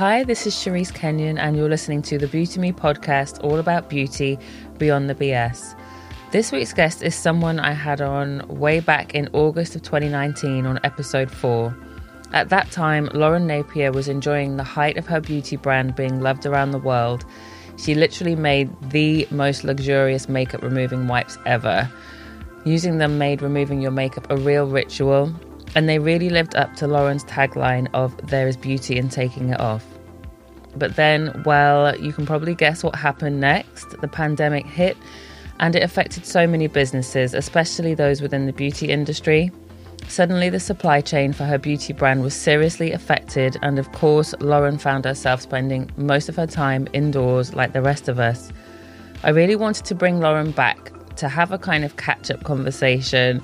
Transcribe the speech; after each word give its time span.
Hi, 0.00 0.24
this 0.24 0.46
is 0.46 0.54
Cherise 0.54 0.94
Kenyon, 0.94 1.36
and 1.36 1.54
you're 1.54 1.68
listening 1.68 2.00
to 2.04 2.16
the 2.16 2.26
Beauty 2.26 2.58
Me 2.58 2.72
podcast, 2.72 3.38
all 3.44 3.58
about 3.58 3.90
beauty 3.90 4.38
beyond 4.78 5.10
the 5.10 5.14
BS. 5.14 5.78
This 6.30 6.50
week's 6.50 6.72
guest 6.72 7.02
is 7.02 7.14
someone 7.14 7.60
I 7.60 7.72
had 7.72 8.00
on 8.00 8.42
way 8.48 8.80
back 8.80 9.14
in 9.14 9.28
August 9.34 9.76
of 9.76 9.82
2019 9.82 10.64
on 10.64 10.80
episode 10.84 11.30
4. 11.30 11.76
At 12.32 12.48
that 12.48 12.70
time, 12.70 13.10
Lauren 13.12 13.46
Napier 13.46 13.92
was 13.92 14.08
enjoying 14.08 14.56
the 14.56 14.64
height 14.64 14.96
of 14.96 15.06
her 15.06 15.20
beauty 15.20 15.56
brand 15.56 15.96
being 15.96 16.22
loved 16.22 16.46
around 16.46 16.70
the 16.70 16.78
world. 16.78 17.26
She 17.76 17.94
literally 17.94 18.36
made 18.36 18.70
the 18.88 19.28
most 19.30 19.64
luxurious 19.64 20.30
makeup 20.30 20.62
removing 20.62 21.08
wipes 21.08 21.36
ever. 21.44 21.92
Using 22.64 22.96
them 22.96 23.18
made 23.18 23.42
removing 23.42 23.82
your 23.82 23.90
makeup 23.90 24.26
a 24.30 24.38
real 24.38 24.66
ritual, 24.66 25.30
and 25.74 25.90
they 25.90 25.98
really 25.98 26.30
lived 26.30 26.56
up 26.56 26.74
to 26.76 26.86
Lauren's 26.86 27.24
tagline 27.24 27.86
of 27.92 28.16
there 28.28 28.48
is 28.48 28.56
beauty 28.56 28.96
in 28.96 29.10
taking 29.10 29.50
it 29.50 29.60
off. 29.60 29.89
But 30.76 30.96
then, 30.96 31.42
well, 31.44 31.96
you 31.98 32.12
can 32.12 32.26
probably 32.26 32.54
guess 32.54 32.82
what 32.82 32.94
happened 32.94 33.40
next. 33.40 34.00
The 34.00 34.08
pandemic 34.08 34.66
hit 34.66 34.96
and 35.60 35.76
it 35.76 35.82
affected 35.82 36.24
so 36.24 36.46
many 36.46 36.66
businesses, 36.66 37.34
especially 37.34 37.94
those 37.94 38.22
within 38.22 38.46
the 38.46 38.52
beauty 38.52 38.88
industry. 38.88 39.52
Suddenly, 40.08 40.48
the 40.48 40.58
supply 40.58 41.00
chain 41.02 41.32
for 41.32 41.44
her 41.44 41.58
beauty 41.58 41.92
brand 41.92 42.22
was 42.22 42.34
seriously 42.34 42.92
affected, 42.92 43.56
and 43.62 43.78
of 43.78 43.92
course, 43.92 44.34
Lauren 44.40 44.78
found 44.78 45.04
herself 45.04 45.42
spending 45.42 45.90
most 45.96 46.28
of 46.28 46.36
her 46.36 46.46
time 46.46 46.88
indoors 46.92 47.54
like 47.54 47.74
the 47.74 47.82
rest 47.82 48.08
of 48.08 48.18
us. 48.18 48.50
I 49.22 49.30
really 49.30 49.54
wanted 49.54 49.84
to 49.84 49.94
bring 49.94 50.18
Lauren 50.18 50.50
back 50.50 50.92
to 51.16 51.28
have 51.28 51.52
a 51.52 51.58
kind 51.58 51.84
of 51.84 51.96
catch 51.96 52.30
up 52.30 52.42
conversation 52.42 53.42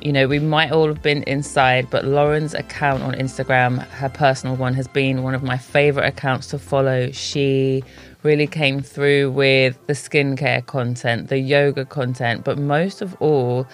you 0.00 0.12
know, 0.12 0.26
we 0.28 0.38
might 0.38 0.70
all 0.70 0.88
have 0.88 1.02
been 1.02 1.22
inside, 1.24 1.88
but 1.90 2.04
Lauren's 2.04 2.54
account 2.54 3.02
on 3.02 3.14
Instagram, 3.14 3.86
her 3.88 4.08
personal 4.08 4.56
one, 4.56 4.74
has 4.74 4.86
been 4.88 5.22
one 5.22 5.34
of 5.34 5.42
my 5.42 5.56
favorite 5.56 6.06
accounts 6.06 6.48
to 6.48 6.58
follow. 6.58 7.10
She 7.10 7.82
really 8.22 8.46
came 8.46 8.80
through 8.80 9.30
with 9.30 9.78
the 9.86 9.92
skincare 9.92 10.64
content, 10.66 11.28
the 11.28 11.38
yoga 11.38 11.84
content, 11.84 12.44
but 12.44 12.58
most 12.58 13.02
of 13.02 13.14
all, 13.20 13.66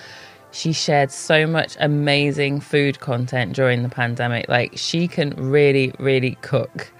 she 0.52 0.72
shared 0.72 1.10
so 1.10 1.46
much 1.46 1.76
amazing 1.80 2.60
food 2.60 3.00
content 3.00 3.54
during 3.54 3.82
the 3.82 3.88
pandemic. 3.88 4.48
Like, 4.48 4.72
she 4.76 5.08
can 5.08 5.30
really, 5.30 5.92
really 5.98 6.36
cook. 6.42 6.92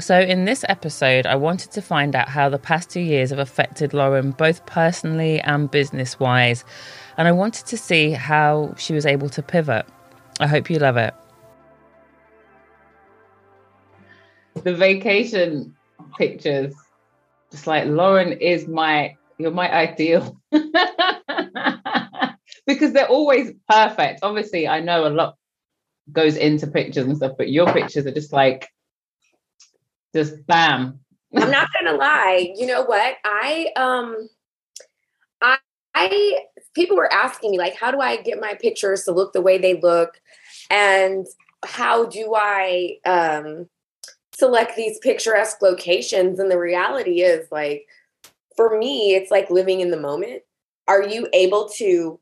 So, 0.00 0.20
in 0.20 0.44
this 0.44 0.64
episode, 0.68 1.26
I 1.26 1.34
wanted 1.34 1.72
to 1.72 1.82
find 1.82 2.14
out 2.14 2.28
how 2.28 2.48
the 2.48 2.58
past 2.58 2.88
two 2.88 3.00
years 3.00 3.30
have 3.30 3.40
affected 3.40 3.92
Lauren, 3.92 4.30
both 4.30 4.64
personally 4.66 5.40
and 5.40 5.68
business 5.70 6.20
wise 6.20 6.64
and 7.18 7.28
I 7.28 7.32
wanted 7.32 7.66
to 7.66 7.76
see 7.76 8.12
how 8.12 8.74
she 8.78 8.94
was 8.94 9.04
able 9.04 9.28
to 9.30 9.42
pivot. 9.42 9.84
I 10.38 10.46
hope 10.46 10.70
you 10.70 10.78
love 10.78 10.96
it. 10.96 11.12
The 14.62 14.74
vacation 14.74 15.76
pictures, 16.16 16.74
just 17.50 17.66
like 17.66 17.86
Lauren 17.86 18.32
is 18.32 18.68
my, 18.68 19.16
you're 19.36 19.50
my 19.50 19.70
ideal. 19.70 20.40
because 22.66 22.92
they're 22.92 23.08
always 23.08 23.52
perfect. 23.68 24.20
Obviously, 24.22 24.68
I 24.68 24.78
know 24.80 25.06
a 25.06 25.10
lot 25.10 25.34
goes 26.12 26.36
into 26.36 26.68
pictures 26.68 27.04
and 27.04 27.16
stuff, 27.16 27.32
but 27.36 27.50
your 27.50 27.72
pictures 27.72 28.06
are 28.06 28.12
just 28.12 28.32
like, 28.32 28.68
just 30.14 30.46
bam. 30.46 31.00
I'm 31.36 31.50
not 31.50 31.68
gonna 31.78 31.96
lie. 31.96 32.52
You 32.56 32.66
know 32.66 32.84
what? 32.84 33.16
I 33.24 33.68
um 33.76 34.28
I 35.42 35.58
I 35.94 36.38
people 36.78 36.96
were 36.96 37.12
asking 37.12 37.50
me 37.50 37.58
like 37.58 37.74
how 37.74 37.90
do 37.90 38.00
i 38.00 38.16
get 38.16 38.40
my 38.40 38.54
pictures 38.54 39.02
to 39.02 39.10
look 39.10 39.32
the 39.32 39.42
way 39.42 39.58
they 39.58 39.80
look? 39.80 40.20
And 40.70 41.26
how 41.64 42.06
do 42.06 42.34
i 42.36 42.98
um, 43.04 43.68
select 44.32 44.76
these 44.76 44.98
picturesque 45.00 45.60
locations? 45.60 46.38
And 46.38 46.50
the 46.50 46.58
reality 46.58 47.22
is 47.22 47.50
like 47.50 47.86
for 48.56 48.78
me 48.78 49.16
it's 49.16 49.32
like 49.32 49.50
living 49.50 49.80
in 49.80 49.90
the 49.90 50.00
moment. 50.00 50.42
Are 50.86 51.02
you 51.02 51.28
able 51.32 51.68
to 51.76 52.20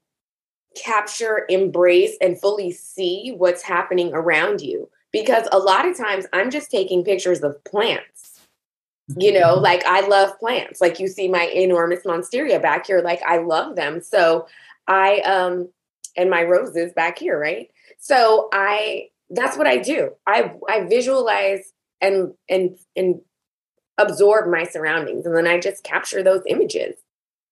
capture 0.75 1.45
embrace 1.51 2.17
and 2.21 2.41
fully 2.41 2.73
see 2.73 3.35
what's 3.37 3.63
happening 3.63 4.11
around 4.15 4.63
you? 4.63 4.89
Because 5.13 5.47
a 5.53 5.59
lot 5.59 5.87
of 5.87 5.97
times 5.99 6.25
i'm 6.33 6.51
just 6.51 6.71
taking 6.71 7.05
pictures 7.05 7.43
of 7.43 7.63
plants 7.65 8.16
you 9.09 9.33
know 9.33 9.55
like 9.55 9.85
i 9.87 10.07
love 10.07 10.39
plants. 10.39 10.81
Like 10.81 10.99
you 10.99 11.09
see 11.09 11.29
my 11.29 11.45
enormous 11.47 12.05
monstera 12.05 12.61
back 12.61 12.87
here 12.87 13.01
like 13.03 13.23
i 13.23 13.39
love 13.39 13.77
them. 13.77 14.01
So 14.03 14.47
i 14.89 15.21
um 15.21 15.69
and 16.17 16.31
my 16.31 16.43
roses 16.43 16.93
back 16.93 17.19
here 17.19 17.39
right? 17.39 17.71
So 17.99 18.49
i 18.53 19.09
that's 19.31 19.57
what 19.57 19.67
i 19.67 19.77
do. 19.77 20.13
I 20.27 20.53
i 20.69 20.87
visualize 20.87 21.73
and 22.01 22.35
and 22.49 22.77
and 22.97 23.21
absorb 23.99 24.51
my 24.51 24.65
surroundings 24.65 25.25
and 25.25 25.35
then 25.35 25.47
i 25.47 25.59
just 25.59 25.85
capture 25.85 26.23
those 26.23 26.43
images. 26.47 26.97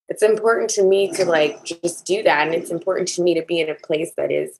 It's 0.07 0.21
important 0.21 0.69
to 0.71 0.83
me 0.83 1.11
to 1.13 1.25
like 1.25 1.63
just 1.63 2.05
do 2.05 2.21
that 2.23 2.47
and 2.47 2.55
it's 2.55 2.69
important 2.69 3.07
to 3.09 3.23
me 3.23 3.33
to 3.33 3.45
be 3.45 3.59
in 3.59 3.69
a 3.69 3.75
place 3.75 4.11
that 4.17 4.31
is 4.31 4.59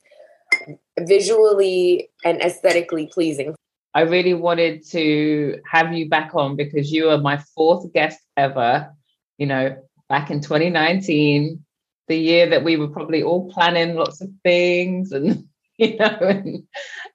visually 0.98 2.10
and 2.24 2.42
aesthetically 2.42 3.08
pleasing 3.08 3.54
I 3.96 4.02
really 4.02 4.34
wanted 4.34 4.86
to 4.90 5.62
have 5.72 5.94
you 5.94 6.10
back 6.10 6.36
on 6.36 6.58
because 6.58 6.92
you 6.92 7.10
are 7.12 7.18
my 7.18 7.38
fourth 7.56 7.94
guest 7.94 8.20
ever. 8.36 8.94
You 9.38 9.48
know, 9.48 9.78
back 10.10 10.30
in 10.30 10.42
2019, 10.42 11.64
the 12.10 12.18
year 12.18 12.50
that 12.50 12.66
we 12.66 12.76
were 12.76 12.90
probably 12.90 13.24
all 13.24 13.50
planning 13.50 13.96
lots 13.96 14.20
of 14.20 14.30
things 14.44 15.14
and 15.14 15.48
you 15.78 15.96
know, 15.98 16.18
and, 16.20 16.64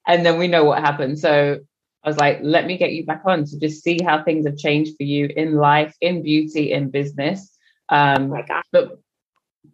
and 0.07 0.25
then 0.25 0.39
we 0.39 0.49
know 0.49 0.65
what 0.65 0.81
happened. 0.81 1.19
So 1.19 1.61
I 2.03 2.09
was 2.09 2.17
like, 2.17 2.41
let 2.43 2.67
me 2.67 2.79
get 2.79 2.93
you 2.93 3.05
back 3.05 3.23
on 3.27 3.45
to 3.45 3.59
just 3.59 3.83
see 3.83 3.99
how 4.03 4.23
things 4.23 4.47
have 4.47 4.57
changed 4.57 4.97
for 4.97 5.05
you 5.05 5.31
in 5.35 5.57
life, 5.57 5.95
in 6.01 6.23
beauty, 6.23 6.73
in 6.73 6.91
business. 6.91 7.57
Um, 7.91 8.33
oh. 8.33 8.63
But 8.73 8.99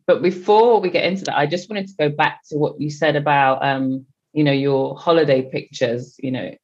but 0.09 0.23
before 0.23 0.81
we 0.81 0.91
get 0.91 1.05
into 1.05 1.25
that, 1.25 1.39
I 1.39 1.47
just 1.47 1.71
wanted 1.71 1.87
to 1.87 1.95
go 1.97 2.09
back 2.09 2.41
to 2.51 2.59
what 2.59 2.81
you 2.81 2.91
said 2.91 3.15
about 3.15 3.65
um, 3.65 4.07
you 4.33 4.45
know, 4.45 4.53
your 4.53 4.99
holiday 4.99 5.43
pictures, 5.51 6.15
you 6.19 6.31
know, 6.31 6.55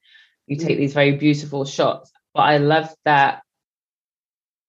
you 0.53 0.59
mm. 0.59 0.67
take 0.67 0.79
these 0.79 0.95
very 0.95 1.13
beautiful 1.13 1.65
shots 1.65 2.13
but 2.35 2.43
i 2.43 2.59
love 2.59 2.89
that 3.05 3.43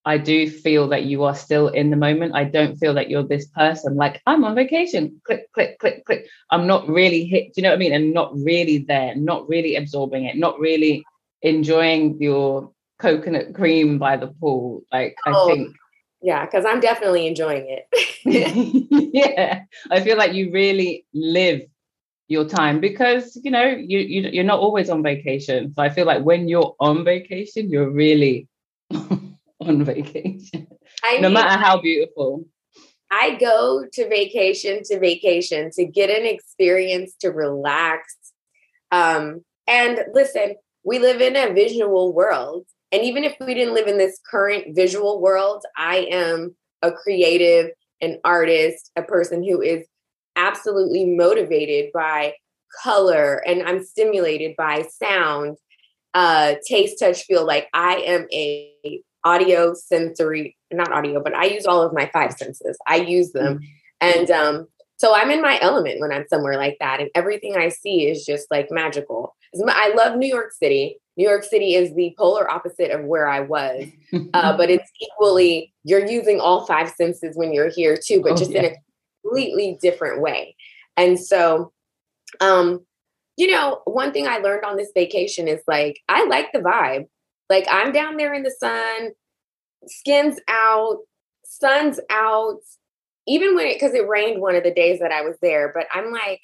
i 0.06 0.18
do 0.18 0.50
feel 0.50 0.88
that 0.90 1.04
you 1.04 1.24
are 1.24 1.36
still 1.36 1.70
in 1.70 1.90
the 1.90 1.96
moment. 1.96 2.36
I 2.36 2.44
don't 2.44 2.76
feel 2.76 2.94
that 2.96 3.10
you're 3.10 3.24
this 3.24 3.48
person. 3.48 3.96
Like 3.96 4.22
i'm 4.26 4.44
on 4.44 4.56
vacation. 4.56 5.22
Click 5.24 5.52
click 5.54 5.80
click 5.80 6.06
click. 6.06 6.28
I'm 6.50 6.68
not 6.68 6.88
really 6.88 7.24
hit 7.26 7.54
do 7.54 7.62
you 7.62 7.64
know 7.64 7.70
what 7.70 7.76
i 7.76 7.80
mean? 7.80 7.94
And 7.94 8.14
not 8.14 8.36
really 8.36 8.80
there 8.80 9.16
not 9.16 9.48
really 9.48 9.76
absorbing 9.76 10.26
it 10.26 10.38
not 10.38 10.60
really 10.60 11.04
enjoying 11.42 12.22
your 12.22 12.72
coconut 13.00 13.54
cream 13.54 13.98
by 13.98 14.18
the 14.18 14.28
pool. 14.28 14.84
Like 14.92 15.16
oh, 15.26 15.50
i 15.50 15.54
think 15.54 15.76
yeah 16.22 16.46
because 16.46 16.66
i'm 16.66 16.80
definitely 16.80 17.28
enjoying 17.28 17.66
it. 17.70 17.84
Yeah 19.14 19.64
i 19.92 20.02
feel 20.02 20.18
like 20.18 20.34
you 20.34 20.52
really 20.52 21.06
live 21.14 21.62
your 22.34 22.48
time 22.50 22.80
because 22.80 23.40
you 23.44 23.52
know 23.52 23.66
you, 23.66 24.00
you 24.00 24.30
you're 24.34 24.44
not 24.44 24.60
always 24.60 24.90
on 24.90 25.04
vacation. 25.04 25.74
So 25.76 25.82
I 25.82 25.90
feel 25.90 26.06
like 26.06 26.24
when 26.24 26.48
you're 26.48 26.76
on 26.80 27.06
vacation, 27.06 27.70
you're 27.70 27.90
really 27.90 28.48
on 28.92 29.86
vacation. 29.86 30.68
I 31.04 31.20
no 31.20 31.30
mean, 31.30 31.34
matter 31.36 31.62
how 31.62 31.80
beautiful. 31.80 32.46
I 33.12 33.38
go 33.40 33.86
to 33.94 34.10
vacation 34.10 34.82
to 34.86 35.00
vacation 35.00 35.70
to 35.74 35.86
get 35.86 36.10
an 36.10 36.26
experience 36.26 37.14
to 37.22 37.30
relax. 37.30 38.18
Um, 38.92 39.46
and 39.68 40.00
listen, 40.14 40.56
we 40.84 41.00
live 41.00 41.22
in 41.22 41.36
a 41.36 41.54
visual 41.54 42.14
world. 42.14 42.66
And 42.92 43.04
even 43.04 43.24
if 43.24 43.36
we 43.40 43.54
didn't 43.54 43.76
live 43.76 43.88
in 43.88 43.98
this 43.98 44.20
current 44.30 44.76
visual 44.76 45.22
world, 45.22 45.64
I 45.78 46.08
am 46.12 46.56
a 46.82 46.92
creative, 46.92 47.72
an 48.02 48.20
artist, 48.24 48.92
a 48.96 49.04
person 49.04 49.44
who 49.44 49.62
is 49.62 49.86
absolutely 50.36 51.06
motivated 51.06 51.92
by 51.94 52.34
color 52.82 53.36
and 53.46 53.64
I'm 53.64 53.84
stimulated 53.84 54.56
by 54.58 54.84
sound, 54.84 55.58
uh, 56.14 56.56
taste, 56.68 57.00
touch, 57.00 57.24
feel. 57.24 57.46
Like 57.46 57.68
I 57.74 57.96
am 57.98 58.28
a 58.32 59.02
audio 59.24 59.74
sensory, 59.74 60.58
not 60.72 60.92
audio, 60.92 61.22
but 61.22 61.34
I 61.34 61.46
use 61.46 61.66
all 61.66 61.82
of 61.82 61.94
my 61.94 62.10
five 62.12 62.34
senses. 62.34 62.78
I 62.88 62.98
use 62.98 63.32
them. 63.32 63.56
Mm-hmm. 63.56 63.66
And 64.02 64.32
um, 64.32 64.68
so 64.98 65.16
I'm 65.16 65.32
in 65.32 65.42
my 65.42 65.60
element 65.62 66.00
when 66.00 66.12
I'm 66.12 66.26
somewhere 66.28 66.58
like 66.58 66.78
that. 66.80 67.00
And 67.00 67.10
everything 67.16 67.56
I 67.58 67.70
see 67.70 68.08
is 68.08 68.26
just 68.26 68.48
like 68.52 68.68
magical. 68.70 69.36
I 69.68 69.94
love 69.96 70.18
New 70.18 70.28
York 70.28 70.52
City. 70.52 70.98
New 71.16 71.28
York 71.28 71.44
City 71.44 71.76
is 71.76 71.94
the 71.94 72.14
polar 72.18 72.50
opposite 72.50 72.92
of 72.92 73.06
where 73.06 73.28
I 73.28 73.42
was, 73.42 73.86
uh, 74.34 74.58
but 74.58 74.70
it's 74.72 74.90
equally, 75.00 75.72
you're 75.84 76.06
using 76.06 76.40
all 76.40 76.66
five 76.66 76.90
senses 76.90 77.38
when 77.38 77.54
you're 77.54 77.70
here 77.70 77.96
too, 77.96 78.22
but 78.22 78.32
oh, 78.32 78.36
just 78.36 78.52
yeah. 78.52 78.60
in 78.60 78.66
a 78.66 78.76
completely 79.24 79.78
different 79.82 80.22
way. 80.22 80.56
And 80.98 81.20
so, 81.20 81.72
um, 82.40 82.86
you 83.38 83.48
know, 83.48 83.82
one 83.86 84.12
thing 84.12 84.28
I 84.28 84.38
learned 84.38 84.66
on 84.66 84.78
this 84.78 84.92
vacation 84.94 85.48
is 85.48 85.62
like, 85.68 86.00
I 86.08 86.26
like 86.26 86.52
the 86.54 86.60
vibe. 86.60 87.08
Like, 87.50 87.66
I'm 87.70 87.92
down 87.92 88.18
there 88.18 88.34
in 88.34 88.44
the 88.44 88.56
sun, 88.60 89.12
skin's 89.88 90.40
out, 90.48 91.00
sun's 91.46 92.00
out, 92.10 92.60
even 93.28 93.56
when 93.56 93.68
it, 93.68 93.74
because 93.74 93.94
it 93.94 94.08
rained 94.08 94.42
one 94.42 94.56
of 94.56 94.64
the 94.64 94.74
days 94.74 95.00
that 95.00 95.12
I 95.12 95.22
was 95.22 95.36
there, 95.42 95.72
but 95.74 95.88
I'm 95.92 96.12
like, 96.12 96.42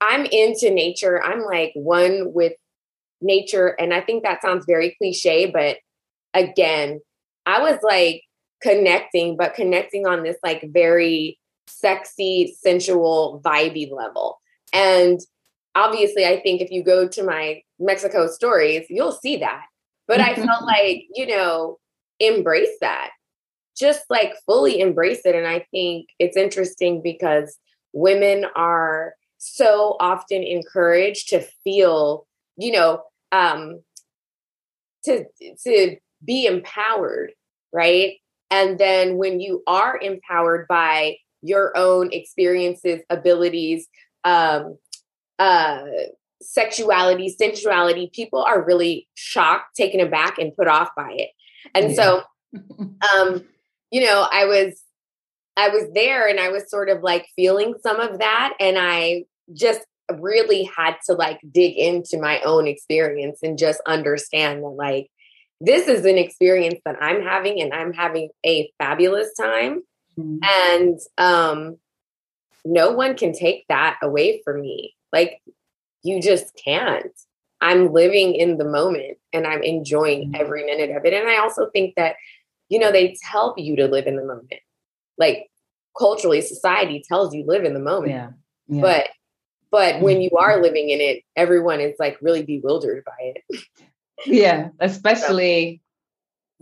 I'm 0.00 0.24
into 0.24 0.70
nature. 0.70 1.22
I'm 1.22 1.42
like 1.44 1.72
one 1.74 2.32
with 2.32 2.54
nature. 3.20 3.68
And 3.68 3.92
I 3.92 4.00
think 4.00 4.22
that 4.22 4.42
sounds 4.42 4.64
very 4.66 4.94
cliche, 4.96 5.50
but 5.50 5.76
again, 6.32 7.00
I 7.44 7.60
was 7.60 7.78
like 7.82 8.22
connecting, 8.62 9.36
but 9.36 9.54
connecting 9.54 10.06
on 10.06 10.22
this 10.22 10.36
like 10.42 10.64
very 10.72 11.38
sexy, 11.70 12.56
sensual, 12.60 13.40
vibey 13.44 13.90
level. 13.90 14.40
And 14.72 15.20
obviously, 15.74 16.26
I 16.26 16.40
think 16.40 16.60
if 16.60 16.70
you 16.70 16.82
go 16.82 17.08
to 17.08 17.22
my 17.22 17.62
Mexico 17.78 18.26
stories, 18.26 18.86
you'll 18.88 19.12
see 19.12 19.36
that. 19.38 19.64
But 20.06 20.20
I 20.20 20.34
felt 20.46 20.64
like, 20.64 21.04
you 21.14 21.26
know, 21.26 21.78
embrace 22.18 22.76
that. 22.80 23.10
Just 23.76 24.02
like 24.10 24.34
fully 24.46 24.80
embrace 24.80 25.20
it. 25.24 25.34
And 25.34 25.46
I 25.46 25.66
think 25.70 26.08
it's 26.18 26.36
interesting 26.36 27.00
because 27.02 27.56
women 27.92 28.44
are 28.54 29.14
so 29.38 29.96
often 30.00 30.42
encouraged 30.42 31.30
to 31.30 31.40
feel, 31.64 32.26
you 32.56 32.72
know, 32.72 33.02
um, 33.32 33.80
to 35.04 35.24
to 35.62 35.96
be 36.22 36.46
empowered, 36.46 37.32
right? 37.72 38.14
And 38.50 38.78
then 38.78 39.16
when 39.16 39.40
you 39.40 39.62
are 39.66 39.98
empowered 39.98 40.66
by 40.68 41.16
your 41.42 41.76
own 41.76 42.12
experiences, 42.12 43.00
abilities, 43.10 43.86
um, 44.24 44.78
uh, 45.38 45.82
sexuality, 46.42 47.28
sensuality, 47.28 48.10
people 48.12 48.42
are 48.42 48.64
really 48.64 49.08
shocked, 49.14 49.76
taken 49.76 50.00
aback, 50.00 50.38
and 50.38 50.56
put 50.56 50.68
off 50.68 50.90
by 50.96 51.12
it. 51.12 51.30
And 51.74 51.90
yeah. 51.90 51.96
so, 51.96 52.22
um, 53.14 53.44
you 53.90 54.04
know, 54.04 54.26
I 54.30 54.44
was 54.46 54.82
I 55.56 55.68
was 55.68 55.86
there 55.94 56.26
and 56.28 56.40
I 56.40 56.48
was 56.48 56.70
sort 56.70 56.88
of 56.88 57.02
like 57.02 57.26
feeling 57.36 57.74
some 57.82 58.00
of 58.00 58.18
that. 58.18 58.54
And 58.60 58.78
I 58.78 59.24
just 59.52 59.80
really 60.18 60.68
had 60.76 60.96
to 61.06 61.12
like 61.12 61.38
dig 61.52 61.76
into 61.76 62.18
my 62.18 62.40
own 62.40 62.66
experience 62.66 63.40
and 63.42 63.58
just 63.58 63.80
understand 63.86 64.62
that 64.62 64.68
like 64.68 65.08
this 65.60 65.86
is 65.86 66.04
an 66.06 66.16
experience 66.16 66.80
that 66.84 66.96
I'm 67.02 67.22
having 67.22 67.60
and 67.60 67.72
I'm 67.74 67.92
having 67.92 68.30
a 68.44 68.70
fabulous 68.78 69.28
time. 69.38 69.82
Mm-hmm. 70.20 70.78
And 70.78 70.98
um 71.18 71.76
no 72.64 72.92
one 72.92 73.16
can 73.16 73.32
take 73.32 73.64
that 73.68 73.98
away 74.02 74.42
from 74.44 74.60
me. 74.60 74.94
Like 75.12 75.40
you 76.02 76.20
just 76.20 76.58
can't. 76.62 77.12
I'm 77.60 77.92
living 77.92 78.34
in 78.34 78.56
the 78.56 78.64
moment 78.64 79.18
and 79.32 79.46
I'm 79.46 79.62
enjoying 79.62 80.32
mm-hmm. 80.32 80.40
every 80.40 80.64
minute 80.64 80.96
of 80.96 81.04
it. 81.04 81.12
And 81.12 81.28
I 81.28 81.38
also 81.38 81.68
think 81.70 81.94
that, 81.96 82.16
you 82.68 82.78
know, 82.78 82.90
they 82.90 83.16
tell 83.30 83.54
you 83.56 83.76
to 83.76 83.86
live 83.86 84.06
in 84.06 84.16
the 84.16 84.24
moment. 84.24 84.60
Like 85.18 85.50
culturally, 85.98 86.40
society 86.40 87.04
tells 87.06 87.34
you 87.34 87.44
live 87.46 87.64
in 87.64 87.74
the 87.74 87.80
moment. 87.80 88.12
Yeah. 88.12 88.30
yeah. 88.68 88.80
But 88.80 89.08
but 89.70 90.00
when 90.00 90.20
you 90.20 90.30
are 90.38 90.54
mm-hmm. 90.54 90.62
living 90.62 90.88
in 90.90 91.00
it, 91.00 91.22
everyone 91.36 91.80
is 91.80 91.96
like 91.98 92.18
really 92.20 92.42
bewildered 92.42 93.04
by 93.04 93.34
it. 93.34 93.64
Yeah, 94.26 94.70
especially 94.80 95.80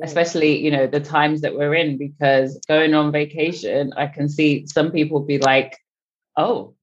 especially 0.02 0.58
you 0.58 0.70
know 0.70 0.86
the 0.86 1.00
times 1.00 1.40
that 1.40 1.54
we're 1.54 1.74
in 1.74 1.98
because 1.98 2.60
going 2.68 2.94
on 2.94 3.12
vacation 3.12 3.92
i 3.96 4.06
can 4.06 4.28
see 4.28 4.66
some 4.66 4.90
people 4.90 5.20
be 5.20 5.38
like 5.38 5.76
oh 6.36 6.74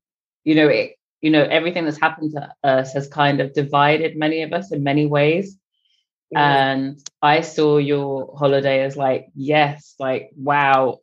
you 0.43 0.55
know 0.55 0.67
it 0.67 0.95
you 1.21 1.29
know 1.31 1.43
everything 1.43 1.85
that's 1.85 1.99
happened 1.99 2.31
to 2.31 2.53
us 2.63 2.93
has 2.93 3.07
kind 3.07 3.39
of 3.39 3.53
divided 3.53 4.17
many 4.17 4.41
of 4.43 4.53
us 4.53 4.71
in 4.71 4.83
many 4.83 5.05
ways. 5.05 5.57
Mm-hmm. 6.33 6.37
and 6.37 7.09
i 7.21 7.41
saw 7.41 7.77
your 7.77 8.35
holiday 8.35 8.81
as 8.81 8.97
like 8.97 9.27
yes 9.35 9.93
like 9.99 10.31
wow 10.35 10.99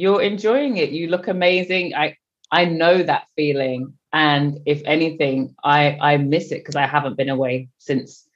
you're 0.00 0.22
enjoying 0.22 0.76
it. 0.78 0.90
You 0.90 1.08
look 1.08 1.28
amazing. 1.28 1.94
I 1.94 2.16
i 2.50 2.64
know 2.64 3.02
that 3.02 3.26
feeling. 3.36 3.94
And 4.12 4.58
if 4.66 4.82
anything 4.86 5.54
i 5.62 5.96
i 6.00 6.16
miss 6.16 6.50
it 6.50 6.60
because 6.60 6.74
i 6.76 6.86
haven't 6.86 7.16
been 7.16 7.28
away 7.28 7.68
since 7.78 8.26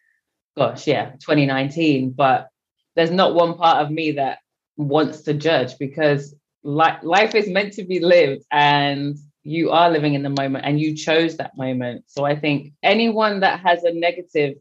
gosh 0.57 0.87
yeah 0.87 1.11
2019 1.19 2.13
but 2.13 2.49
there's 2.97 3.11
not 3.11 3.35
one 3.35 3.55
part 3.55 3.85
of 3.85 3.91
me 3.91 4.13
that 4.13 4.39
wants 4.77 5.23
to 5.23 5.35
judge 5.35 5.79
because 5.79 6.35
li- 6.63 6.99
life 7.03 7.35
is 7.35 7.49
meant 7.49 7.75
to 7.75 7.85
be 7.85 8.01
lived 8.01 8.45
and 8.51 9.17
you 9.43 9.71
are 9.71 9.91
living 9.91 10.15
in 10.15 10.23
the 10.23 10.31
moment 10.31 10.65
and 10.65 10.81
you 10.81 10.97
chose 10.97 11.37
that 11.37 11.57
moment. 11.57 12.05
So 12.07 12.25
I 12.25 12.35
think 12.35 12.73
anyone 12.83 13.41
that 13.41 13.61
has 13.61 13.85
a 13.85 13.93
negative, 13.93 14.57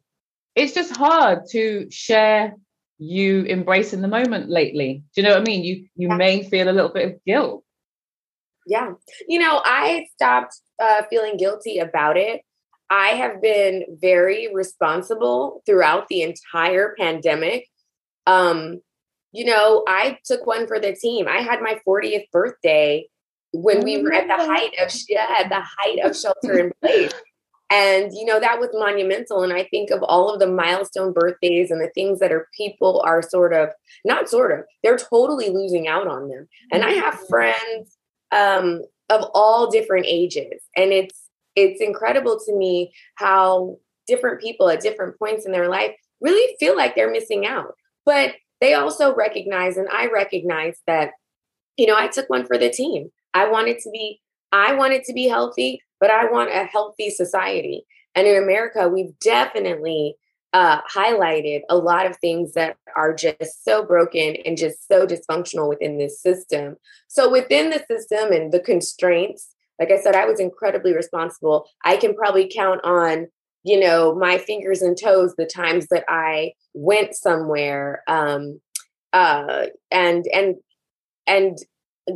it's 0.56 0.74
just 0.74 0.96
hard 0.96 1.48
to 1.52 1.90
share 1.90 2.56
you 2.98 3.46
embracing 3.46 4.02
the 4.02 4.08
moment 4.08 4.50
lately. 4.50 5.04
Do 5.16 5.22
you 5.22 5.28
know 5.28 5.34
what 5.34 5.42
I 5.42 5.46
mean? 5.46 5.64
You 5.64 5.88
you 5.96 6.10
yeah. 6.10 6.16
may 6.16 6.44
feel 6.44 6.70
a 6.70 6.72
little 6.72 6.92
bit 6.92 7.14
of 7.14 7.26
guilt. 7.26 7.64
Yeah. 8.66 8.92
You 9.28 9.40
know, 9.40 9.62
I 9.64 10.06
stopped 10.14 10.56
uh, 10.82 11.04
feeling 11.10 11.38
guilty 11.38 11.80
about 11.80 12.18
it. 12.18 12.42
I 12.90 13.10
have 13.10 13.42
been 13.42 13.98
very 14.02 14.54
responsible 14.54 15.64
throughout 15.66 16.08
the 16.10 16.22
entire 16.22 16.96
pandemic. 16.98 17.68
Um, 18.26 18.82
you 19.32 19.46
know, 19.46 19.84
I 19.88 20.20
took 20.24 20.46
one 20.46 20.68
for 20.68 20.80
the 20.80 20.96
team. 20.96 21.28
I 21.28 21.38
had 21.38 21.62
my 21.62 21.80
40th 21.86 22.30
birthday 22.32 23.08
when 23.52 23.84
we 23.84 24.02
were 24.02 24.14
at 24.14 24.28
the 24.28 24.46
height 24.46 24.74
of 24.82 24.92
yeah, 25.08 25.28
at 25.40 25.50
the 25.50 25.62
height 25.62 26.00
of 26.04 26.16
shelter 26.16 26.58
in 26.58 26.72
place. 26.82 27.12
And 27.72 28.12
you 28.14 28.26
know 28.26 28.40
that 28.40 28.60
was 28.60 28.70
monumental. 28.74 29.42
And 29.42 29.52
I 29.52 29.64
think 29.64 29.90
of 29.90 30.04
all 30.04 30.32
of 30.32 30.40
the 30.40 30.46
milestone 30.46 31.12
birthdays 31.12 31.72
and 31.72 31.82
the 31.82 31.90
things 31.96 32.20
that 32.20 32.32
are 32.32 32.48
people 32.56 33.02
are 33.04 33.24
sort 33.24 33.52
of 33.52 33.70
not 34.06 34.30
sort 34.30 34.52
of 34.52 34.66
they're 34.84 34.98
totally 34.98 35.50
losing 35.50 35.88
out 35.88 36.06
on 36.06 36.30
them. 36.30 36.48
And 36.72 36.84
I 36.84 36.92
have 36.92 37.16
mm-hmm. 37.16 37.26
friends 37.30 37.98
um, 38.32 38.82
of 39.10 39.28
all 39.34 39.72
different 39.72 40.06
ages, 40.08 40.62
and 40.78 40.92
it's 40.92 41.20
it's 41.56 41.82
incredible 41.82 42.40
to 42.46 42.56
me 42.56 42.94
how 43.16 43.80
different 44.08 44.40
people 44.40 44.70
at 44.70 44.82
different 44.82 45.18
points 45.18 45.48
in 45.48 45.52
their 45.52 45.70
life 45.70 45.96
really 46.22 46.56
feel 46.60 46.78
like 46.78 46.96
they're 46.96 47.12
missing 47.12 47.48
out. 47.48 47.74
But 48.06 48.36
they 48.62 48.74
also 48.74 49.14
recognize, 49.14 49.78
and 49.78 49.90
I 49.90 50.08
recognize 50.08 50.78
that 50.88 51.12
you 51.78 51.88
know 51.88 51.96
I 51.96 52.08
took 52.08 52.30
one 52.30 52.46
for 52.46 52.58
the 52.58 52.70
team. 52.70 53.12
I 53.34 53.50
wanted 53.50 53.80
to 53.80 53.90
be, 53.90 54.22
I 54.52 54.74
wanted 54.74 55.04
to 55.06 55.14
be 55.14 55.28
healthy, 55.28 55.82
but 56.00 56.10
I 56.10 56.32
want 56.32 56.52
a 56.52 56.66
healthy 56.66 57.10
society. 57.10 57.86
And 58.16 58.28
in 58.28 58.42
America, 58.42 58.88
we've 58.88 59.18
definitely 59.20 60.16
uh, 60.54 60.82
highlighted 60.84 61.62
a 61.68 61.76
lot 61.76 62.06
of 62.06 62.18
things 62.18 62.54
that 62.54 62.78
are 62.96 63.14
just 63.14 63.66
so 63.66 63.84
broken 63.84 64.36
and 64.46 64.56
just 64.56 64.88
so 64.88 65.08
dysfunctional 65.08 65.68
within 65.68 65.98
this 65.98 66.22
system. 66.22 66.76
So, 67.08 67.30
within 67.30 67.72
the 67.72 67.84
system 67.90 68.32
and 68.32 68.52
the 68.52 68.60
constraints, 68.60 69.54
like 69.80 69.92
I 69.92 70.00
said, 70.00 70.16
I 70.16 70.26
was 70.26 70.40
incredibly 70.40 70.94
responsible. 70.94 71.66
I 71.84 71.98
can 71.98 72.16
probably 72.16 72.50
count 72.54 72.82
on, 72.84 73.28
you 73.64 73.80
know, 73.80 74.14
my 74.16 74.38
fingers 74.38 74.82
and 74.82 74.98
toes 74.98 75.34
the 75.38 75.46
times 75.46 75.88
that 75.90 76.04
I 76.08 76.54
went 76.74 77.16
somewhere 77.16 78.04
um, 78.08 78.60
uh, 79.14 79.68
and 79.92 80.26
and 80.34 80.56
and 81.26 81.58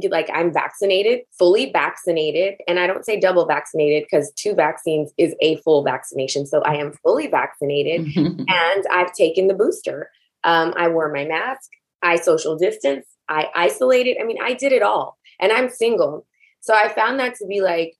like 0.09 0.29
I'm 0.33 0.51
vaccinated, 0.51 1.21
fully 1.37 1.71
vaccinated, 1.71 2.55
and 2.67 2.79
I 2.79 2.87
don't 2.87 3.05
say 3.05 3.19
double 3.19 3.45
vaccinated 3.45 4.03
because 4.03 4.31
two 4.35 4.53
vaccines 4.53 5.11
is 5.17 5.33
a 5.41 5.57
full 5.57 5.83
vaccination. 5.83 6.45
So 6.45 6.61
I 6.61 6.75
am 6.75 6.91
fully 7.03 7.27
vaccinated 7.27 8.01
and 8.17 8.85
I've 8.91 9.13
taken 9.13 9.47
the 9.47 9.53
booster. 9.53 10.09
Um, 10.43 10.73
I 10.77 10.89
wore 10.89 11.11
my 11.11 11.25
mask, 11.25 11.69
I 12.01 12.17
social 12.17 12.57
distance, 12.57 13.05
I 13.29 13.47
isolated. 13.55 14.17
I 14.21 14.25
mean, 14.25 14.37
I 14.41 14.53
did 14.53 14.73
it 14.73 14.81
all, 14.81 15.17
and 15.39 15.51
I'm 15.51 15.69
single. 15.69 16.25
So 16.59 16.73
I 16.73 16.89
found 16.89 17.19
that 17.19 17.35
to 17.35 17.45
be 17.47 17.61
like 17.61 17.93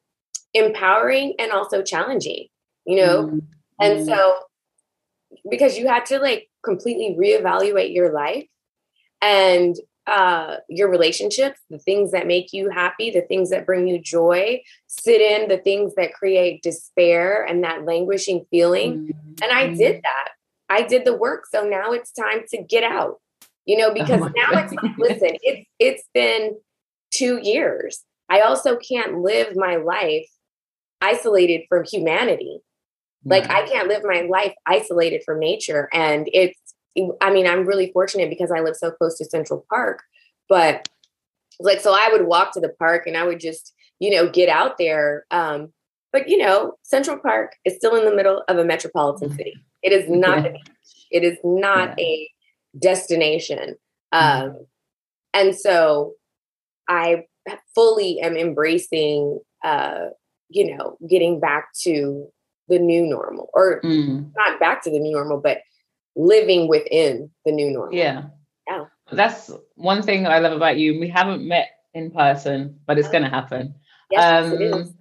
empowering 0.54 1.36
and 1.40 1.52
also 1.52 1.82
challenging, 1.82 2.48
you 2.88 2.96
know? 2.96 3.26
Mm-hmm. 3.26 3.38
And 3.80 4.06
so 4.06 4.40
because 5.50 5.78
you 5.78 5.88
had 5.88 6.06
to 6.08 6.20
like 6.20 6.50
completely 6.64 7.16
reevaluate 7.20 7.94
your 7.94 8.12
life 8.12 8.48
and 9.22 9.76
uh, 10.08 10.58
your 10.70 10.90
relationships, 10.90 11.60
the 11.70 11.78
things 11.78 12.12
that 12.12 12.26
make 12.26 12.54
you 12.54 12.70
happy, 12.70 13.12
the 13.12 13.22
things 13.22 13.50
that 13.50 13.66
bring 13.66 13.88
you 13.88 14.00
joy, 14.00 14.62
sit 14.88 15.20
in 15.20 15.50
the 15.50 15.58
things 15.58 15.94
that 15.96 16.14
create 16.14 16.64
despair 16.64 17.44
and 17.44 17.64
that 17.64 17.84
languishing 17.84 18.46
feeling. 18.50 18.94
Mm-hmm. 18.94 19.44
And 19.44 19.52
I 19.52 19.68
did 19.68 19.96
mm-hmm. 19.96 20.02
that. 20.04 20.30
I 20.70 20.84
did 20.84 21.06
the 21.06 21.16
work. 21.16 21.46
So 21.46 21.68
now 21.68 21.92
it's 21.92 22.12
time 22.12 22.44
to 22.50 22.64
get 22.64 22.84
out. 22.84 23.20
You 23.66 23.78
know, 23.78 23.90
oh 23.90 23.94
because 23.94 24.22
oh 24.22 24.32
now 24.34 24.52
God. 24.52 24.70
it's 24.72 24.98
listen, 24.98 25.38
it's 25.42 25.68
it's 25.78 26.04
been 26.14 26.56
two 27.12 27.40
years. 27.44 28.02
I 28.30 28.42
also 28.42 28.78
can't 28.78 29.20
live 29.20 29.58
my 29.58 29.76
life 29.76 30.30
isolated 31.02 31.64
from 31.68 31.84
humanity. 31.84 32.60
Like 33.30 33.50
I 33.50 33.68
can't 33.68 33.88
live 33.88 34.04
my 34.04 34.22
life 34.22 34.54
isolated 34.66 35.24
from 35.26 35.40
nature. 35.40 35.90
And 35.94 36.30
it's 36.34 36.60
I 37.22 37.32
mean, 37.32 37.46
I'm 37.46 37.66
really 37.66 37.92
fortunate 37.92 38.30
because 38.30 38.52
I 38.52 38.62
live 38.62 38.76
so 38.76 38.92
close 38.92 39.18
to 39.18 39.26
Central 39.26 39.66
Park, 39.70 40.02
but 40.50 40.88
like, 41.60 41.80
so 41.80 41.94
I 41.94 42.10
would 42.12 42.26
walk 42.26 42.54
to 42.54 42.60
the 42.60 42.70
park 42.70 43.08
and 43.08 43.18
I 43.18 43.24
would 43.24 43.40
just, 43.40 43.74
you 44.00 44.12
know, 44.12 44.30
get 44.30 44.50
out 44.50 44.78
there. 44.78 45.26
Um, 45.32 45.74
but 46.12 46.28
you 46.30 46.38
know, 46.38 46.74
Central 46.84 47.18
Park 47.18 47.54
is 47.66 47.76
still 47.76 47.96
in 47.96 48.06
the 48.06 48.16
middle 48.16 48.44
of 48.48 48.58
a 48.58 48.66
metropolitan 48.66 49.32
city. 49.36 49.54
It 49.84 49.92
is 49.92 50.10
not 50.10 50.46
yeah. 50.46 50.58
It 51.10 51.24
is 51.24 51.38
not 51.44 51.96
yeah. 51.98 52.06
a 52.06 52.30
destination. 52.80 53.76
Mm-hmm. 54.14 54.48
Um, 54.48 54.66
and 55.34 55.56
so 55.56 56.14
I 56.88 57.26
fully 57.76 58.20
am 58.20 58.36
embracing, 58.36 59.40
uh, 59.64 60.08
you 60.50 60.76
know, 60.76 60.98
getting 61.08 61.40
back 61.40 61.70
to 61.84 62.28
the 62.68 62.80
new 62.80 63.06
normal 63.06 63.50
or 63.54 63.82
mm. 63.82 64.30
not 64.36 64.60
back 64.60 64.84
to 64.84 64.92
the 64.92 65.00
new 65.00 65.14
normal, 65.14 65.40
but 65.40 65.60
living 66.16 66.68
within 66.68 67.30
the 67.46 67.52
new 67.52 67.72
normal. 67.72 67.98
Yeah. 67.98 68.24
Yeah. 68.68 68.86
That's 69.12 69.52
one 69.76 70.04
thing 70.04 70.28
I 70.28 70.40
love 70.40 70.54
about 70.54 70.78
you. 70.78 71.00
We 71.00 71.08
haven't 71.08 71.48
met 71.48 71.70
in 71.94 72.12
person, 72.12 72.80
but 72.86 72.98
it's 72.98 73.08
going 73.08 73.24
to 73.24 73.30
happen. 73.30 73.76
Yes, 74.12 74.46
um, 74.46 74.54
it 74.54 74.62
is. 74.62 74.94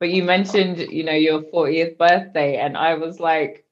But 0.00 0.10
you 0.10 0.22
mentioned, 0.22 0.78
you 0.78 1.02
know, 1.02 1.12
your 1.12 1.42
40th 1.42 1.98
birthday, 1.98 2.56
and 2.56 2.76
I 2.76 2.94
was 2.94 3.18
like, 3.18 3.64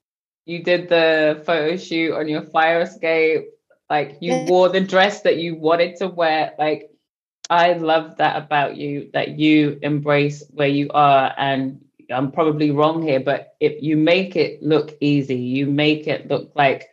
you 0.45 0.63
did 0.63 0.89
the 0.89 1.43
photo 1.45 1.77
shoot 1.77 2.15
on 2.15 2.29
your 2.29 2.43
fire 2.43 2.81
escape. 2.81 3.47
Like 3.91 4.19
you 4.21 4.45
wore 4.49 4.69
the 4.69 4.81
dress 4.81 5.23
that 5.23 5.37
you 5.37 5.57
wanted 5.57 5.97
to 5.97 6.09
wear. 6.09 6.55
Like 6.59 6.91
I 7.51 7.75
love 7.75 8.17
that 8.17 8.37
about 8.37 8.77
you, 8.77 9.11
that 9.13 9.39
you 9.39 9.79
embrace 9.83 10.43
where 10.51 10.69
you 10.69 10.91
are. 10.91 11.33
And 11.37 11.85
I'm 12.11 12.33
probably 12.33 12.71
wrong 12.71 13.03
here, 13.03 13.21
but 13.21 13.55
if 13.61 13.83
you 13.83 13.97
make 13.97 14.37
it 14.37 14.63
look 14.63 14.97
easy, 15.01 15.37
you 15.37 15.67
make 15.67 16.07
it 16.07 16.29
look 16.29 16.53
like 16.55 16.89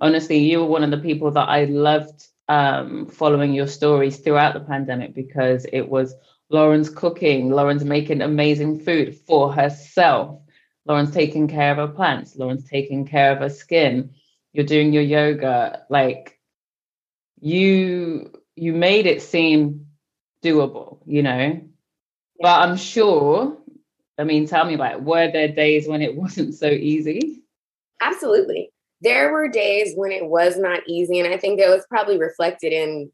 honestly, 0.00 0.38
you 0.38 0.60
were 0.60 0.66
one 0.66 0.84
of 0.84 0.90
the 0.90 0.98
people 0.98 1.30
that 1.32 1.48
I 1.48 1.64
loved 1.64 2.26
um, 2.48 3.06
following 3.06 3.54
your 3.54 3.66
stories 3.66 4.18
throughout 4.18 4.54
the 4.54 4.60
pandemic 4.60 5.14
because 5.14 5.66
it 5.72 5.88
was 5.88 6.14
Lauren's 6.50 6.90
cooking, 6.90 7.50
Lauren's 7.50 7.84
making 7.84 8.20
amazing 8.20 8.80
food 8.80 9.16
for 9.16 9.52
herself, 9.52 10.40
Lauren's 10.86 11.12
taking 11.12 11.48
care 11.48 11.72
of 11.72 11.78
her 11.78 11.94
plants, 11.94 12.36
Lauren's 12.36 12.68
taking 12.68 13.06
care 13.06 13.32
of 13.32 13.38
her 13.38 13.48
skin. 13.48 14.10
You're 14.52 14.66
doing 14.66 14.92
your 14.92 15.02
yoga, 15.02 15.84
like 15.88 16.38
you 17.40 18.30
you 18.56 18.72
made 18.72 19.06
it 19.06 19.22
seem 19.22 19.86
doable, 20.42 20.98
you 21.06 21.22
know. 21.22 21.60
But 22.38 22.68
I'm 22.68 22.76
sure, 22.76 23.56
I 24.18 24.24
mean, 24.24 24.46
tell 24.46 24.64
me 24.64 24.74
about 24.74 24.92
it. 24.92 25.02
Were 25.02 25.30
there 25.30 25.48
days 25.48 25.88
when 25.88 26.02
it 26.02 26.16
wasn't 26.16 26.54
so 26.54 26.68
easy? 26.68 27.42
Absolutely 28.00 28.70
there 29.04 29.30
were 29.30 29.48
days 29.48 29.92
when 29.94 30.10
it 30.10 30.26
was 30.26 30.56
not 30.56 30.80
easy. 30.88 31.20
And 31.20 31.32
I 31.32 31.36
think 31.36 31.60
that 31.60 31.68
was 31.68 31.86
probably 31.88 32.18
reflected 32.18 32.72
in 32.72 33.12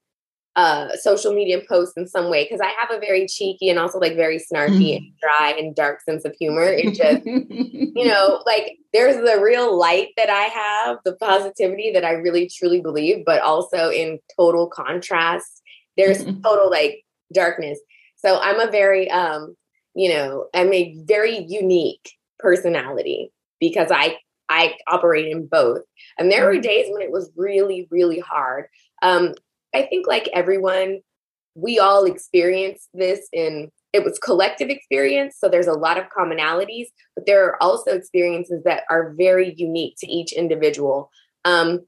uh, 0.57 0.97
social 0.97 1.33
media 1.33 1.61
posts 1.69 1.95
in 1.97 2.07
some 2.07 2.31
way 2.31 2.45
because 2.45 2.61
I 2.61 2.73
have 2.81 2.91
a 2.91 3.01
very 3.01 3.27
cheeky 3.27 3.69
and 3.69 3.79
also 3.79 3.99
like 3.99 4.15
very 4.15 4.39
snarky 4.39 4.97
and 4.97 5.07
dry 5.21 5.55
and 5.57 5.75
dark 5.75 6.01
sense 6.03 6.25
of 6.25 6.35
humor. 6.39 6.65
It 6.73 6.95
just, 6.95 7.27
you 7.27 8.07
know, 8.07 8.43
like 8.47 8.79
there's 8.93 9.17
the 9.17 9.41
real 9.43 9.77
light 9.77 10.09
that 10.17 10.31
I 10.31 10.45
have, 10.45 10.99
the 11.05 11.15
positivity 11.17 11.93
that 11.93 12.05
I 12.05 12.13
really 12.13 12.49
truly 12.49 12.81
believe, 12.81 13.25
but 13.25 13.41
also 13.41 13.91
in 13.91 14.19
total 14.37 14.69
contrast, 14.69 15.63
there's 15.97 16.25
total 16.45 16.71
like 16.71 17.05
darkness. 17.33 17.79
So 18.17 18.39
I'm 18.41 18.61
a 18.61 18.71
very, 18.71 19.11
um, 19.11 19.57
you 20.01 20.09
know, 20.09 20.47
I'm 20.55 20.73
a 20.73 20.97
very 21.05 21.45
unique 21.47 22.13
personality 22.39 23.31
because 23.61 23.91
I 23.91 24.17
I 24.49 24.77
operate 24.89 25.27
in 25.27 25.47
both. 25.47 25.83
And 26.19 26.33
there 26.33 26.47
were 26.47 26.55
mm-hmm. 26.55 26.63
days 26.63 26.87
when 26.89 27.03
it 27.03 27.13
was 27.13 27.31
really, 27.37 27.87
really 27.91 28.19
hard. 28.19 28.65
Um, 29.03 29.35
I 29.75 29.83
think, 29.83 30.07
like 30.07 30.31
everyone, 30.33 31.01
we 31.55 31.79
all 31.79 32.05
experienced 32.05 32.89
this 32.95 33.29
in 33.31 33.71
it 33.93 34.03
was 34.03 34.19
collective 34.19 34.71
experience. 34.71 35.37
So 35.39 35.49
there's 35.51 35.67
a 35.67 35.73
lot 35.73 35.99
of 35.99 36.05
commonalities, 36.17 36.87
but 37.15 37.27
there 37.27 37.45
are 37.45 37.63
also 37.63 37.91
experiences 37.91 38.63
that 38.65 38.85
are 38.89 39.13
very 39.19 39.53
unique 39.57 39.97
to 39.99 40.07
each 40.07 40.33
individual. 40.33 41.11
Um, 41.45 41.81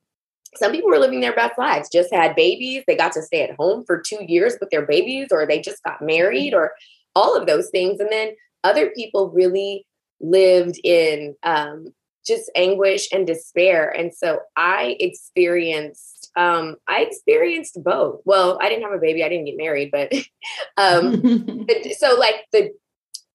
some 0.57 0.73
people 0.73 0.90
were 0.90 0.99
living 0.99 1.21
their 1.21 1.35
best 1.35 1.57
lives, 1.57 1.88
just 1.90 2.12
had 2.12 2.37
babies, 2.37 2.85
they 2.87 2.97
got 2.97 3.12
to 3.12 3.23
stay 3.23 3.42
at 3.42 3.57
home 3.57 3.85
for 3.87 4.02
two 4.07 4.19
years 4.26 4.57
with 4.61 4.69
their 4.71 4.85
babies, 4.85 5.28
or 5.31 5.47
they 5.47 5.61
just 5.61 5.83
got 5.85 6.02
married, 6.02 6.52
or 6.52 6.73
all 7.14 7.37
of 7.37 7.47
those 7.47 7.71
things. 7.71 8.00
And 8.00 8.11
then 8.11 8.31
other 8.64 8.90
people 8.90 9.31
really 9.31 9.87
lived 10.21 10.78
in 10.85 11.35
um, 11.42 11.92
just 12.26 12.50
anguish 12.54 13.09
and 13.12 13.26
despair. 13.26 13.90
And 13.90 14.14
so 14.14 14.40
I 14.57 14.97
experienced 15.00 16.31
um 16.37 16.76
I 16.88 17.02
experienced 17.02 17.83
both. 17.83 18.21
Well, 18.25 18.59
I 18.61 18.69
didn't 18.69 18.85
have 18.85 18.92
a 18.92 18.99
baby, 18.99 19.23
I 19.23 19.28
didn't 19.28 19.47
get 19.47 19.57
married, 19.57 19.90
but 19.90 20.12
um 20.76 21.21
so 21.99 22.16
like 22.19 22.47
the 22.52 22.71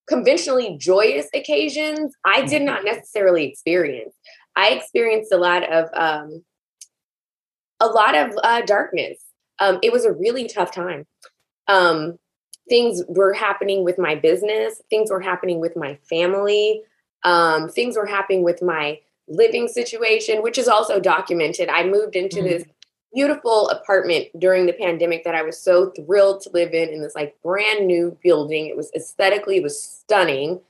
conventionally 0.07 0.77
joyous 0.79 1.27
occasions, 1.34 2.13
I 2.25 2.43
did 2.43 2.62
not 2.62 2.86
necessarily 2.86 3.46
experience. 3.46 4.13
I 4.55 4.69
experienced 4.69 5.31
a 5.31 5.38
lot 5.38 5.72
of 5.72 5.89
um 5.93 6.43
a 7.79 7.88
lot 7.88 8.15
of 8.15 8.38
uh 8.43 8.62
darkness. 8.62 9.19
Um 9.60 9.79
it 9.84 9.91
was 9.91 10.05
a 10.05 10.13
really 10.13 10.48
tough 10.48 10.74
time. 10.74 11.05
Um 11.67 12.17
things 12.69 13.01
were 13.07 13.33
happening 13.33 13.83
with 13.83 13.97
my 13.97 14.15
business, 14.15 14.81
things 14.89 15.09
were 15.09 15.21
happening 15.21 15.59
with 15.59 15.75
my 15.75 15.95
family. 16.09 16.83
Um, 17.24 17.67
things 17.67 17.97
were 17.97 18.05
happening 18.05 18.43
with 18.43 18.62
my 18.62 19.00
living 19.27 19.67
situation, 19.67 20.41
which 20.41 20.57
is 20.57 20.67
also 20.67 21.00
documented. 21.00 21.69
I 21.69 21.83
moved 21.83 22.15
into 22.15 22.38
mm-hmm. 22.38 22.47
this 22.47 22.65
beautiful 23.13 23.69
apartment 23.69 24.27
during 24.38 24.65
the 24.65 24.74
pandemic 24.74 25.24
that 25.24 25.36
I 25.36 25.41
was 25.41 25.59
so 25.59 25.91
thrilled 25.91 26.41
to 26.41 26.50
live 26.51 26.74
in 26.74 26.89
in 26.89 27.01
this 27.01 27.15
like 27.15 27.36
brand 27.41 27.88
new 27.88 28.17
building. 28.24 28.67
It 28.67 28.77
was 28.77 28.91
aesthetically 28.95 29.57
it 29.57 29.63
was 29.63 29.81
stunning, 29.81 30.62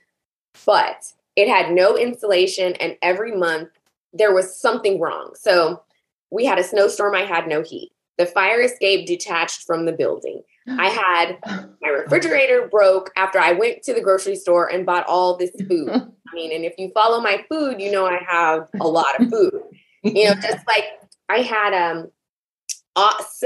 but 0.64 1.12
it 1.36 1.48
had 1.48 1.72
no 1.72 1.96
insulation 1.96 2.74
and 2.74 2.96
every 3.02 3.36
month 3.36 3.68
there 4.12 4.34
was 4.34 4.56
something 4.56 4.98
wrong. 4.98 5.32
So 5.34 5.82
we 6.30 6.44
had 6.44 6.58
a 6.58 6.64
snowstorm, 6.64 7.14
I 7.14 7.22
had 7.22 7.46
no 7.46 7.62
heat. 7.62 7.92
The 8.16 8.26
fire 8.26 8.60
escape 8.62 9.06
detached 9.06 9.62
from 9.62 9.84
the 9.84 9.92
building. 9.92 10.42
I 10.78 10.88
had 10.88 11.38
my 11.80 11.88
refrigerator 11.88 12.68
broke 12.68 13.10
after 13.16 13.38
I 13.38 13.52
went 13.52 13.82
to 13.84 13.94
the 13.94 14.00
grocery 14.00 14.36
store 14.36 14.70
and 14.70 14.84
bought 14.84 15.06
all 15.06 15.36
this 15.36 15.50
food. 15.68 15.90
I 15.90 16.34
mean, 16.34 16.54
and 16.54 16.64
if 16.64 16.74
you 16.78 16.90
follow 16.92 17.20
my 17.20 17.44
food, 17.48 17.80
you 17.80 17.90
know 17.90 18.06
I 18.06 18.20
have 18.26 18.68
a 18.80 18.86
lot 18.86 19.20
of 19.20 19.30
food. 19.30 19.62
You 20.02 20.26
know, 20.26 20.34
just 20.34 20.66
like 20.66 20.84
I 21.28 21.38
had 21.38 21.74
um 21.74 22.10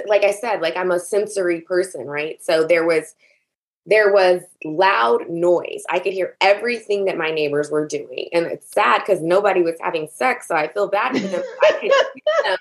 like 0.06 0.24
I 0.24 0.32
said, 0.32 0.60
like 0.60 0.76
I'm 0.76 0.90
a 0.90 1.00
sensory 1.00 1.60
person, 1.60 2.06
right? 2.06 2.42
So 2.42 2.64
there 2.64 2.84
was 2.84 3.14
there 3.86 4.12
was 4.12 4.42
loud 4.64 5.28
noise. 5.28 5.82
I 5.90 5.98
could 5.98 6.12
hear 6.12 6.36
everything 6.40 7.06
that 7.06 7.18
my 7.18 7.30
neighbors 7.30 7.70
were 7.70 7.86
doing. 7.86 8.28
And 8.32 8.46
it's 8.46 8.70
sad 8.70 9.00
because 9.00 9.20
nobody 9.20 9.62
was 9.62 9.74
having 9.80 10.08
sex. 10.12 10.48
So 10.48 10.54
I 10.54 10.72
feel 10.72 10.88
bad 10.88 11.16
for 11.16 11.26
them. 11.26 11.42
I 11.62 11.72
could 11.80 11.90
them 12.44 12.58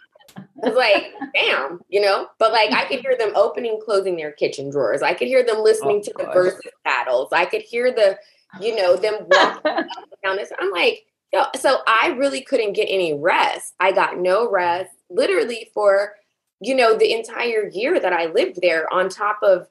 it's 0.64 0.78
like, 0.78 1.14
damn, 1.34 1.82
you 1.90 2.02
know. 2.02 2.28
But 2.40 2.52
like, 2.52 2.72
I 2.72 2.86
could 2.86 3.00
hear 3.00 3.18
them 3.18 3.32
opening, 3.36 3.80
closing 3.84 4.16
their 4.16 4.32
kitchen 4.32 4.70
drawers. 4.70 5.02
I 5.02 5.14
could 5.14 5.28
hear 5.28 5.46
them 5.46 5.64
listening 5.64 5.98
oh, 5.98 6.04
to 6.04 6.14
the 6.18 6.24
Verzuz 6.26 6.60
battles. 6.84 7.30
I 7.32 7.46
could 7.46 7.62
hear 7.62 7.92
the, 7.92 8.18
you 8.60 8.76
know, 8.76 8.96
them 8.96 9.16
walking 9.30 9.86
down 10.24 10.36
this. 10.36 10.52
I'm 10.60 10.72
like, 10.72 11.06
yo, 11.34 11.44
so 11.60 11.80
I 11.88 12.16
really 12.18 12.42
couldn't 12.42 12.74
get 12.74 12.88
any 12.90 13.14
rest. 13.14 13.74
I 13.80 13.92
got 13.92 14.18
no 14.18 14.50
rest, 14.50 14.92
literally 15.10 15.70
for, 15.74 16.14
you 16.60 16.76
know, 16.76 16.96
the 16.96 17.14
entire 17.14 17.68
year 17.70 18.00
that 18.00 18.14
I 18.14 18.28
lived 18.28 18.60
there. 18.62 18.92
On 18.94 19.10
top 19.10 19.40
of, 19.42 19.68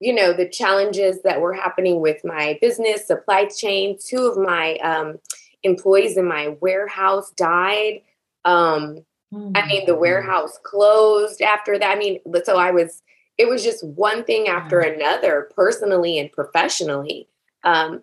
you 0.00 0.14
know, 0.14 0.32
the 0.32 0.48
challenges 0.48 1.22
that 1.22 1.40
were 1.40 1.52
happening 1.52 2.00
with 2.00 2.24
my 2.24 2.58
business, 2.60 3.06
supply 3.06 3.46
chain. 3.46 3.98
Two 4.02 4.26
of 4.26 4.38
my 4.38 4.76
um, 4.76 5.18
employees 5.62 6.16
in 6.16 6.26
my 6.26 6.56
warehouse 6.60 7.30
died. 7.32 8.00
Um, 8.44 9.04
Mm-hmm. 9.32 9.56
I 9.56 9.66
mean, 9.66 9.86
the 9.86 9.94
warehouse 9.94 10.58
closed 10.62 11.40
after 11.40 11.78
that. 11.78 11.96
I 11.96 11.98
mean, 11.98 12.20
so 12.44 12.56
I 12.56 12.70
was, 12.70 13.02
it 13.38 13.48
was 13.48 13.62
just 13.62 13.86
one 13.86 14.24
thing 14.24 14.48
after 14.48 14.80
another, 14.80 15.50
personally 15.54 16.18
and 16.18 16.30
professionally. 16.32 17.28
Um, 17.64 18.02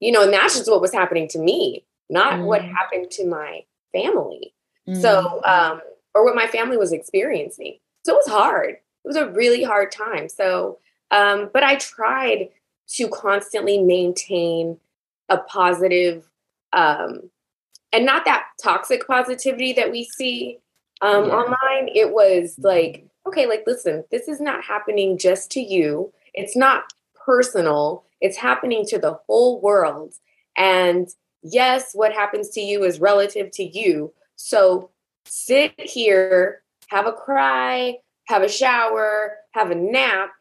you 0.00 0.12
know, 0.12 0.22
and 0.22 0.32
that's 0.32 0.56
just 0.56 0.70
what 0.70 0.80
was 0.80 0.92
happening 0.92 1.28
to 1.28 1.38
me, 1.38 1.84
not 2.08 2.34
mm-hmm. 2.34 2.44
what 2.44 2.62
happened 2.62 3.10
to 3.12 3.26
my 3.26 3.64
family. 3.92 4.54
So, 4.94 5.42
mm-hmm. 5.44 5.72
um, 5.72 5.80
or 6.14 6.24
what 6.24 6.36
my 6.36 6.46
family 6.46 6.76
was 6.76 6.92
experiencing. 6.92 7.78
So 8.04 8.14
it 8.14 8.22
was 8.24 8.28
hard. 8.28 8.70
It 8.70 8.80
was 9.04 9.16
a 9.16 9.30
really 9.30 9.64
hard 9.64 9.90
time. 9.90 10.28
So, 10.28 10.78
um, 11.10 11.50
but 11.52 11.64
I 11.64 11.74
tried 11.74 12.50
to 12.90 13.08
constantly 13.08 13.82
maintain 13.82 14.78
a 15.28 15.38
positive 15.38 16.28
um, 16.72 17.30
and 17.96 18.04
not 18.04 18.26
that 18.26 18.44
toxic 18.62 19.06
positivity 19.06 19.72
that 19.72 19.90
we 19.90 20.04
see 20.04 20.58
um, 21.00 21.28
yeah. 21.28 21.32
online. 21.32 21.88
It 21.94 22.12
was 22.12 22.54
like, 22.58 23.06
okay, 23.26 23.46
like, 23.46 23.64
listen, 23.66 24.04
this 24.10 24.28
is 24.28 24.38
not 24.38 24.62
happening 24.62 25.16
just 25.16 25.50
to 25.52 25.60
you. 25.60 26.12
It's 26.34 26.54
not 26.54 26.92
personal. 27.14 28.04
It's 28.20 28.36
happening 28.36 28.84
to 28.88 28.98
the 28.98 29.18
whole 29.26 29.62
world. 29.62 30.12
And 30.58 31.08
yes, 31.42 31.92
what 31.94 32.12
happens 32.12 32.50
to 32.50 32.60
you 32.60 32.84
is 32.84 33.00
relative 33.00 33.50
to 33.52 33.64
you. 33.64 34.12
So 34.36 34.90
sit 35.24 35.72
here, 35.78 36.60
have 36.88 37.06
a 37.06 37.12
cry, 37.12 37.96
have 38.26 38.42
a 38.42 38.48
shower, 38.48 39.38
have 39.52 39.70
a 39.70 39.74
nap. 39.74 40.32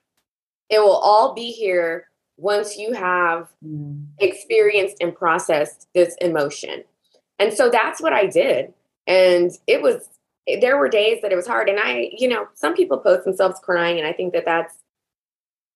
It 0.70 0.80
will 0.80 0.98
all 0.98 1.34
be 1.34 1.52
here 1.52 2.10
once 2.36 2.78
you 2.78 2.92
have 2.92 3.48
mm. 3.66 4.08
experienced 4.20 4.98
and 5.00 5.16
processed 5.16 5.88
this 5.94 6.18
emotion. 6.20 6.84
And 7.40 7.54
so 7.54 7.70
that's 7.70 8.02
what 8.02 8.14
I 8.14 8.28
did. 8.28 8.74
And 9.08 9.52
it 9.68 9.82
was, 9.82 10.10
there 10.62 10.78
were 10.78 10.90
days 10.90 11.22
that 11.22 11.32
it 11.32 11.36
was 11.36 11.48
hard. 11.48 11.70
And 11.70 11.80
I, 11.80 12.12
you 12.18 12.28
know, 12.28 12.48
some 12.54 12.76
people 12.76 12.98
post 12.98 13.26
themselves 13.26 13.60
crying. 13.62 13.98
And 13.98 14.08
I 14.08 14.14
think 14.14 14.34
that 14.34 14.46
that's, 14.46 14.74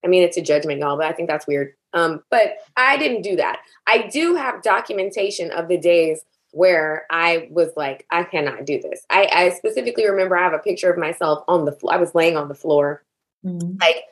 I 0.04 0.08
mean, 0.08 0.22
it's 0.22 0.36
a 0.36 0.42
judgment, 0.42 0.80
y'all, 0.80 0.96
but 0.96 1.06
I 1.06 1.12
think 1.12 1.28
that's 1.28 1.46
weird. 1.46 1.74
Um, 1.92 2.22
but 2.30 2.54
I 2.76 2.96
didn't 2.96 3.22
do 3.22 3.36
that. 3.36 3.60
I 3.86 4.08
do 4.08 4.36
have 4.36 4.62
documentation 4.62 5.50
of 5.50 5.68
the 5.68 5.76
days 5.76 6.24
where 6.52 7.04
I 7.10 7.48
was 7.50 7.70
like, 7.76 8.06
I 8.10 8.24
cannot 8.24 8.64
do 8.64 8.80
this. 8.80 9.04
I, 9.10 9.28
I 9.32 9.50
specifically 9.50 10.08
remember 10.08 10.36
I 10.36 10.44
have 10.44 10.52
a 10.52 10.58
picture 10.58 10.90
of 10.90 10.98
myself 10.98 11.44
on 11.46 11.64
the 11.64 11.72
floor. 11.72 11.94
I 11.94 11.98
was 11.98 12.14
laying 12.14 12.36
on 12.36 12.48
the 12.48 12.54
floor, 12.54 13.04
mm-hmm. 13.44 13.76
like, 13.80 14.02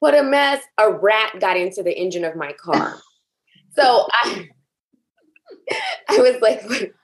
what 0.00 0.14
a 0.14 0.22
mess. 0.22 0.62
A 0.78 0.90
rat 0.90 1.38
got 1.40 1.56
into 1.56 1.82
the 1.82 1.96
engine 1.96 2.24
of 2.24 2.34
my 2.34 2.52
car. 2.54 2.98
so 3.76 4.08
I, 4.10 4.48
I 6.08 6.18
was 6.18 6.40
like, 6.40 6.94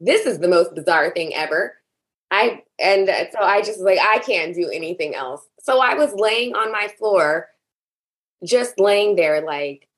this 0.00 0.26
is 0.26 0.38
the 0.38 0.48
most 0.48 0.74
bizarre 0.74 1.10
thing 1.10 1.34
ever. 1.34 1.76
I 2.30 2.62
and 2.80 3.08
so 3.32 3.40
I 3.40 3.60
just 3.62 3.80
like 3.80 3.98
I 4.00 4.18
can't 4.18 4.54
do 4.54 4.70
anything 4.70 5.14
else. 5.14 5.42
So 5.60 5.80
I 5.80 5.94
was 5.94 6.14
laying 6.14 6.54
on 6.54 6.72
my 6.72 6.88
floor, 6.98 7.48
just 8.44 8.80
laying 8.80 9.16
there 9.16 9.42
like 9.42 9.88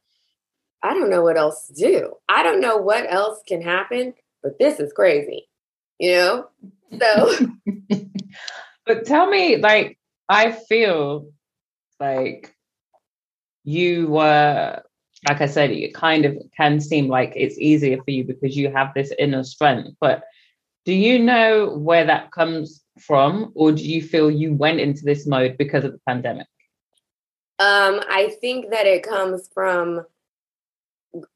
I 0.84 0.92
don't 0.92 1.08
know 1.08 1.22
what 1.22 1.38
else 1.38 1.66
to 1.68 1.72
do. 1.72 2.12
I 2.28 2.42
don't 2.42 2.60
know 2.60 2.76
what 2.76 3.10
else 3.10 3.40
can 3.48 3.62
happen, 3.62 4.12
but 4.42 4.58
this 4.58 4.78
is 4.78 4.92
crazy, 4.92 5.48
you 5.98 6.12
know? 6.12 6.48
So, 7.00 7.46
but 8.86 9.06
tell 9.06 9.26
me, 9.26 9.56
like, 9.56 9.98
I 10.28 10.52
feel 10.52 11.32
like 11.98 12.54
you 13.64 14.08
were, 14.08 14.82
like 15.28 15.40
I 15.40 15.46
said, 15.46 15.70
it 15.70 15.94
kind 15.94 16.24
of 16.24 16.36
can 16.56 16.80
seem 16.80 17.08
like 17.08 17.32
it's 17.36 17.58
easier 17.58 18.02
for 18.02 18.10
you 18.10 18.24
because 18.24 18.56
you 18.56 18.70
have 18.70 18.92
this 18.94 19.12
inner 19.18 19.44
strength. 19.44 19.96
But 20.00 20.24
do 20.84 20.92
you 20.92 21.18
know 21.18 21.76
where 21.76 22.04
that 22.04 22.30
comes 22.30 22.82
from, 23.00 23.52
or 23.54 23.72
do 23.72 23.82
you 23.82 24.02
feel 24.02 24.30
you 24.30 24.54
went 24.54 24.80
into 24.80 25.04
this 25.04 25.26
mode 25.26 25.56
because 25.56 25.84
of 25.84 25.92
the 25.92 26.00
pandemic? 26.06 26.46
Um, 27.58 28.00
I 28.08 28.36
think 28.40 28.70
that 28.70 28.86
it 28.86 29.02
comes 29.02 29.48
from 29.52 30.04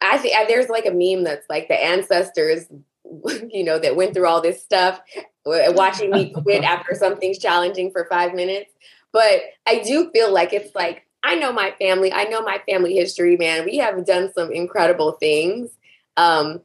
I 0.00 0.18
think 0.18 0.34
there's 0.48 0.68
like 0.68 0.86
a 0.86 0.90
meme 0.90 1.24
that's 1.24 1.48
like 1.48 1.68
the 1.68 1.82
ancestors, 1.82 2.66
you 3.50 3.64
know, 3.64 3.78
that 3.78 3.96
went 3.96 4.14
through 4.14 4.26
all 4.26 4.40
this 4.40 4.62
stuff, 4.62 5.00
watching 5.44 6.10
me 6.10 6.30
quit 6.30 6.64
after 6.64 6.94
something's 6.94 7.38
challenging 7.38 7.90
for 7.90 8.06
five 8.10 8.34
minutes. 8.34 8.72
But 9.12 9.42
I 9.66 9.80
do 9.80 10.10
feel 10.10 10.32
like 10.32 10.52
it's 10.52 10.74
like 10.74 11.07
I 11.22 11.34
know 11.34 11.52
my 11.52 11.74
family. 11.78 12.12
I 12.12 12.24
know 12.24 12.42
my 12.42 12.60
family 12.68 12.94
history, 12.94 13.36
man. 13.36 13.64
We 13.64 13.78
have 13.78 14.06
done 14.06 14.32
some 14.32 14.52
incredible 14.52 15.12
things. 15.12 15.70
Um, 16.16 16.60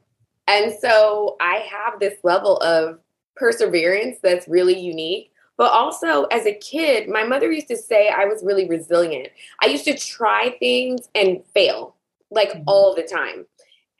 and 0.46 0.72
so 0.80 1.36
I 1.40 1.66
have 1.70 1.98
this 1.98 2.18
level 2.22 2.58
of 2.58 2.98
perseverance 3.36 4.18
that's 4.22 4.48
really 4.48 4.78
unique. 4.78 5.32
But 5.56 5.72
also, 5.72 6.24
as 6.24 6.46
a 6.46 6.54
kid, 6.54 7.08
my 7.08 7.22
mother 7.22 7.50
used 7.50 7.68
to 7.68 7.76
say 7.76 8.08
I 8.08 8.24
was 8.24 8.42
really 8.42 8.68
resilient. 8.68 9.28
I 9.62 9.66
used 9.66 9.84
to 9.84 9.96
try 9.96 10.56
things 10.58 11.08
and 11.14 11.44
fail 11.54 11.94
like 12.30 12.50
mm-hmm. 12.50 12.64
all 12.66 12.94
the 12.94 13.04
time. 13.04 13.46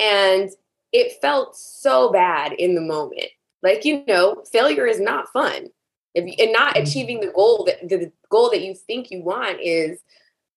And 0.00 0.50
it 0.92 1.20
felt 1.20 1.56
so 1.56 2.10
bad 2.10 2.52
in 2.52 2.74
the 2.74 2.80
moment. 2.80 3.28
Like, 3.62 3.84
you 3.84 4.04
know, 4.06 4.42
failure 4.50 4.86
is 4.86 5.00
not 5.00 5.32
fun. 5.32 5.70
If, 6.14 6.24
and 6.38 6.52
not 6.52 6.74
mm-hmm. 6.74 6.84
achieving 6.84 7.20
the 7.20 7.32
goal 7.32 7.64
that 7.66 7.88
the 7.88 8.12
goal 8.30 8.50
that 8.50 8.62
you 8.62 8.74
think 8.74 9.10
you 9.10 9.22
want 9.22 9.60
is 9.60 10.00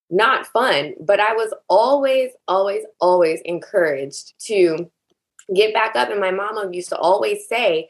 not 0.10 0.48
fun. 0.48 0.94
But 1.00 1.20
I 1.20 1.34
was 1.34 1.54
always, 1.68 2.32
always, 2.48 2.84
always 3.00 3.42
encouraged 3.46 4.34
to 4.46 4.90
get 5.54 5.74
back 5.74 5.96
up. 5.96 6.10
And 6.10 6.20
my 6.20 6.32
mama 6.32 6.70
used 6.72 6.90
to 6.90 6.98
always 6.98 7.48
say, 7.48 7.90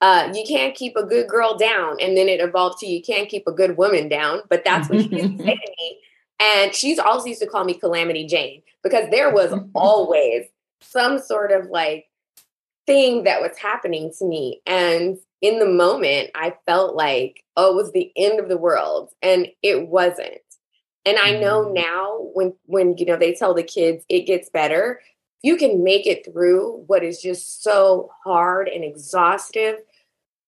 uh, 0.00 0.30
you 0.34 0.44
can't 0.46 0.74
keep 0.74 0.96
a 0.96 1.04
good 1.04 1.28
girl 1.28 1.56
down. 1.56 1.96
And 2.00 2.16
then 2.16 2.28
it 2.28 2.40
evolved 2.40 2.78
to 2.78 2.86
you 2.86 3.02
can't 3.02 3.28
keep 3.28 3.46
a 3.46 3.52
good 3.52 3.76
woman 3.76 4.08
down. 4.08 4.40
But 4.48 4.64
that's 4.64 4.88
what 4.88 5.02
she 5.02 5.08
used 5.08 5.38
to 5.38 5.44
say 5.44 5.54
to 5.64 5.74
me. 5.78 5.98
And 6.38 6.74
she's 6.74 6.98
also 6.98 7.26
used 7.26 7.40
to 7.40 7.46
call 7.46 7.64
me 7.64 7.74
Calamity 7.74 8.26
Jane 8.26 8.62
because 8.82 9.08
there 9.10 9.32
was 9.32 9.58
always 9.74 10.46
some 10.82 11.18
sort 11.18 11.50
of 11.50 11.66
like 11.70 12.06
thing 12.86 13.24
that 13.24 13.40
was 13.40 13.56
happening 13.58 14.12
to 14.18 14.24
me. 14.24 14.60
And 14.66 15.16
in 15.40 15.58
the 15.58 15.66
moment, 15.66 16.30
I 16.34 16.54
felt 16.66 16.94
like, 16.94 17.42
oh, 17.56 17.72
it 17.72 17.76
was 17.76 17.92
the 17.92 18.12
end 18.16 18.38
of 18.38 18.48
the 18.48 18.58
world. 18.58 19.10
And 19.22 19.48
it 19.62 19.88
wasn't. 19.88 20.38
And 21.06 21.18
I 21.18 21.38
know 21.38 21.64
mm. 21.64 21.74
now 21.74 22.18
when 22.34 22.52
when 22.66 22.98
you 22.98 23.06
know 23.06 23.16
they 23.16 23.32
tell 23.32 23.54
the 23.54 23.62
kids 23.62 24.04
it 24.08 24.26
gets 24.26 24.50
better, 24.50 25.00
you 25.42 25.56
can 25.56 25.82
make 25.82 26.06
it 26.06 26.24
through 26.24 26.84
what 26.88 27.02
is 27.02 27.22
just 27.22 27.62
so 27.62 28.10
hard 28.24 28.68
and 28.68 28.84
exhaustive, 28.84 29.76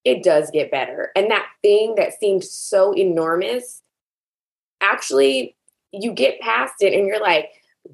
it 0.04 0.22
does 0.22 0.50
get 0.50 0.70
better. 0.70 1.12
And 1.16 1.30
that 1.30 1.46
thing 1.62 1.94
that 1.94 2.18
seemed 2.18 2.44
so 2.44 2.94
enormous 2.94 3.82
actually 4.80 5.56
you 5.92 6.12
get 6.12 6.40
past 6.40 6.74
it 6.80 6.92
and 6.92 7.06
you're 7.06 7.20
like, 7.20 7.50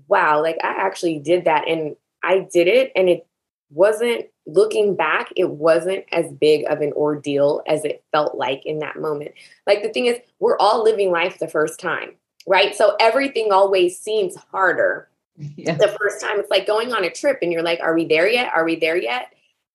wow, 0.08 0.42
like 0.42 0.56
I 0.62 0.68
actually 0.68 1.18
did 1.18 1.44
that 1.44 1.68
and 1.68 1.96
I 2.22 2.46
did 2.52 2.66
it 2.66 2.92
and 2.96 3.08
it 3.08 3.26
wasn't 3.70 4.26
looking 4.46 4.94
back, 4.94 5.32
it 5.36 5.50
wasn't 5.50 6.04
as 6.12 6.32
big 6.32 6.64
of 6.68 6.80
an 6.80 6.92
ordeal 6.94 7.62
as 7.66 7.84
it 7.84 8.04
felt 8.12 8.36
like 8.36 8.66
in 8.66 8.80
that 8.80 9.00
moment. 9.00 9.32
Like 9.66 9.82
the 9.82 9.88
thing 9.90 10.06
is, 10.06 10.18
we're 10.38 10.58
all 10.58 10.82
living 10.82 11.10
life 11.10 11.38
the 11.38 11.48
first 11.48 11.80
time, 11.80 12.14
right? 12.46 12.74
So 12.74 12.96
everything 13.00 13.52
always 13.52 13.98
seems 13.98 14.36
harder 14.50 15.08
yeah. 15.36 15.74
the 15.74 15.96
first 15.98 16.20
time. 16.20 16.38
It's 16.38 16.50
like 16.50 16.66
going 16.66 16.92
on 16.92 17.04
a 17.04 17.10
trip 17.10 17.38
and 17.42 17.52
you're 17.52 17.62
like, 17.62 17.80
are 17.80 17.94
we 17.94 18.04
there 18.04 18.28
yet? 18.28 18.52
Are 18.54 18.64
we 18.64 18.76
there 18.76 18.96
yet? 18.96 19.32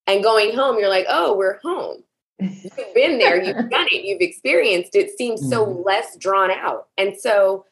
And 0.07 0.23
going 0.23 0.55
home, 0.55 0.79
you're 0.79 0.89
like, 0.89 1.05
oh, 1.07 1.35
we're 1.35 1.59
home. 1.59 2.03
You've 2.39 2.93
been 2.95 3.19
there, 3.19 3.41
you've 3.43 3.69
done 3.69 3.87
it, 3.91 4.05
you've 4.05 4.21
experienced 4.21 4.95
it. 4.95 5.17
Seems 5.17 5.47
so 5.49 5.65
mm-hmm. 5.65 5.83
less 5.83 6.15
drawn 6.17 6.51
out. 6.51 6.87
And 6.97 7.15
so 7.17 7.65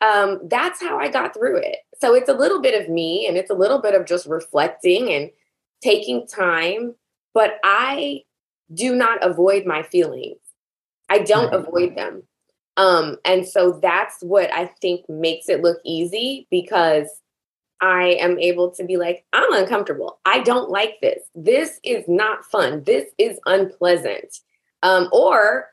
um, 0.00 0.40
that's 0.44 0.80
how 0.80 0.98
I 0.98 1.08
got 1.08 1.34
through 1.34 1.58
it. 1.58 1.78
So 2.00 2.14
it's 2.14 2.28
a 2.28 2.34
little 2.34 2.60
bit 2.60 2.80
of 2.80 2.88
me 2.88 3.26
and 3.26 3.36
it's 3.36 3.50
a 3.50 3.54
little 3.54 3.80
bit 3.80 3.94
of 3.94 4.06
just 4.06 4.26
reflecting 4.26 5.12
and 5.12 5.30
taking 5.82 6.26
time, 6.26 6.94
but 7.34 7.58
I 7.62 8.22
do 8.72 8.94
not 8.94 9.24
avoid 9.24 9.66
my 9.66 9.82
feelings. 9.82 10.38
I 11.08 11.20
don't 11.20 11.54
avoid 11.54 11.96
them. 11.96 12.24
Um, 12.76 13.16
and 13.24 13.46
so 13.46 13.78
that's 13.80 14.20
what 14.20 14.52
I 14.52 14.66
think 14.80 15.08
makes 15.08 15.48
it 15.48 15.62
look 15.62 15.78
easy 15.84 16.46
because 16.50 17.08
I 17.80 18.16
am 18.20 18.38
able 18.38 18.70
to 18.72 18.84
be 18.84 18.96
like, 18.96 19.24
I'm 19.32 19.52
uncomfortable. 19.52 20.18
I 20.24 20.40
don't 20.40 20.70
like 20.70 20.94
this. 21.00 21.22
This 21.34 21.80
is 21.82 22.04
not 22.08 22.44
fun. 22.44 22.84
This 22.84 23.06
is 23.18 23.38
unpleasant. 23.46 24.38
Um, 24.82 25.08
or 25.12 25.68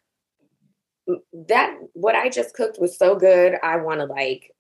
that 1.48 1.78
what 1.94 2.16
I 2.16 2.30
just 2.30 2.56
cooked 2.56 2.80
was 2.80 2.98
so 2.98 3.16
good. 3.16 3.56
I 3.64 3.78
want 3.78 4.00
to 4.00 4.06
like 4.06 4.54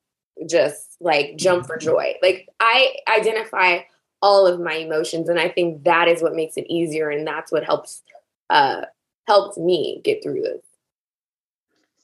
just 0.49 0.97
like 0.99 1.37
jump 1.37 1.65
for 1.65 1.77
joy. 1.77 2.15
Like 2.21 2.47
I 2.59 2.95
identify 3.07 3.79
all 4.21 4.47
of 4.47 4.59
my 4.59 4.75
emotions 4.75 5.29
and 5.29 5.39
I 5.39 5.49
think 5.49 5.83
that 5.83 6.07
is 6.07 6.21
what 6.21 6.35
makes 6.35 6.57
it 6.57 6.65
easier 6.69 7.09
and 7.09 7.27
that's 7.27 7.51
what 7.51 7.65
helps 7.65 8.01
uh 8.49 8.83
helped 9.27 9.57
me 9.57 10.01
get 10.03 10.23
through 10.23 10.41
this. 10.41 10.61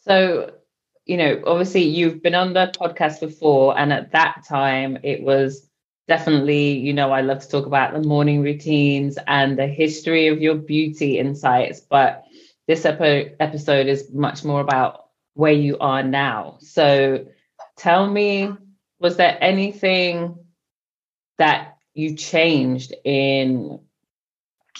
So, 0.01 0.53
you 1.05 1.17
know, 1.17 1.41
obviously 1.45 1.83
you've 1.83 2.21
been 2.21 2.35
on 2.35 2.53
the 2.53 2.71
podcast 2.79 3.19
before 3.19 3.77
and 3.77 3.91
at 3.91 4.11
that 4.11 4.43
time 4.47 4.97
it 5.03 5.23
was 5.23 5.67
definitely, 6.07 6.73
you 6.73 6.93
know, 6.93 7.11
I 7.11 7.21
love 7.21 7.39
to 7.41 7.49
talk 7.49 7.65
about 7.65 7.93
the 7.93 8.07
morning 8.07 8.41
routines 8.41 9.17
and 9.27 9.57
the 9.57 9.67
history 9.67 10.27
of 10.27 10.41
your 10.41 10.55
beauty 10.55 11.17
insights, 11.19 11.81
but 11.81 12.23
this 12.67 12.85
epi- 12.85 13.33
episode 13.39 13.87
is 13.87 14.11
much 14.13 14.43
more 14.43 14.61
about 14.61 15.07
where 15.33 15.53
you 15.53 15.77
are 15.79 16.03
now. 16.03 16.57
So 16.61 17.25
tell 17.77 18.07
me, 18.09 18.51
was 18.99 19.17
there 19.17 19.37
anything 19.41 20.37
that 21.37 21.77
you 21.93 22.15
changed 22.15 22.93
in 23.03 23.79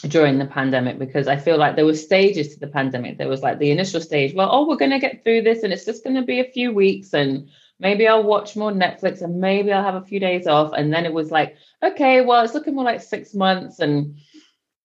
during 0.07 0.38
the 0.38 0.45
pandemic? 0.45 0.99
Because 0.99 1.27
I 1.27 1.38
feel 1.38 1.57
like 1.57 1.75
there 1.75 1.85
were 1.85 1.95
stages 1.95 2.53
to 2.53 2.59
the 2.59 2.67
pandemic. 2.67 3.17
There 3.17 3.27
was 3.27 3.41
like 3.41 3.59
the 3.59 3.71
initial 3.71 4.01
stage, 4.01 4.33
well, 4.33 4.49
oh, 4.51 4.67
we're 4.67 4.77
going 4.77 4.91
to 4.91 4.99
get 4.99 5.23
through 5.23 5.43
this 5.43 5.63
and 5.63 5.73
it's 5.73 5.85
just 5.85 6.03
going 6.03 6.15
to 6.15 6.21
be 6.21 6.39
a 6.39 6.51
few 6.51 6.73
weeks 6.73 7.13
and 7.13 7.49
maybe 7.79 8.07
I'll 8.07 8.23
watch 8.23 8.55
more 8.55 8.71
Netflix 8.71 9.21
and 9.21 9.39
maybe 9.39 9.71
I'll 9.71 9.83
have 9.83 9.95
a 9.95 10.05
few 10.05 10.19
days 10.19 10.47
off. 10.47 10.73
And 10.75 10.93
then 10.93 11.05
it 11.05 11.13
was 11.13 11.31
like, 11.31 11.55
okay, 11.83 12.21
well, 12.21 12.43
it's 12.43 12.53
looking 12.53 12.75
more 12.75 12.83
like 12.83 13.01
six 13.01 13.33
months. 13.33 13.79
And 13.79 14.17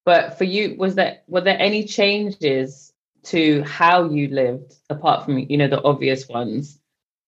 but 0.04 0.38
for 0.38 0.44
you, 0.44 0.76
was 0.78 0.94
there 0.94 1.20
were 1.26 1.40
there 1.40 1.58
any 1.58 1.84
changes 1.84 2.92
to 3.24 3.62
how 3.62 4.04
you 4.10 4.28
lived 4.28 4.74
apart 4.90 5.24
from 5.24 5.38
you 5.38 5.56
know 5.56 5.68
the 5.68 5.82
obvious 5.82 6.28
ones 6.28 6.78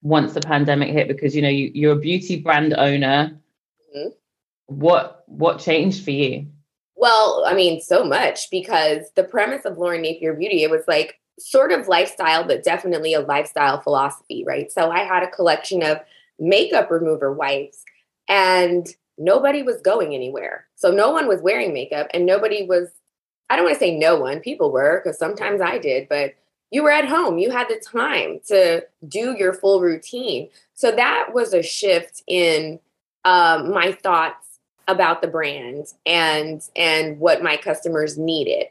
once 0.02 0.34
the 0.34 0.40
pandemic 0.40 0.90
hit 0.90 1.08
because 1.08 1.34
you 1.34 1.42
know 1.42 1.48
you, 1.48 1.70
you're 1.74 1.94
a 1.94 1.98
beauty 1.98 2.40
brand 2.40 2.74
owner 2.74 3.40
mm-hmm. 3.96 4.08
what 4.66 5.24
what 5.26 5.58
changed 5.58 6.04
for 6.04 6.10
you 6.10 6.46
well 6.96 7.44
i 7.46 7.54
mean 7.54 7.80
so 7.80 8.04
much 8.04 8.50
because 8.50 9.10
the 9.14 9.24
premise 9.24 9.64
of 9.64 9.78
lauren 9.78 10.02
napier 10.02 10.34
beauty 10.34 10.62
it 10.62 10.70
was 10.70 10.82
like 10.88 11.20
sort 11.38 11.70
of 11.70 11.88
lifestyle 11.88 12.44
but 12.44 12.64
definitely 12.64 13.12
a 13.12 13.20
lifestyle 13.20 13.80
philosophy 13.80 14.44
right 14.46 14.72
so 14.72 14.90
i 14.90 15.00
had 15.00 15.22
a 15.22 15.30
collection 15.30 15.82
of 15.82 15.98
makeup 16.38 16.90
remover 16.90 17.32
wipes 17.32 17.84
and 18.28 18.88
nobody 19.18 19.62
was 19.62 19.80
going 19.82 20.14
anywhere 20.14 20.66
so 20.74 20.90
no 20.90 21.10
one 21.10 21.28
was 21.28 21.42
wearing 21.42 21.72
makeup 21.72 22.06
and 22.12 22.26
nobody 22.26 22.66
was 22.66 22.90
I 23.48 23.56
don't 23.56 23.64
want 23.64 23.76
to 23.76 23.80
say 23.80 23.96
no 23.96 24.18
one, 24.18 24.40
people 24.40 24.72
were, 24.72 25.00
because 25.02 25.18
sometimes 25.18 25.60
I 25.60 25.78
did, 25.78 26.08
but 26.08 26.34
you 26.70 26.82
were 26.82 26.90
at 26.90 27.06
home. 27.06 27.38
You 27.38 27.50
had 27.50 27.68
the 27.68 27.80
time 27.80 28.40
to 28.48 28.84
do 29.06 29.36
your 29.38 29.54
full 29.54 29.80
routine. 29.80 30.48
So 30.74 30.90
that 30.90 31.28
was 31.32 31.54
a 31.54 31.62
shift 31.62 32.22
in 32.26 32.80
um, 33.24 33.72
my 33.72 33.92
thoughts 33.92 34.45
about 34.88 35.22
the 35.22 35.28
brand 35.28 35.86
and 36.04 36.62
and 36.76 37.18
what 37.18 37.42
my 37.42 37.56
customers 37.56 38.16
needed. 38.16 38.66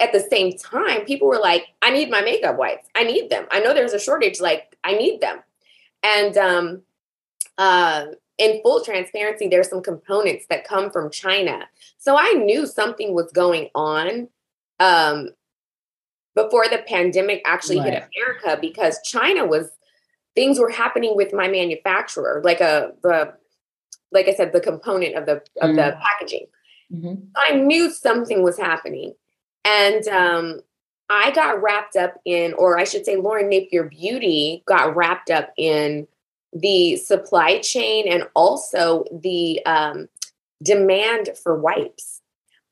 At 0.00 0.12
the 0.12 0.26
same 0.30 0.56
time, 0.58 1.06
people 1.06 1.28
were 1.28 1.38
like, 1.38 1.66
"I 1.80 1.90
need 1.90 2.10
my 2.10 2.20
makeup 2.20 2.58
wipes. 2.58 2.88
I 2.94 3.04
need 3.04 3.30
them. 3.30 3.46
I 3.50 3.60
know 3.60 3.72
there's 3.72 3.94
a 3.94 3.98
shortage. 3.98 4.40
Like, 4.40 4.76
I 4.84 4.92
need 4.92 5.20
them." 5.20 5.38
And 6.02 6.36
um, 6.36 6.82
uh, 7.56 8.06
in 8.36 8.60
full 8.62 8.84
transparency, 8.84 9.48
there's 9.48 9.70
some 9.70 9.82
components 9.82 10.44
that 10.50 10.64
come 10.64 10.90
from 10.90 11.10
China, 11.10 11.66
so 11.96 12.16
I 12.18 12.32
knew 12.32 12.66
something 12.66 13.14
was 13.14 13.32
going 13.32 13.70
on 13.74 14.28
um, 14.78 15.30
before 16.34 16.68
the 16.68 16.84
pandemic 16.86 17.40
actually 17.46 17.78
right. 17.78 17.94
hit 17.94 18.08
America 18.14 18.58
because 18.60 19.00
China 19.02 19.46
was 19.46 19.70
things 20.34 20.58
were 20.60 20.70
happening 20.70 21.16
with 21.16 21.32
my 21.32 21.48
manufacturer, 21.48 22.42
like 22.44 22.60
a 22.60 22.92
the 23.02 23.32
like 24.16 24.28
I 24.28 24.34
said, 24.34 24.52
the 24.52 24.60
component 24.60 25.14
of 25.14 25.26
the 25.26 25.36
of 25.60 25.70
mm. 25.70 25.76
the 25.76 25.96
packaging. 26.02 26.46
Mm-hmm. 26.92 27.14
I 27.36 27.56
knew 27.56 27.90
something 27.90 28.42
was 28.42 28.58
happening, 28.58 29.14
and 29.64 30.06
um, 30.08 30.60
I 31.08 31.30
got 31.30 31.62
wrapped 31.62 31.96
up 31.96 32.20
in, 32.24 32.54
or 32.54 32.78
I 32.78 32.84
should 32.84 33.04
say, 33.04 33.16
Lauren 33.16 33.48
Napier 33.48 33.84
Beauty 33.84 34.62
got 34.66 34.96
wrapped 34.96 35.30
up 35.30 35.52
in 35.56 36.08
the 36.52 36.96
supply 36.96 37.58
chain 37.58 38.06
and 38.08 38.24
also 38.34 39.04
the 39.12 39.64
um, 39.66 40.08
demand 40.62 41.30
for 41.42 41.58
wipes 41.58 42.22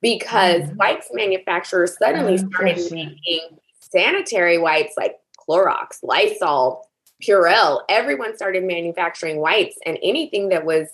because 0.01 0.63
mm-hmm. 0.63 0.77
wipes 0.77 1.09
manufacturers 1.13 1.97
suddenly 1.99 2.35
oh, 2.35 2.49
started 2.49 2.93
making 2.93 3.41
sanitary 3.81 4.59
wipes 4.59 4.95
like 4.97 5.17
Clorox, 5.39 6.03
Lysol, 6.03 6.89
Purell. 7.23 7.83
Everyone 7.89 8.37
started 8.37 8.65
manufacturing 8.65 9.39
wipes, 9.39 9.77
and 9.87 9.99
anything 10.03 10.49
that 10.49 10.65
was 10.65 10.89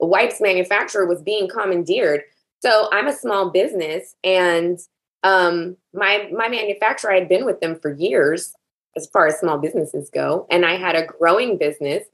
wipes 0.00 0.40
manufacturer 0.40 1.06
was 1.06 1.22
being 1.22 1.48
commandeered. 1.48 2.22
So 2.60 2.88
I'm 2.92 3.08
a 3.08 3.16
small 3.16 3.50
business 3.50 4.14
and 4.24 4.78
um, 5.24 5.76
my 5.92 6.30
my 6.32 6.48
manufacturer 6.48 7.12
I 7.12 7.18
had 7.18 7.28
been 7.28 7.44
with 7.44 7.60
them 7.60 7.78
for 7.80 7.92
years 7.92 8.52
as 8.96 9.08
far 9.12 9.26
as 9.26 9.38
small 9.38 9.58
businesses 9.58 10.10
go 10.10 10.46
and 10.50 10.64
I 10.64 10.76
had 10.76 10.96
a 10.96 11.06
growing 11.06 11.58
business. 11.58 12.04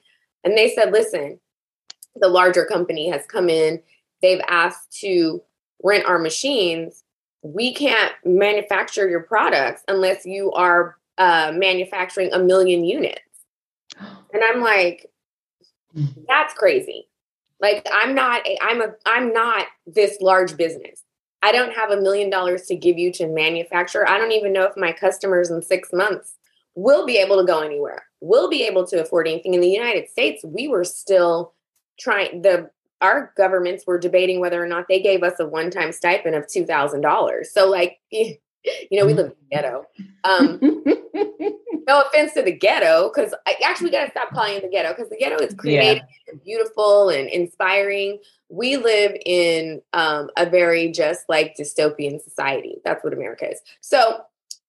And 0.42 0.56
they 0.56 0.70
said 0.74 0.92
listen 0.92 1.40
the 2.16 2.28
larger 2.28 2.64
company 2.64 3.08
has 3.10 3.26
come 3.26 3.48
in. 3.48 3.82
They've 4.22 4.40
asked 4.48 4.98
to 5.00 5.42
rent 5.82 6.06
our 6.06 6.18
machines. 6.18 7.02
We 7.42 7.74
can't 7.74 8.12
manufacture 8.24 9.08
your 9.08 9.22
products 9.22 9.82
unless 9.88 10.24
you 10.24 10.52
are 10.52 10.96
uh, 11.18 11.52
manufacturing 11.54 12.32
a 12.32 12.38
million 12.38 12.84
units. 12.84 13.20
And 13.98 14.42
I'm 14.42 14.62
like 14.62 15.10
mm-hmm. 15.96 16.22
that's 16.26 16.54
crazy 16.54 17.08
like 17.60 17.86
I'm 17.92 18.14
not 18.14 18.46
a, 18.46 18.58
I'm 18.62 18.82
a 18.82 18.94
I'm 19.06 19.32
not 19.32 19.66
this 19.86 20.18
large 20.20 20.56
business. 20.56 21.02
I 21.42 21.52
don't 21.52 21.74
have 21.74 21.90
a 21.90 22.00
million 22.00 22.30
dollars 22.30 22.62
to 22.66 22.76
give 22.76 22.98
you 22.98 23.12
to 23.12 23.26
manufacture. 23.26 24.08
I 24.08 24.18
don't 24.18 24.32
even 24.32 24.52
know 24.52 24.64
if 24.64 24.76
my 24.76 24.92
customers 24.92 25.50
in 25.50 25.60
6 25.60 25.88
months 25.92 26.34
will 26.74 27.04
be 27.06 27.18
able 27.18 27.38
to 27.38 27.44
go 27.44 27.60
anywhere. 27.60 28.04
Will 28.20 28.48
be 28.48 28.62
able 28.64 28.86
to 28.86 29.02
afford 29.02 29.28
anything 29.28 29.54
in 29.54 29.60
the 29.60 29.68
United 29.68 30.08
States. 30.08 30.42
We 30.44 30.68
were 30.68 30.84
still 30.84 31.52
trying 31.98 32.42
the 32.42 32.70
our 33.00 33.32
governments 33.36 33.86
were 33.86 33.98
debating 33.98 34.40
whether 34.40 34.62
or 34.62 34.66
not 34.66 34.86
they 34.88 35.00
gave 35.00 35.22
us 35.22 35.38
a 35.38 35.46
one-time 35.46 35.92
stipend 35.92 36.34
of 36.34 36.46
$2,000. 36.46 37.44
So 37.44 37.68
like 37.68 37.98
you 38.90 38.98
know, 38.98 39.06
we 39.06 39.14
live 39.14 39.26
in 39.26 39.32
the 39.40 39.56
ghetto. 39.56 39.86
Um, 40.24 40.58
no 41.86 42.02
offense 42.02 42.32
to 42.34 42.42
the 42.42 42.52
ghetto, 42.52 43.10
because 43.14 43.34
I 43.46 43.56
actually 43.64 43.90
got 43.90 44.04
to 44.04 44.10
stop 44.10 44.30
calling 44.30 44.56
it 44.56 44.62
the 44.62 44.68
ghetto 44.68 44.90
because 44.90 45.10
the 45.10 45.16
ghetto 45.16 45.42
is 45.42 45.54
creative, 45.54 46.02
yeah. 46.02 46.32
and 46.32 46.42
beautiful, 46.42 47.10
and 47.10 47.28
inspiring. 47.28 48.18
We 48.48 48.76
live 48.76 49.16
in 49.24 49.82
um, 49.92 50.30
a 50.36 50.48
very 50.48 50.92
just 50.92 51.24
like 51.28 51.56
dystopian 51.58 52.22
society. 52.22 52.76
That's 52.84 53.02
what 53.04 53.12
America 53.12 53.50
is. 53.50 53.60
So, 53.80 54.22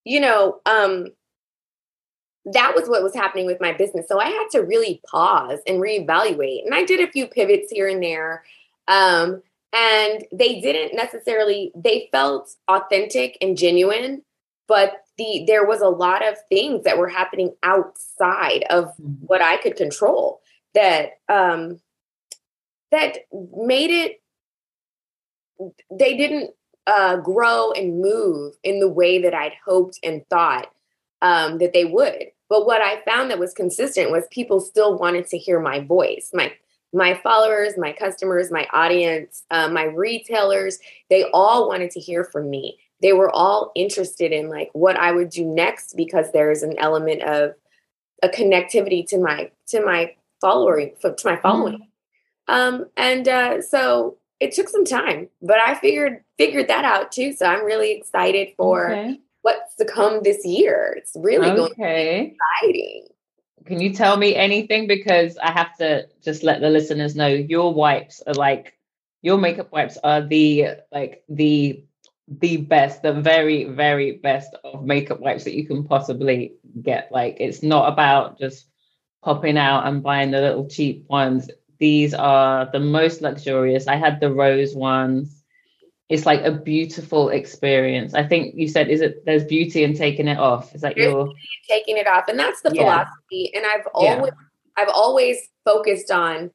you 0.04 0.20
know, 0.20 0.60
um, 0.66 1.08
that 2.46 2.74
was 2.76 2.88
what 2.88 3.02
was 3.02 3.14
happening 3.14 3.46
with 3.46 3.60
my 3.60 3.72
business. 3.72 4.06
So 4.08 4.20
I 4.20 4.28
had 4.28 4.46
to 4.52 4.60
really 4.60 5.00
pause 5.10 5.58
and 5.66 5.82
reevaluate. 5.82 6.64
And 6.64 6.74
I 6.74 6.84
did 6.84 7.00
a 7.00 7.10
few 7.10 7.26
pivots 7.26 7.72
here 7.72 7.88
and 7.88 8.02
there. 8.02 8.44
Um, 8.86 9.42
and 9.72 10.24
they 10.32 10.60
didn't 10.60 10.96
necessarily 10.96 11.72
they 11.74 12.08
felt 12.12 12.54
authentic 12.68 13.36
and 13.40 13.56
genuine 13.56 14.22
but 14.68 15.04
the 15.18 15.44
there 15.46 15.66
was 15.66 15.80
a 15.80 15.88
lot 15.88 16.26
of 16.26 16.36
things 16.48 16.84
that 16.84 16.98
were 16.98 17.08
happening 17.08 17.54
outside 17.62 18.64
of 18.70 18.84
mm-hmm. 18.84 19.12
what 19.26 19.42
i 19.42 19.56
could 19.58 19.76
control 19.76 20.40
that 20.74 21.10
um 21.28 21.80
that 22.90 23.18
made 23.56 23.90
it 23.90 24.20
they 25.90 26.16
didn't 26.16 26.50
uh 26.86 27.16
grow 27.16 27.72
and 27.72 28.00
move 28.00 28.54
in 28.62 28.78
the 28.78 28.88
way 28.88 29.20
that 29.20 29.34
i'd 29.34 29.54
hoped 29.64 29.98
and 30.02 30.26
thought 30.28 30.70
um 31.22 31.58
that 31.58 31.72
they 31.72 31.84
would 31.84 32.26
but 32.48 32.66
what 32.66 32.80
i 32.80 33.00
found 33.02 33.30
that 33.30 33.38
was 33.38 33.52
consistent 33.52 34.10
was 34.10 34.24
people 34.30 34.60
still 34.60 34.96
wanted 34.96 35.26
to 35.26 35.38
hear 35.38 35.60
my 35.60 35.80
voice 35.80 36.30
my 36.32 36.52
my 36.92 37.14
followers, 37.22 37.74
my 37.76 37.92
customers, 37.92 38.50
my 38.50 38.66
audience, 38.72 39.44
uh, 39.50 39.68
my 39.68 39.84
retailers, 39.84 40.78
they 41.10 41.24
all 41.32 41.68
wanted 41.68 41.90
to 41.92 42.00
hear 42.00 42.24
from 42.24 42.48
me. 42.48 42.78
They 43.02 43.12
were 43.12 43.30
all 43.30 43.72
interested 43.74 44.32
in 44.32 44.48
like 44.48 44.70
what 44.72 44.96
I 44.96 45.12
would 45.12 45.28
do 45.28 45.44
next 45.44 45.94
because 45.96 46.32
there's 46.32 46.62
an 46.62 46.78
element 46.78 47.22
of 47.22 47.54
a 48.22 48.28
connectivity 48.28 49.06
to 49.08 49.18
my 49.18 49.50
to 49.68 49.84
my 49.84 50.14
following 50.40 50.92
to 51.02 51.14
my 51.24 51.36
following. 51.36 51.78
Mm. 51.78 51.86
Um, 52.48 52.86
and 52.96 53.28
uh, 53.28 53.62
so 53.62 54.16
it 54.40 54.52
took 54.52 54.68
some 54.68 54.84
time, 54.84 55.28
but 55.42 55.58
I 55.58 55.74
figured 55.74 56.22
figured 56.38 56.68
that 56.68 56.84
out 56.84 57.12
too. 57.12 57.32
So 57.32 57.46
I'm 57.46 57.64
really 57.64 57.92
excited 57.92 58.48
for 58.56 58.92
okay. 58.92 59.20
what's 59.42 59.74
to 59.76 59.84
come 59.84 60.22
this 60.22 60.44
year. 60.44 60.94
It's 60.96 61.12
really 61.16 61.50
okay. 61.50 61.56
going 61.56 61.70
to 61.70 61.76
be 61.76 62.36
exciting. 62.62 63.08
Can 63.66 63.80
you 63.80 63.92
tell 63.92 64.16
me 64.16 64.34
anything? 64.34 64.86
Because 64.86 65.36
I 65.38 65.50
have 65.52 65.76
to 65.78 66.08
just 66.22 66.42
let 66.42 66.60
the 66.60 66.70
listeners 66.70 67.16
know 67.16 67.26
your 67.28 67.74
wipes 67.74 68.22
are 68.26 68.34
like 68.34 68.74
your 69.22 69.38
makeup 69.38 69.72
wipes 69.72 69.98
are 70.02 70.22
the 70.22 70.76
like 70.92 71.24
the 71.28 71.84
the 72.28 72.56
best, 72.58 73.02
the 73.02 73.12
very, 73.12 73.64
very 73.64 74.12
best 74.12 74.54
of 74.64 74.84
makeup 74.84 75.20
wipes 75.20 75.44
that 75.44 75.54
you 75.54 75.66
can 75.66 75.84
possibly 75.84 76.54
get. 76.82 77.10
Like 77.12 77.36
it's 77.40 77.62
not 77.62 77.92
about 77.92 78.38
just 78.38 78.66
popping 79.24 79.58
out 79.58 79.86
and 79.86 80.02
buying 80.02 80.30
the 80.30 80.40
little 80.40 80.68
cheap 80.68 81.06
ones. 81.08 81.50
These 81.78 82.14
are 82.14 82.68
the 82.72 82.80
most 82.80 83.20
luxurious. 83.20 83.86
I 83.86 83.96
had 83.96 84.20
the 84.20 84.32
rose 84.32 84.74
ones 84.74 85.35
it's 86.08 86.26
like 86.26 86.42
a 86.42 86.52
beautiful 86.52 87.30
experience. 87.30 88.14
I 88.14 88.22
think 88.22 88.54
you 88.54 88.68
said, 88.68 88.88
is 88.88 89.00
it 89.00 89.24
there's 89.24 89.44
beauty 89.44 89.82
in 89.82 89.94
taking 89.94 90.28
it 90.28 90.38
off? 90.38 90.74
Is 90.74 90.82
that 90.82 90.94
there's 90.96 91.12
your 91.12 91.32
taking 91.68 91.96
it 91.96 92.06
off? 92.06 92.28
And 92.28 92.38
that's 92.38 92.62
the 92.62 92.70
yeah. 92.72 92.82
philosophy. 92.82 93.52
And 93.54 93.64
I've 93.66 93.86
always 93.92 94.32
yeah. 94.32 94.82
I've 94.82 94.92
always 94.94 95.38
focused 95.64 96.10
on, 96.10 96.50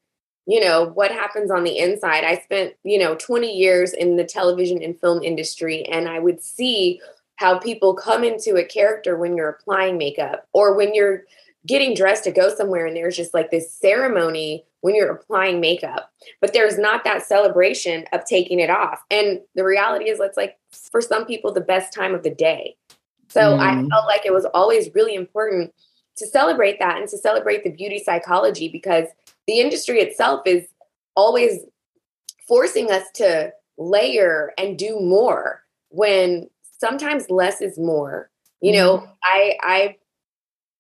you 0.45 0.61
know, 0.61 0.85
what 0.93 1.11
happens 1.11 1.51
on 1.51 1.63
the 1.63 1.77
inside. 1.77 2.23
I 2.23 2.37
spent, 2.37 2.75
you 2.83 2.97
know, 2.97 3.15
20 3.15 3.51
years 3.51 3.93
in 3.93 4.15
the 4.15 4.23
television 4.23 4.81
and 4.81 4.97
film 4.99 5.21
industry, 5.21 5.83
and 5.85 6.07
I 6.07 6.19
would 6.19 6.41
see 6.41 7.01
how 7.35 7.57
people 7.59 7.95
come 7.95 8.23
into 8.23 8.55
a 8.55 8.63
character 8.63 9.17
when 9.17 9.35
you're 9.35 9.49
applying 9.49 9.97
makeup 9.97 10.47
or 10.53 10.75
when 10.75 10.93
you're 10.93 11.23
getting 11.65 11.93
dressed 11.93 12.23
to 12.23 12.31
go 12.31 12.53
somewhere 12.53 12.85
and 12.85 12.95
there's 12.95 13.17
just 13.17 13.33
like 13.33 13.51
this 13.51 13.73
ceremony 13.73 14.63
when 14.81 14.95
you're 14.95 15.11
applying 15.11 15.59
makeup 15.59 16.11
but 16.39 16.53
there's 16.53 16.77
not 16.77 17.03
that 17.03 17.23
celebration 17.23 18.05
of 18.13 18.25
taking 18.25 18.59
it 18.59 18.69
off 18.69 19.01
and 19.09 19.39
the 19.55 19.63
reality 19.63 20.09
is 20.09 20.19
it's 20.19 20.37
like 20.37 20.57
for 20.91 21.01
some 21.01 21.25
people 21.25 21.51
the 21.51 21.61
best 21.61 21.93
time 21.93 22.13
of 22.13 22.23
the 22.23 22.33
day 22.33 22.75
so 23.29 23.57
mm. 23.57 23.59
i 23.59 23.73
felt 23.89 24.05
like 24.05 24.25
it 24.25 24.33
was 24.33 24.45
always 24.53 24.93
really 24.93 25.15
important 25.15 25.73
to 26.17 26.27
celebrate 26.27 26.79
that 26.79 26.97
and 26.97 27.07
to 27.09 27.17
celebrate 27.17 27.63
the 27.63 27.71
beauty 27.71 27.97
psychology 27.97 28.67
because 28.67 29.07
the 29.47 29.59
industry 29.59 29.99
itself 29.99 30.41
is 30.45 30.67
always 31.15 31.61
forcing 32.47 32.91
us 32.91 33.05
to 33.15 33.51
layer 33.77 34.51
and 34.57 34.77
do 34.77 34.99
more 34.99 35.63
when 35.89 36.49
sometimes 36.79 37.29
less 37.29 37.61
is 37.61 37.77
more 37.79 38.29
you 38.61 38.71
know 38.71 38.97
mm. 38.99 39.09
i 39.23 39.57
i 39.61 39.97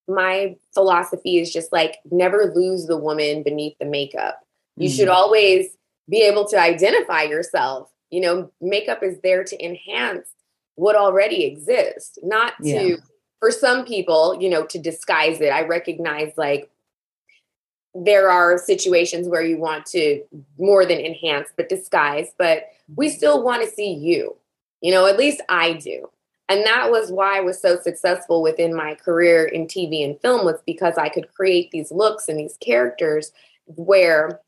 my 0.07 0.55
philosophy 0.73 1.37
is 1.37 1.51
just 1.51 1.71
like 1.71 1.97
never 2.11 2.51
lose 2.55 2.85
the 2.85 2.97
woman 2.97 3.43
beneath 3.43 3.77
the 3.79 3.85
makeup. 3.85 4.39
You 4.77 4.89
mm 4.89 4.95
should 4.95 5.09
always 5.09 5.77
be 6.09 6.21
able 6.23 6.47
to 6.47 6.59
identify 6.59 7.23
yourself. 7.23 7.89
You 8.09 8.21
know, 8.21 8.51
makeup 8.61 9.03
is 9.03 9.19
there 9.21 9.43
to 9.43 9.65
enhance 9.65 10.27
what 10.75 10.95
already 10.95 11.45
exists, 11.45 12.17
not 12.23 12.53
to, 12.63 12.69
yeah. 12.69 12.95
for 13.39 13.51
some 13.51 13.85
people, 13.85 14.37
you 14.39 14.49
know, 14.49 14.65
to 14.65 14.79
disguise 14.79 15.39
it. 15.41 15.49
I 15.49 15.63
recognize 15.65 16.33
like 16.37 16.69
there 17.93 18.29
are 18.29 18.57
situations 18.57 19.27
where 19.27 19.43
you 19.43 19.57
want 19.57 19.85
to 19.87 20.23
more 20.57 20.85
than 20.85 20.99
enhance, 20.99 21.49
but 21.55 21.69
disguise, 21.69 22.29
but 22.37 22.67
we 22.95 23.07
mm-hmm. 23.07 23.15
still 23.15 23.43
want 23.43 23.63
to 23.63 23.69
see 23.69 23.93
you. 23.93 24.37
You 24.81 24.91
know, 24.91 25.05
at 25.05 25.17
least 25.17 25.41
I 25.49 25.73
do. 25.73 26.09
And 26.51 26.65
that 26.65 26.91
was 26.91 27.13
why 27.13 27.37
I 27.37 27.39
was 27.39 27.61
so 27.61 27.79
successful 27.79 28.41
within 28.41 28.75
my 28.75 28.95
career 28.95 29.45
in 29.45 29.67
TV 29.67 30.03
and 30.03 30.19
film 30.19 30.43
was 30.43 30.59
because 30.65 30.97
I 30.97 31.07
could 31.07 31.33
create 31.33 31.71
these 31.71 31.93
looks 31.93 32.27
and 32.27 32.37
these 32.37 32.57
characters 32.59 33.31
where 33.67 34.41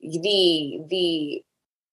the 0.00 0.80
the 0.88 1.44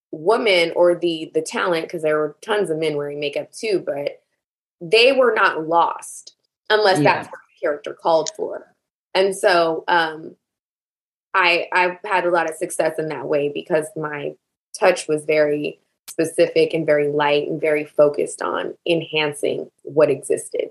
woman 0.10 0.71
or 0.75 0.95
the 0.95 1.29
the 1.36 1.43
talent 1.43 1.86
because 1.86 2.01
there 2.01 2.17
were 2.17 2.36
tons 2.41 2.71
of 2.71 2.79
men 2.79 2.95
wearing 2.95 3.19
makeup 3.19 3.51
too 3.51 3.84
but 3.86 4.23
they 4.81 5.12
were 5.12 5.34
not 5.34 5.67
lost 5.67 6.36
unless 6.69 6.99
yeah. 6.99 7.03
that's 7.03 7.27
what 7.27 7.39
the 7.39 7.60
character 7.60 7.93
called 7.93 8.29
for 8.38 8.73
and 9.13 9.36
so 9.36 9.84
um 9.89 10.36
i 11.34 11.67
i've 11.73 11.97
had 12.05 12.25
a 12.25 12.29
lot 12.29 12.49
of 12.49 12.55
success 12.55 12.97
in 12.97 13.10
that 13.10 13.27
way 13.27 13.49
because 13.49 13.88
my 13.97 14.34
touch 14.79 15.08
was 15.08 15.25
very 15.25 15.79
specific 16.15 16.73
and 16.73 16.86
very 16.86 17.10
light 17.10 17.47
and 17.47 17.60
very 17.60 17.84
focused 17.84 18.41
on 18.41 18.73
enhancing 18.88 19.69
what 19.84 20.10
existed 20.10 20.69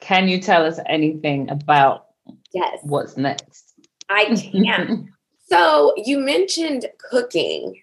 can 0.00 0.28
you 0.28 0.40
tell 0.40 0.64
us 0.64 0.80
anything 0.86 1.50
about 1.50 2.06
yes 2.54 2.78
what's 2.82 3.16
next 3.16 3.74
i 4.08 4.24
can 4.34 5.12
so 5.48 5.92
you 5.96 6.18
mentioned 6.18 6.86
cooking 7.10 7.74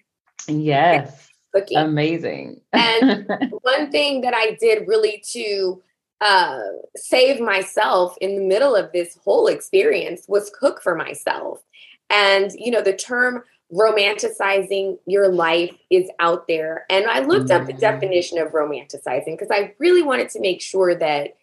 Yes. 0.48 1.28
Cooking. 1.54 1.78
Amazing. 1.78 2.60
and 2.72 3.28
one 3.62 3.90
thing 3.90 4.22
that 4.22 4.34
I 4.34 4.56
did 4.60 4.88
really 4.88 5.22
to 5.32 5.82
uh, 6.20 6.60
save 6.96 7.40
myself 7.40 8.16
in 8.20 8.34
the 8.34 8.42
middle 8.42 8.74
of 8.74 8.90
this 8.92 9.16
whole 9.24 9.46
experience 9.46 10.24
was 10.26 10.50
cook 10.58 10.82
for 10.82 10.96
myself. 10.96 11.60
And, 12.10 12.50
you 12.58 12.70
know, 12.70 12.82
the 12.82 12.92
term 12.92 13.44
romanticizing 13.74 14.98
your 15.06 15.28
life 15.28 15.76
is 15.90 16.08
out 16.20 16.46
there. 16.46 16.86
And 16.88 17.06
I 17.06 17.20
looked 17.20 17.50
up 17.50 17.66
the 17.66 17.72
mm. 17.72 17.80
definition 17.80 18.38
of 18.38 18.52
romanticizing 18.52 19.38
because 19.38 19.50
I 19.50 19.74
really 19.78 20.02
wanted 20.02 20.30
to 20.30 20.40
make 20.40 20.62
sure 20.62 20.94
that 20.94 21.36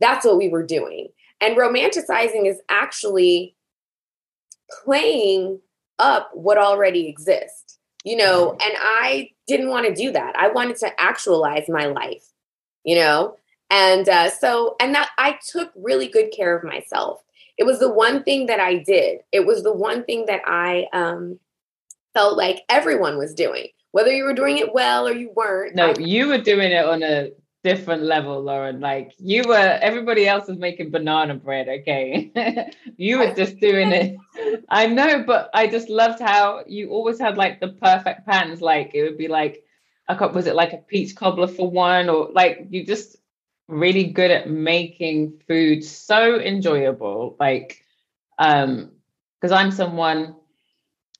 that's 0.00 0.26
what 0.26 0.36
we 0.36 0.48
were 0.48 0.64
doing. 0.64 1.08
And 1.40 1.56
romanticizing 1.56 2.46
is 2.46 2.60
actually 2.68 3.54
playing 4.84 5.60
up 5.98 6.30
what 6.34 6.58
already 6.58 7.08
exists 7.08 7.66
you 8.06 8.16
know, 8.16 8.52
and 8.52 8.72
I 8.78 9.30
didn't 9.48 9.68
want 9.68 9.88
to 9.88 9.92
do 9.92 10.12
that. 10.12 10.36
I 10.38 10.48
wanted 10.48 10.76
to 10.76 11.00
actualize 11.00 11.68
my 11.68 11.86
life, 11.86 12.24
you 12.84 12.94
know? 12.94 13.36
And 13.68 14.08
uh, 14.08 14.30
so, 14.30 14.76
and 14.78 14.94
that 14.94 15.10
I 15.18 15.40
took 15.44 15.72
really 15.74 16.06
good 16.06 16.30
care 16.30 16.56
of 16.56 16.62
myself. 16.62 17.20
It 17.58 17.64
was 17.66 17.80
the 17.80 17.92
one 17.92 18.22
thing 18.22 18.46
that 18.46 18.60
I 18.60 18.76
did. 18.76 19.22
It 19.32 19.44
was 19.44 19.64
the 19.64 19.72
one 19.72 20.04
thing 20.04 20.26
that 20.26 20.42
I 20.46 20.86
um, 20.92 21.40
felt 22.16 22.38
like 22.38 22.62
everyone 22.70 23.18
was 23.18 23.34
doing, 23.34 23.68
whether 23.92 24.10
you 24.10 24.24
were 24.24 24.32
doing 24.32 24.56
it 24.56 24.72
well 24.72 25.06
or 25.06 25.12
you 25.12 25.30
weren't. 25.36 25.74
No, 25.76 25.90
I- 25.90 25.98
you 25.98 26.28
were 26.28 26.38
doing 26.38 26.72
it 26.72 26.84
on 26.84 27.02
a 27.02 27.30
different 27.62 28.04
level, 28.04 28.40
Lauren. 28.42 28.80
Like 28.80 29.12
you 29.18 29.42
were, 29.46 29.78
everybody 29.82 30.26
else 30.26 30.48
was 30.48 30.56
making 30.56 30.90
banana 30.92 31.34
bread. 31.34 31.68
Okay, 31.68 32.32
you 32.96 33.18
were 33.18 33.34
just 33.34 33.60
doing 33.60 33.92
it. 33.92 34.16
I 34.70 34.86
know, 34.86 35.24
but 35.26 35.50
I 35.52 35.66
just 35.66 35.88
loved 35.90 36.20
how 36.20 36.62
you 36.66 36.88
always 36.90 37.18
had 37.20 37.36
like 37.36 37.60
the 37.60 37.68
perfect 37.68 38.26
pans. 38.26 38.62
Like 38.62 38.92
it 38.94 39.02
would 39.02 39.18
be 39.18 39.28
like, 39.28 39.62
got, 40.08 40.32
was 40.32 40.46
it 40.46 40.54
like 40.54 40.72
a 40.72 40.78
peach 40.78 41.14
cobbler 41.14 41.48
for 41.48 41.70
one, 41.70 42.08
or 42.08 42.30
like 42.32 42.66
you 42.70 42.86
just 42.86 43.16
really 43.68 44.04
good 44.04 44.30
at 44.30 44.48
making 44.48 45.42
food 45.48 45.84
so 45.84 46.40
enjoyable. 46.40 47.36
Like, 47.38 47.82
um, 48.38 48.92
because 49.40 49.52
I'm 49.52 49.70
someone 49.70 50.36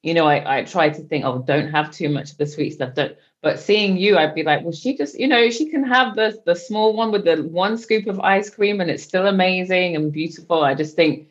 you 0.03 0.15
know, 0.15 0.27
I, 0.27 0.59
I 0.59 0.65
try 0.65 0.89
to 0.89 1.03
think, 1.03 1.25
oh, 1.25 1.43
don't 1.47 1.71
have 1.71 1.91
too 1.91 2.09
much 2.09 2.33
of 2.33 2.39
the 2.39 2.47
sweet 2.47 2.75
stuff. 2.75 2.95
Don't. 2.95 3.17
But 3.43 3.61
seeing 3.61 3.97
you, 3.97 4.17
I'd 4.17 4.35
be 4.35 4.43
like, 4.43 4.63
well, 4.63 4.73
she 4.73 4.97
just, 4.97 5.19
you 5.19 5.29
know, 5.29 5.51
she 5.51 5.71
can 5.71 5.85
have 5.85 6.17
the 6.17 6.41
the 6.47 6.57
small 6.57 6.97
one 6.97 7.13
with 7.13 7.25
the 7.25 7.43
one 7.43 7.79
scoop 7.79 8.07
of 8.07 8.21
ice 8.21 8.51
cream, 8.51 8.81
and 8.81 8.91
it's 8.91 9.03
still 9.03 9.27
amazing 9.27 9.95
and 9.95 10.13
beautiful. 10.13 10.63
I 10.63 10.75
just 10.75 10.97
think 10.97 11.29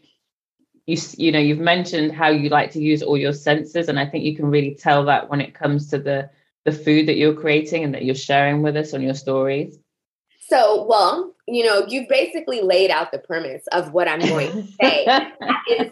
you, 0.86 0.98
you 1.18 1.32
know, 1.32 1.40
you've 1.40 1.60
mentioned 1.60 2.12
how 2.12 2.30
you 2.30 2.50
like 2.50 2.72
to 2.72 2.82
use 2.82 3.02
all 3.02 3.18
your 3.18 3.34
senses, 3.34 3.90
and 3.90 4.00
I 4.00 4.06
think 4.06 4.24
you 4.24 4.36
can 4.36 4.46
really 4.46 4.76
tell 4.76 5.06
that 5.06 5.30
when 5.30 5.42
it 5.42 5.54
comes 5.54 5.90
to 5.90 5.98
the 5.98 6.30
the 6.64 6.72
food 6.72 7.08
that 7.08 7.16
you're 7.16 7.34
creating 7.34 7.84
and 7.84 7.94
that 7.94 8.06
you're 8.06 8.16
sharing 8.16 8.62
with 8.62 8.76
us 8.76 8.94
on 8.94 9.02
your 9.02 9.14
stories. 9.14 9.78
So, 10.48 10.86
well, 10.88 11.36
you 11.48 11.64
know, 11.64 11.86
you've 11.88 12.08
basically 12.08 12.62
laid 12.62 12.92
out 12.92 13.12
the 13.12 13.20
premise 13.20 13.66
of 13.72 13.94
what 13.94 14.08
I'm 14.08 14.20
going 14.20 14.52
to 14.52 14.68
say. 14.82 15.06
is 15.70 15.92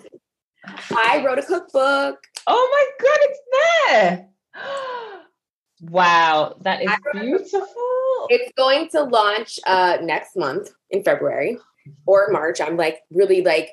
I 0.92 1.24
wrote 1.26 1.40
a 1.40 1.44
cookbook. 1.44 2.20
Oh 2.48 2.70
my 2.72 3.06
god, 3.06 3.18
it's 3.22 3.40
there. 3.88 4.28
wow, 5.82 6.56
that 6.62 6.84
is 6.84 6.92
beautiful. 7.14 8.28
It's 8.30 8.52
going 8.58 8.90
to 8.90 9.04
launch 9.04 9.60
uh 9.66 9.98
next 10.02 10.36
month 10.36 10.72
in 10.90 11.04
February 11.04 11.58
or 12.06 12.30
March. 12.32 12.62
I'm 12.62 12.78
like 12.78 13.02
really 13.12 13.42
like 13.42 13.72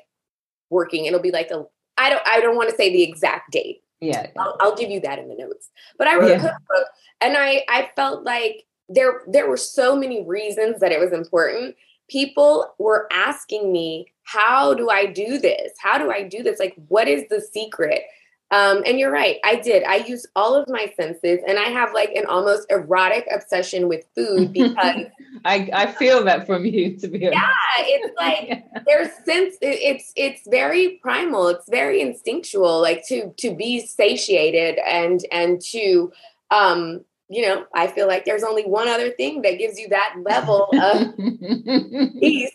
working. 0.69 1.05
It'll 1.05 1.19
be 1.19 1.31
like 1.31 1.51
a 1.51 1.65
I 1.97 2.09
don't 2.09 2.27
I 2.27 2.39
don't 2.39 2.55
want 2.55 2.69
to 2.69 2.75
say 2.75 2.91
the 2.91 3.03
exact 3.03 3.51
date. 3.51 3.83
Yeah. 3.99 4.27
I'll, 4.37 4.57
I'll 4.59 4.75
give 4.75 4.89
you 4.89 4.99
that 5.01 5.19
in 5.19 5.29
the 5.29 5.35
notes. 5.35 5.69
But 5.97 6.07
I 6.07 6.17
wrote 6.17 6.29
yeah. 6.29 6.37
a 6.37 6.39
cookbook 6.39 6.87
and 7.21 7.37
I 7.37 7.63
I 7.69 7.91
felt 7.95 8.23
like 8.23 8.65
there 8.89 9.21
there 9.27 9.47
were 9.47 9.57
so 9.57 9.95
many 9.95 10.25
reasons 10.25 10.79
that 10.79 10.91
it 10.91 10.99
was 10.99 11.13
important. 11.13 11.75
People 12.09 12.73
were 12.77 13.07
asking 13.11 13.71
me 13.71 14.07
how 14.23 14.73
do 14.73 14.89
I 14.89 15.05
do 15.05 15.37
this? 15.37 15.71
How 15.79 15.97
do 15.97 16.11
I 16.11 16.23
do 16.23 16.43
this? 16.43 16.59
Like, 16.59 16.75
what 16.87 17.07
is 17.07 17.23
the 17.29 17.41
secret? 17.41 18.03
Um, 18.51 18.83
and 18.85 18.99
you're 18.99 19.11
right, 19.11 19.37
I 19.45 19.55
did. 19.55 19.83
I 19.83 19.97
use 19.97 20.25
all 20.35 20.55
of 20.55 20.67
my 20.67 20.91
senses, 20.97 21.39
and 21.47 21.57
I 21.57 21.69
have 21.69 21.93
like 21.93 22.11
an 22.15 22.25
almost 22.25 22.69
erotic 22.69 23.25
obsession 23.33 23.87
with 23.87 24.05
food 24.13 24.51
because 24.53 25.05
I, 25.45 25.69
I 25.73 25.91
feel 25.93 26.23
that 26.25 26.45
from 26.45 26.65
you. 26.65 26.97
To 26.97 27.07
be 27.07 27.27
honest, 27.27 27.41
yeah, 27.41 27.85
it's 27.85 28.15
like 28.19 28.47
yeah. 28.49 28.81
there's 28.85 29.11
sense. 29.25 29.55
It's 29.61 30.11
it's 30.17 30.41
very 30.47 30.99
primal. 31.01 31.47
It's 31.47 31.69
very 31.69 32.01
instinctual. 32.01 32.81
Like 32.81 33.07
to 33.07 33.33
to 33.37 33.55
be 33.55 33.85
satiated 33.85 34.79
and 34.85 35.25
and 35.31 35.61
to 35.71 36.11
um 36.51 37.05
you 37.29 37.47
know, 37.47 37.65
I 37.73 37.87
feel 37.87 38.07
like 38.07 38.25
there's 38.25 38.43
only 38.43 38.63
one 38.63 38.89
other 38.89 39.11
thing 39.11 39.41
that 39.43 39.57
gives 39.57 39.79
you 39.79 39.87
that 39.87 40.15
level 40.21 40.67
of 40.73 41.15
peace 42.19 42.51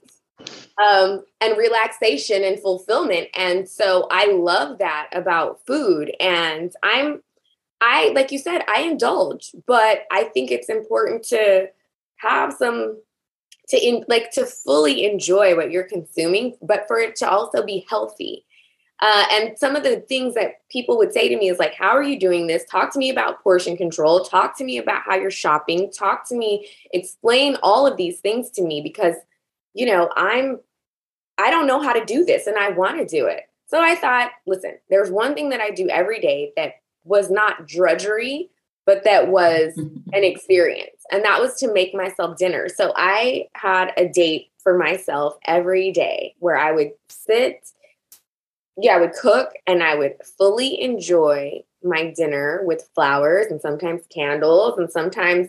um, 0.82 1.24
and 1.40 1.56
relaxation 1.56 2.44
and 2.44 2.60
fulfillment. 2.60 3.28
And 3.34 3.68
so 3.68 4.06
I 4.10 4.26
love 4.32 4.78
that 4.78 5.08
about 5.12 5.64
food. 5.66 6.14
And 6.20 6.72
I'm, 6.82 7.22
I, 7.80 8.12
like 8.14 8.32
you 8.32 8.38
said, 8.38 8.64
I 8.68 8.82
indulge, 8.82 9.54
but 9.66 10.00
I 10.10 10.24
think 10.24 10.50
it's 10.50 10.68
important 10.68 11.24
to 11.24 11.68
have 12.16 12.52
some 12.52 12.98
to 13.68 13.76
in 13.76 14.04
like 14.08 14.30
to 14.32 14.46
fully 14.46 15.04
enjoy 15.04 15.56
what 15.56 15.70
you're 15.70 15.84
consuming, 15.84 16.56
but 16.62 16.86
for 16.86 16.98
it 16.98 17.16
to 17.16 17.28
also 17.28 17.64
be 17.64 17.86
healthy. 17.88 18.44
Uh, 19.00 19.24
and 19.30 19.58
some 19.58 19.76
of 19.76 19.82
the 19.82 20.00
things 20.00 20.34
that 20.34 20.66
people 20.70 20.96
would 20.96 21.12
say 21.12 21.28
to 21.28 21.36
me 21.36 21.50
is 21.50 21.58
like, 21.58 21.74
"How 21.74 21.90
are 21.90 22.02
you 22.02 22.18
doing 22.18 22.46
this? 22.46 22.64
Talk 22.64 22.92
to 22.92 22.98
me 22.98 23.10
about 23.10 23.42
portion 23.42 23.76
control. 23.76 24.24
Talk 24.24 24.56
to 24.58 24.64
me 24.64 24.78
about 24.78 25.02
how 25.02 25.16
you're 25.16 25.30
shopping. 25.30 25.90
Talk 25.90 26.26
to 26.28 26.36
me. 26.36 26.68
Explain 26.92 27.56
all 27.62 27.86
of 27.86 27.96
these 27.96 28.20
things 28.20 28.50
to 28.52 28.62
me 28.62 28.80
because, 28.80 29.16
you 29.76 29.86
know, 29.86 30.10
I'm 30.16 30.58
I 31.38 31.50
don't 31.50 31.66
know 31.66 31.82
how 31.82 31.92
to 31.92 32.04
do 32.04 32.24
this 32.24 32.46
and 32.46 32.56
I 32.56 32.70
want 32.70 32.96
to 32.98 33.06
do 33.06 33.26
it. 33.26 33.42
So 33.66 33.80
I 33.80 33.94
thought, 33.94 34.30
listen, 34.46 34.78
there's 34.88 35.10
one 35.10 35.34
thing 35.34 35.50
that 35.50 35.60
I 35.60 35.70
do 35.70 35.88
every 35.90 36.18
day 36.18 36.52
that 36.56 36.76
was 37.04 37.30
not 37.30 37.68
drudgery, 37.68 38.48
but 38.86 39.04
that 39.04 39.28
was 39.28 39.76
an 40.12 40.24
experience. 40.24 41.04
And 41.12 41.22
that 41.24 41.40
was 41.40 41.54
to 41.56 41.72
make 41.72 41.94
myself 41.94 42.38
dinner. 42.38 42.68
So 42.74 42.94
I 42.96 43.48
had 43.52 43.92
a 43.98 44.08
date 44.08 44.48
for 44.58 44.78
myself 44.78 45.36
every 45.46 45.92
day 45.92 46.34
where 46.38 46.56
I 46.56 46.72
would 46.72 46.92
sit, 47.10 47.68
yeah, 48.78 48.96
I 48.96 49.00
would 49.00 49.12
cook 49.12 49.52
and 49.66 49.82
I 49.82 49.94
would 49.94 50.14
fully 50.38 50.80
enjoy 50.80 51.62
my 51.82 52.14
dinner 52.16 52.62
with 52.64 52.88
flowers 52.94 53.46
and 53.50 53.60
sometimes 53.60 54.06
candles 54.08 54.78
and 54.78 54.90
sometimes 54.90 55.48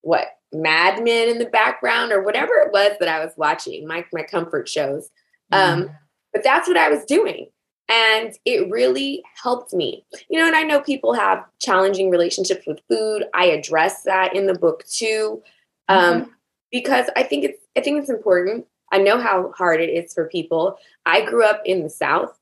what 0.00 0.28
Mad 0.52 1.02
Men 1.02 1.28
in 1.28 1.38
the 1.38 1.46
background 1.46 2.12
or 2.12 2.22
whatever 2.22 2.54
it 2.54 2.72
was 2.72 2.92
that 3.00 3.08
I 3.08 3.24
was 3.24 3.32
watching, 3.36 3.86
my 3.86 4.04
my 4.12 4.22
comfort 4.22 4.68
shows. 4.68 5.10
Um, 5.52 5.82
mm-hmm. 5.82 5.92
But 6.32 6.44
that's 6.44 6.68
what 6.68 6.76
I 6.76 6.88
was 6.88 7.04
doing. 7.04 7.48
And 7.88 8.32
it 8.44 8.68
really 8.70 9.22
helped 9.42 9.72
me. 9.72 10.04
You 10.28 10.40
know, 10.40 10.46
and 10.46 10.56
I 10.56 10.62
know 10.62 10.80
people 10.80 11.14
have 11.14 11.44
challenging 11.60 12.10
relationships 12.10 12.66
with 12.66 12.80
food. 12.88 13.24
I 13.32 13.46
address 13.46 14.02
that 14.02 14.34
in 14.34 14.46
the 14.46 14.58
book 14.58 14.84
too. 14.86 15.42
Um, 15.88 16.22
mm-hmm. 16.22 16.30
because 16.72 17.08
I 17.16 17.22
think 17.22 17.44
it's 17.44 17.62
I 17.76 17.80
think 17.80 18.00
it's 18.00 18.10
important. 18.10 18.66
I 18.92 18.98
know 18.98 19.20
how 19.20 19.52
hard 19.56 19.80
it 19.80 19.90
is 19.90 20.14
for 20.14 20.28
people. 20.28 20.78
I 21.04 21.24
grew 21.24 21.44
up 21.44 21.62
in 21.64 21.82
the 21.82 21.90
South. 21.90 22.38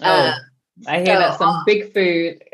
Oh, 0.00 0.10
uh, 0.10 0.34
I 0.86 0.96
hear 0.98 1.06
so, 1.06 1.18
that 1.18 1.38
some 1.38 1.62
big 1.66 1.92
food. 1.92 2.42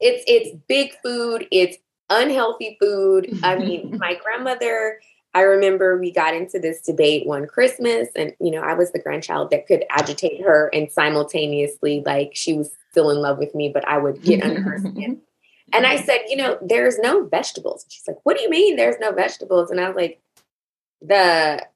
it's 0.00 0.24
it's 0.26 0.56
big 0.68 0.94
food. 1.02 1.46
It's 1.50 1.76
unhealthy 2.20 2.76
food. 2.80 3.38
I 3.42 3.56
mean, 3.58 3.96
my 3.98 4.14
grandmother 4.22 4.98
I 5.34 5.42
remember 5.42 5.98
we 5.98 6.12
got 6.12 6.34
into 6.34 6.58
this 6.58 6.80
debate 6.80 7.26
one 7.26 7.46
Christmas, 7.46 8.08
and 8.14 8.34
you 8.38 8.50
know, 8.50 8.60
I 8.60 8.74
was 8.74 8.92
the 8.92 8.98
grandchild 8.98 9.50
that 9.50 9.66
could 9.66 9.84
agitate 9.90 10.42
her 10.42 10.68
and 10.74 10.90
simultaneously, 10.92 12.02
like, 12.04 12.32
she 12.34 12.52
was 12.52 12.70
still 12.90 13.10
in 13.10 13.18
love 13.18 13.38
with 13.38 13.54
me, 13.54 13.70
but 13.72 13.86
I 13.88 13.96
would 13.96 14.22
get 14.22 14.42
under 14.42 14.60
her 14.60 14.78
skin. 14.78 15.20
And 15.74 15.86
I 15.86 15.96
said, 15.96 16.18
you 16.28 16.36
know, 16.36 16.58
there's 16.60 16.98
no 16.98 17.24
vegetables. 17.24 17.86
She's 17.88 18.06
like, 18.06 18.18
what 18.24 18.36
do 18.36 18.42
you 18.42 18.50
mean 18.50 18.76
there's 18.76 18.98
no 19.00 19.10
vegetables? 19.10 19.70
And 19.70 19.80
I 19.80 19.88
was 19.88 19.96
like, 19.96 20.20
the 21.00 21.66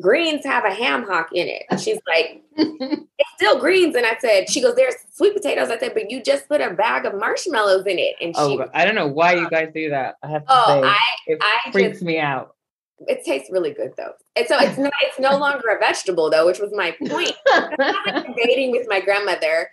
greens 0.00 0.44
have 0.44 0.64
a 0.64 0.72
ham 0.72 1.04
hock 1.04 1.30
in 1.32 1.48
it. 1.48 1.64
And 1.70 1.80
she's 1.80 1.98
like, 2.06 2.42
it's 2.56 3.30
still 3.36 3.58
greens. 3.58 3.94
And 3.94 4.06
I 4.06 4.16
said, 4.18 4.50
she 4.50 4.60
goes, 4.60 4.74
there's 4.74 4.94
sweet 5.12 5.34
potatoes. 5.34 5.70
I 5.70 5.78
said, 5.78 5.94
but 5.94 6.10
you 6.10 6.22
just 6.22 6.48
put 6.48 6.60
a 6.60 6.74
bag 6.74 7.04
of 7.04 7.14
marshmallows 7.14 7.86
in 7.86 7.98
it. 7.98 8.16
And 8.20 8.34
oh, 8.36 8.66
I 8.74 8.84
don't 8.84 8.94
know 8.94 9.06
why 9.06 9.34
you 9.34 9.46
uh, 9.46 9.48
guys 9.48 9.70
do 9.74 9.90
that. 9.90 10.16
I 10.22 10.28
have 10.28 10.46
to 10.46 10.52
oh, 10.52 10.82
say, 10.82 10.88
I, 10.88 10.98
it 11.26 11.38
I 11.40 11.70
freaks 11.72 11.98
just, 11.98 12.02
me 12.02 12.18
out. 12.18 12.54
it 13.00 13.24
tastes 13.24 13.50
really 13.50 13.72
good 13.72 13.92
though. 13.96 14.12
And 14.36 14.46
so 14.46 14.58
it's 14.58 14.78
not, 14.78 14.92
it's 15.02 15.18
no 15.18 15.36
longer 15.38 15.68
a 15.68 15.78
vegetable 15.78 16.30
though, 16.30 16.46
which 16.46 16.60
was 16.60 16.72
my 16.74 16.92
point. 17.06 17.32
I 17.48 18.02
was 18.06 18.24
debating 18.24 18.70
with 18.72 18.86
my 18.88 19.00
grandmother. 19.00 19.70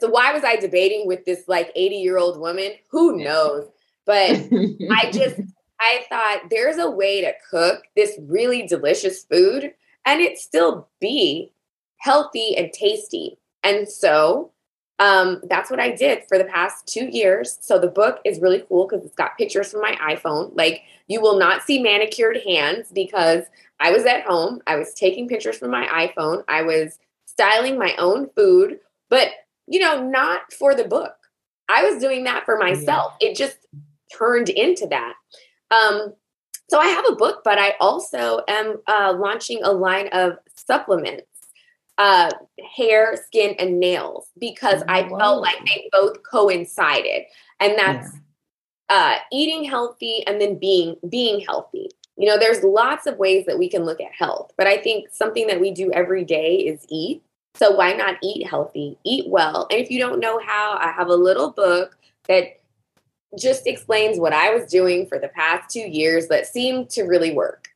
So 0.00 0.08
why 0.08 0.32
was 0.32 0.42
I 0.44 0.56
debating 0.56 1.06
with 1.06 1.24
this 1.24 1.44
like 1.46 1.70
80 1.76 1.96
year 1.96 2.18
old 2.18 2.38
woman? 2.38 2.72
Who 2.90 3.22
knows? 3.22 3.68
But 4.06 4.30
I 4.90 5.10
just 5.12 5.40
I 5.84 6.06
thought 6.08 6.48
there's 6.50 6.78
a 6.78 6.90
way 6.90 7.20
to 7.20 7.34
cook 7.50 7.82
this 7.94 8.18
really 8.22 8.66
delicious 8.66 9.24
food 9.24 9.74
and 10.06 10.20
it 10.20 10.38
still 10.38 10.88
be 10.98 11.52
healthy 11.98 12.56
and 12.56 12.72
tasty. 12.72 13.38
And 13.62 13.86
so 13.86 14.50
um, 14.98 15.42
that's 15.44 15.70
what 15.70 15.80
I 15.80 15.90
did 15.90 16.22
for 16.26 16.38
the 16.38 16.44
past 16.44 16.86
two 16.86 17.06
years. 17.06 17.58
So 17.60 17.78
the 17.78 17.88
book 17.88 18.20
is 18.24 18.40
really 18.40 18.64
cool 18.66 18.86
because 18.86 19.04
it's 19.04 19.14
got 19.14 19.36
pictures 19.36 19.72
from 19.72 19.82
my 19.82 19.94
iPhone. 19.96 20.52
Like 20.54 20.84
you 21.06 21.20
will 21.20 21.38
not 21.38 21.62
see 21.62 21.82
manicured 21.82 22.38
hands 22.46 22.88
because 22.90 23.44
I 23.78 23.90
was 23.90 24.06
at 24.06 24.24
home. 24.24 24.60
I 24.66 24.76
was 24.76 24.94
taking 24.94 25.28
pictures 25.28 25.58
from 25.58 25.70
my 25.70 25.86
iPhone. 25.86 26.44
I 26.48 26.62
was 26.62 26.98
styling 27.26 27.78
my 27.78 27.94
own 27.98 28.30
food, 28.30 28.78
but 29.10 29.28
you 29.66 29.80
know, 29.80 30.02
not 30.02 30.50
for 30.52 30.74
the 30.74 30.84
book. 30.84 31.14
I 31.68 31.84
was 31.84 32.00
doing 32.00 32.24
that 32.24 32.46
for 32.46 32.56
myself. 32.56 33.14
It 33.20 33.36
just 33.36 33.58
turned 34.16 34.48
into 34.48 34.86
that. 34.88 35.14
Um, 35.74 36.14
so 36.70 36.78
I 36.78 36.86
have 36.86 37.04
a 37.08 37.16
book, 37.16 37.42
but 37.44 37.58
I 37.58 37.74
also 37.80 38.40
am 38.48 38.76
uh, 38.86 39.14
launching 39.18 39.62
a 39.62 39.72
line 39.72 40.08
of 40.12 40.38
supplements, 40.54 41.26
uh, 41.98 42.30
hair, 42.76 43.16
skin, 43.26 43.54
and 43.58 43.78
nails, 43.78 44.28
because 44.38 44.82
I 44.88 45.02
Whoa. 45.02 45.18
felt 45.18 45.42
like 45.42 45.58
they 45.66 45.88
both 45.92 46.22
coincided, 46.22 47.22
and 47.60 47.78
that's 47.78 48.16
uh, 48.88 49.16
eating 49.32 49.64
healthy 49.64 50.24
and 50.26 50.40
then 50.40 50.58
being 50.58 50.96
being 51.08 51.40
healthy. 51.40 51.90
You 52.16 52.28
know, 52.28 52.38
there's 52.38 52.62
lots 52.62 53.06
of 53.06 53.18
ways 53.18 53.44
that 53.46 53.58
we 53.58 53.68
can 53.68 53.84
look 53.84 54.00
at 54.00 54.12
health, 54.12 54.52
but 54.56 54.66
I 54.66 54.76
think 54.78 55.08
something 55.12 55.46
that 55.48 55.60
we 55.60 55.70
do 55.72 55.92
every 55.92 56.24
day 56.24 56.56
is 56.56 56.86
eat. 56.88 57.22
So 57.56 57.70
why 57.70 57.92
not 57.92 58.16
eat 58.22 58.46
healthy, 58.46 58.98
eat 59.04 59.28
well? 59.28 59.68
And 59.70 59.80
if 59.80 59.90
you 59.90 60.00
don't 60.00 60.18
know 60.18 60.40
how, 60.44 60.76
I 60.80 60.90
have 60.90 61.08
a 61.08 61.14
little 61.14 61.50
book 61.50 61.96
that 62.26 62.60
just 63.38 63.66
explains 63.66 64.18
what 64.18 64.32
I 64.32 64.54
was 64.54 64.70
doing 64.70 65.06
for 65.06 65.18
the 65.18 65.28
past 65.28 65.70
two 65.70 65.80
years 65.80 66.28
that 66.28 66.46
seemed 66.46 66.90
to 66.90 67.02
really 67.02 67.32
work. 67.32 67.68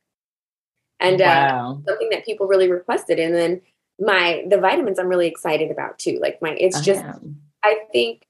And 0.99 1.21
uh, 1.21 1.25
wow. 1.25 1.81
something 1.87 2.09
that 2.11 2.25
people 2.25 2.47
really 2.47 2.69
requested. 2.69 3.19
And 3.19 3.33
then 3.33 3.61
my 3.99 4.43
the 4.47 4.57
vitamins 4.57 4.99
I'm 4.99 5.07
really 5.07 5.27
excited 5.27 5.71
about 5.71 5.99
too. 5.99 6.19
Like 6.21 6.41
my 6.41 6.51
it's 6.51 6.77
I 6.77 6.81
just 6.81 7.03
am. 7.03 7.41
I 7.63 7.79
think 7.91 8.25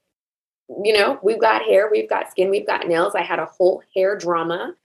you 0.84 0.94
know, 0.94 1.20
we've 1.24 1.42
got 1.42 1.64
hair, 1.64 1.90
we've 1.92 2.10
got 2.10 2.30
skin, 2.30 2.52
we've 2.52 2.68
got 2.68 2.88
nails. 2.88 3.16
I 3.16 3.24
had 3.24 3.40
a 3.40 3.46
whole 3.46 3.82
hair 3.96 4.16
drama 4.16 4.76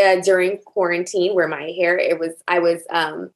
uh, 0.00 0.20
during 0.20 0.58
quarantine 0.58 1.34
where 1.34 1.48
my 1.48 1.70
hair 1.70 1.98
it 1.98 2.18
was 2.18 2.34
I 2.46 2.58
was 2.58 2.82
um 2.90 3.30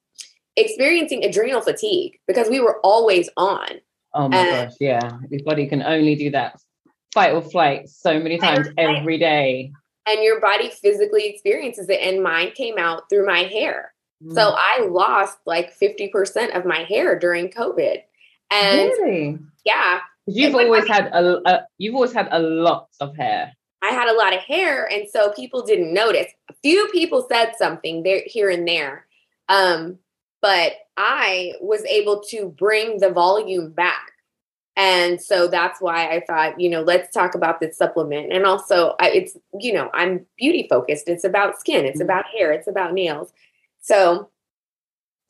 experiencing 0.57 1.25
adrenal 1.25 1.61
fatigue 1.61 2.19
because 2.27 2.49
we 2.49 2.61
were 2.61 2.79
always 2.81 3.29
on. 3.37 3.69
Oh 4.13 4.29
my 4.29 4.39
uh, 4.39 4.65
gosh, 4.65 4.75
yeah. 4.81 5.19
Your 5.31 5.43
body 5.45 5.67
can 5.67 5.83
only 5.83 6.15
do 6.15 6.31
that 6.31 6.61
fight 7.15 7.33
or 7.33 7.43
flight 7.43 7.89
so 7.89 8.19
many 8.19 8.37
times 8.39 8.67
every 8.77 9.19
day. 9.19 9.73
and 10.07 10.23
your 10.23 10.39
body 10.41 10.69
physically 10.71 11.25
experiences 11.29 11.89
it 11.89 12.01
and 12.03 12.23
mine 12.23 12.51
came 12.55 12.77
out 12.79 13.09
through 13.09 13.27
my 13.27 13.45
hair 13.57 13.93
Mm. 14.23 14.33
so 14.35 14.55
i 14.57 14.87
lost 14.89 15.39
like 15.45 15.69
50% 15.77 16.57
of 16.57 16.65
my 16.65 16.81
hair 16.85 17.19
during 17.19 17.49
covid 17.49 17.99
and 18.51 18.91
really? 19.03 19.39
yeah 19.65 20.01
You've 20.27 20.55
always 20.55 20.87
had 20.87 21.07
a, 21.09 21.23
a 21.51 21.67
you've 21.79 21.97
always 21.97 22.13
had 22.13 22.29
a 22.31 22.39
lot 22.39 22.89
of 23.01 23.17
hair. 23.17 23.53
i 23.83 23.91
had 23.91 24.09
a 24.09 24.17
lot 24.23 24.33
of 24.33 24.41
hair 24.41 24.87
and 24.91 25.05
so 25.11 25.33
people 25.33 25.61
didn't 25.67 25.93
notice 25.93 26.31
a 26.49 26.55
few 26.63 26.89
people 26.93 27.27
said 27.31 27.53
something 27.59 28.03
there 28.05 28.23
here 28.25 28.49
and 28.51 28.67
there 28.69 29.07
um, 29.49 29.99
but 30.41 30.73
i 30.97 31.53
was 31.61 31.83
able 31.87 32.23
to 32.31 32.39
bring 32.65 33.01
the 33.01 33.11
volume 33.11 33.73
back 33.73 34.05
and 34.77 35.21
so 35.21 35.47
that's 35.49 35.81
why 35.81 36.09
i 36.09 36.21
thought 36.27 36.61
you 36.61 36.69
know 36.71 36.83
let's 36.83 37.13
talk 37.13 37.35
about 37.35 37.61
this 37.61 37.77
supplement. 37.79 38.33
And 38.33 38.45
also 38.47 38.95
I, 39.01 39.11
it's 39.11 39.37
you 39.61 39.73
know 39.73 39.91
i'm 39.95 40.27
beauty 40.37 40.67
focused. 40.69 41.09
It's 41.09 41.25
about 41.25 41.59
skin. 41.61 41.85
It's 41.87 42.01
Mhm. 42.01 42.05
about 42.05 42.27
hair. 42.27 42.53
It's 42.53 42.67
about 42.69 42.93
nails. 42.95 43.33
So 43.81 44.31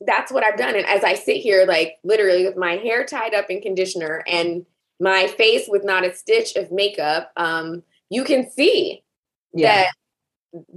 that's 0.05 0.31
what 0.31 0.43
i've 0.45 0.57
done. 0.57 0.75
And 0.75 0.85
as 0.87 1.03
i 1.03 1.13
sit 1.15 1.37
here 1.37 1.65
like 1.67 1.97
literally 2.03 2.45
with 2.45 2.57
my 2.57 2.77
hair 2.77 3.05
tied 3.05 3.33
up 3.33 3.49
in 3.49 3.61
conditioner 3.61 4.23
and 4.27 4.65
my 4.99 5.27
face 5.27 5.67
with 5.67 5.83
not 5.83 6.05
a 6.05 6.13
stitch 6.15 6.55
of 6.55 6.71
makeup 6.71 7.31
um, 7.37 7.83
you 8.09 8.23
can 8.23 8.49
see 8.49 9.03
Yeah. 9.53 9.85
that 9.85 9.91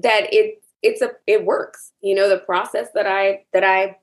that 0.03 0.35
it 0.35 0.63
it's 0.83 1.03
a 1.03 1.11
it 1.27 1.45
works. 1.45 1.93
You 2.03 2.15
know 2.15 2.29
the 2.29 2.39
process 2.39 2.89
that 2.95 3.07
i 3.07 3.45
that 3.53 3.65
i 3.65 3.97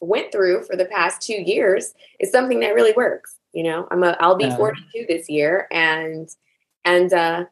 went 0.00 0.30
through 0.32 0.62
for 0.64 0.76
the 0.76 0.84
past 0.86 1.22
two 1.22 1.34
years 1.42 1.94
is 2.20 2.30
something 2.30 2.60
that 2.60 2.74
really 2.74 2.92
works 2.92 3.35
you 3.56 3.62
know 3.62 3.88
i'm 3.90 4.04
a 4.04 4.16
i'll 4.20 4.36
be 4.36 4.44
Yeah. 4.44 4.56
42 4.56 5.06
this 5.08 5.28
year 5.28 5.66
and 5.72 6.28
and 6.84 7.12
uh 7.12 7.44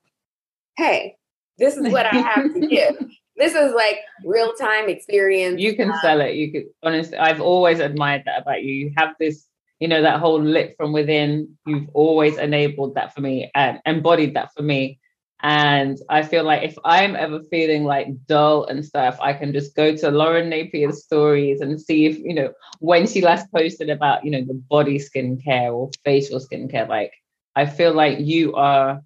hey 0.76 1.16
this 1.58 1.76
is 1.76 1.90
what 1.92 2.06
i 2.06 2.16
have 2.16 2.52
to 2.52 2.60
give 2.68 2.94
this 3.36 3.54
is 3.54 3.72
like 3.72 3.98
real 4.24 4.52
time 4.54 4.88
experience 4.88 5.60
you 5.60 5.74
can 5.74 5.92
sell 6.02 6.20
it. 6.20 6.34
You 6.34 6.52
could 6.52 6.66
honestly 6.82 7.16
I've 7.18 7.40
always 7.40 7.80
admired 7.80 8.22
that 8.26 8.42
about 8.42 8.62
you. 8.62 8.72
You 8.72 8.92
have 8.96 9.14
this, 9.18 9.46
you 9.80 9.88
know, 9.88 10.02
that 10.02 10.20
whole 10.20 10.40
lit 10.40 10.74
from 10.76 10.92
within. 10.92 11.56
You've 11.66 11.88
always 11.94 12.38
enabled 12.38 12.94
that 12.94 13.14
for 13.14 13.20
me 13.20 13.50
and 13.54 13.80
embodied 13.86 14.34
that 14.34 14.52
for 14.54 14.62
me. 14.62 15.00
And 15.44 15.98
I 16.08 16.22
feel 16.22 16.42
like 16.42 16.62
if 16.62 16.78
I'm 16.86 17.14
ever 17.14 17.40
feeling 17.50 17.84
like 17.84 18.08
dull 18.26 18.64
and 18.64 18.82
stuff, 18.82 19.18
I 19.20 19.34
can 19.34 19.52
just 19.52 19.76
go 19.76 19.94
to 19.94 20.10
Lauren 20.10 20.48
Napier's 20.48 21.04
stories 21.04 21.60
and 21.60 21.78
see 21.78 22.06
if, 22.06 22.16
you 22.18 22.32
know, 22.32 22.54
when 22.80 23.06
she 23.06 23.20
last 23.20 23.52
posted 23.52 23.90
about, 23.90 24.24
you 24.24 24.30
know, 24.30 24.42
the 24.42 24.54
body 24.54 24.98
skincare 24.98 25.70
or 25.70 25.90
facial 26.02 26.40
skincare. 26.40 26.88
Like, 26.88 27.12
I 27.54 27.66
feel 27.66 27.92
like 27.92 28.20
you 28.20 28.54
are, 28.54 29.02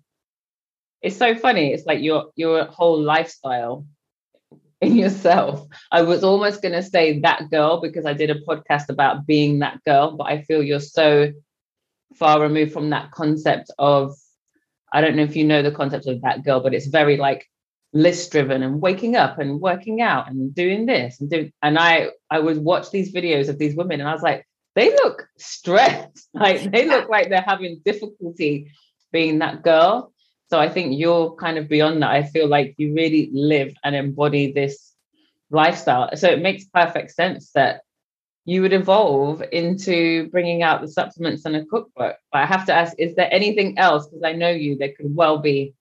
it's 1.02 1.16
so 1.16 1.34
funny. 1.34 1.72
It's 1.72 1.86
like 1.86 2.02
your 2.02 2.30
your 2.36 2.66
whole 2.66 3.02
lifestyle 3.02 3.84
in 4.80 4.96
yourself. 4.96 5.66
I 5.90 6.02
was 6.02 6.22
almost 6.22 6.62
to 6.62 6.82
say 6.84 7.18
that 7.20 7.50
girl 7.50 7.80
because 7.80 8.06
I 8.06 8.12
did 8.12 8.30
a 8.30 8.40
podcast 8.42 8.90
about 8.90 9.26
being 9.26 9.58
that 9.58 9.82
girl, 9.84 10.16
but 10.16 10.28
I 10.28 10.42
feel 10.42 10.62
you're 10.62 10.78
so 10.78 11.32
far 12.14 12.40
removed 12.40 12.72
from 12.72 12.90
that 12.90 13.10
concept 13.10 13.72
of 13.76 14.14
I 14.92 15.00
don't 15.00 15.16
know 15.16 15.22
if 15.22 15.36
you 15.36 15.44
know 15.44 15.62
the 15.62 15.70
concept 15.70 16.06
of 16.06 16.22
that 16.22 16.44
girl, 16.44 16.60
but 16.60 16.74
it's 16.74 16.86
very 16.86 17.16
like 17.16 17.46
list 17.92 18.32
driven 18.32 18.62
and 18.62 18.80
waking 18.80 19.16
up 19.16 19.38
and 19.38 19.60
working 19.60 20.02
out 20.02 20.30
and 20.30 20.54
doing 20.54 20.84
this 20.84 21.20
and 21.20 21.30
doing 21.30 21.50
and 21.62 21.78
I 21.78 22.10
I 22.30 22.38
would 22.38 22.58
watch 22.58 22.90
these 22.90 23.12
videos 23.14 23.48
of 23.48 23.58
these 23.58 23.74
women 23.74 24.00
and 24.00 24.08
I 24.08 24.12
was 24.12 24.22
like 24.22 24.46
they 24.74 24.90
look 24.90 25.26
stressed. 25.38 26.28
Like 26.34 26.70
they 26.70 26.86
look 26.86 27.08
like 27.08 27.30
they're 27.30 27.40
having 27.40 27.80
difficulty 27.84 28.70
being 29.10 29.40
that 29.40 29.62
girl. 29.62 30.12
So 30.50 30.58
I 30.58 30.68
think 30.68 30.98
you're 30.98 31.34
kind 31.34 31.58
of 31.58 31.68
beyond 31.68 32.02
that. 32.02 32.10
I 32.10 32.22
feel 32.22 32.46
like 32.46 32.74
you 32.78 32.94
really 32.94 33.28
live 33.32 33.74
and 33.82 33.96
embody 33.96 34.52
this 34.52 34.94
lifestyle. 35.50 36.10
So 36.14 36.28
it 36.28 36.40
makes 36.40 36.64
perfect 36.66 37.10
sense 37.10 37.50
that 37.52 37.80
you 38.48 38.62
would 38.62 38.72
evolve 38.72 39.42
into 39.52 40.26
bringing 40.30 40.62
out 40.62 40.80
the 40.80 40.88
supplements 40.88 41.44
and 41.44 41.54
a 41.54 41.66
cookbook. 41.66 42.16
But 42.32 42.38
I 42.38 42.46
have 42.46 42.64
to 42.64 42.72
ask 42.72 42.94
is 42.96 43.14
there 43.14 43.28
anything 43.30 43.78
else? 43.78 44.06
Because 44.06 44.22
I 44.24 44.32
know 44.32 44.48
you 44.48 44.74
there 44.74 44.92
could 44.96 45.14
well 45.14 45.36
be. 45.36 45.74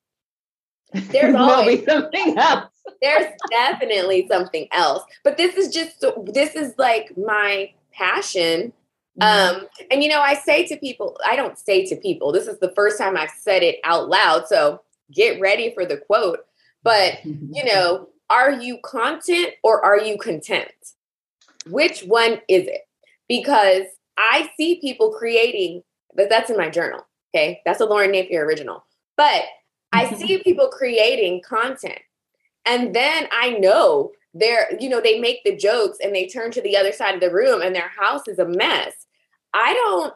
There's 0.91 1.33
always- 1.33 1.79
be 1.79 1.85
something 1.85 2.37
else. 2.37 2.69
There's 3.01 3.31
definitely 3.49 4.27
something 4.29 4.67
else. 4.73 5.03
But 5.23 5.37
this 5.37 5.55
is 5.55 5.73
just 5.73 6.03
this 6.25 6.55
is 6.55 6.73
like 6.77 7.17
my 7.17 7.71
passion. 7.93 8.73
Mm-hmm. 9.19 9.55
um 9.55 9.67
and 9.89 10.03
you 10.03 10.09
know 10.09 10.21
i 10.21 10.35
say 10.35 10.67
to 10.67 10.77
people 10.77 11.17
i 11.25 11.35
don't 11.35 11.57
say 11.57 11.83
to 11.87 11.95
people 11.95 12.31
this 12.31 12.45
is 12.45 12.59
the 12.59 12.71
first 12.75 12.99
time 12.99 13.17
i've 13.17 13.31
said 13.31 13.63
it 13.63 13.77
out 13.83 14.09
loud 14.09 14.47
so 14.47 14.79
get 15.11 15.41
ready 15.41 15.73
for 15.73 15.87
the 15.87 15.97
quote. 15.97 16.45
But 16.83 17.25
you 17.25 17.63
know 17.63 18.09
are 18.29 18.51
you 18.51 18.77
content 18.83 19.53
or 19.63 19.83
are 19.83 19.99
you 19.99 20.19
content 20.19 20.69
which 21.69 22.01
one 22.01 22.41
is 22.47 22.67
it? 22.67 22.81
Because 23.27 23.83
i 24.19 24.49
see 24.57 24.79
people 24.81 25.11
creating 25.11 25.83
but 26.15 26.29
that's 26.29 26.49
in 26.49 26.57
my 26.57 26.69
journal 26.69 27.05
okay? 27.35 27.61
That's 27.65 27.81
a 27.81 27.85
lauren 27.85 28.11
napier 28.11 28.45
original. 28.45 28.83
But 29.15 29.43
i 29.93 30.13
see 30.15 30.39
people 30.39 30.69
creating 30.69 31.41
content 31.47 31.99
and 32.65 32.93
then 32.93 33.27
i 33.31 33.51
know 33.51 34.11
they're 34.33 34.67
you 34.79 34.89
know 34.89 35.01
they 35.01 35.19
make 35.19 35.43
the 35.43 35.55
jokes 35.55 35.97
and 36.03 36.13
they 36.13 36.27
turn 36.27 36.51
to 36.51 36.61
the 36.61 36.75
other 36.75 36.91
side 36.91 37.15
of 37.15 37.21
the 37.21 37.31
room 37.31 37.61
and 37.61 37.75
their 37.75 37.89
house 37.89 38.27
is 38.27 38.39
a 38.39 38.45
mess. 38.45 38.93
I 39.53 39.73
don't 39.73 40.13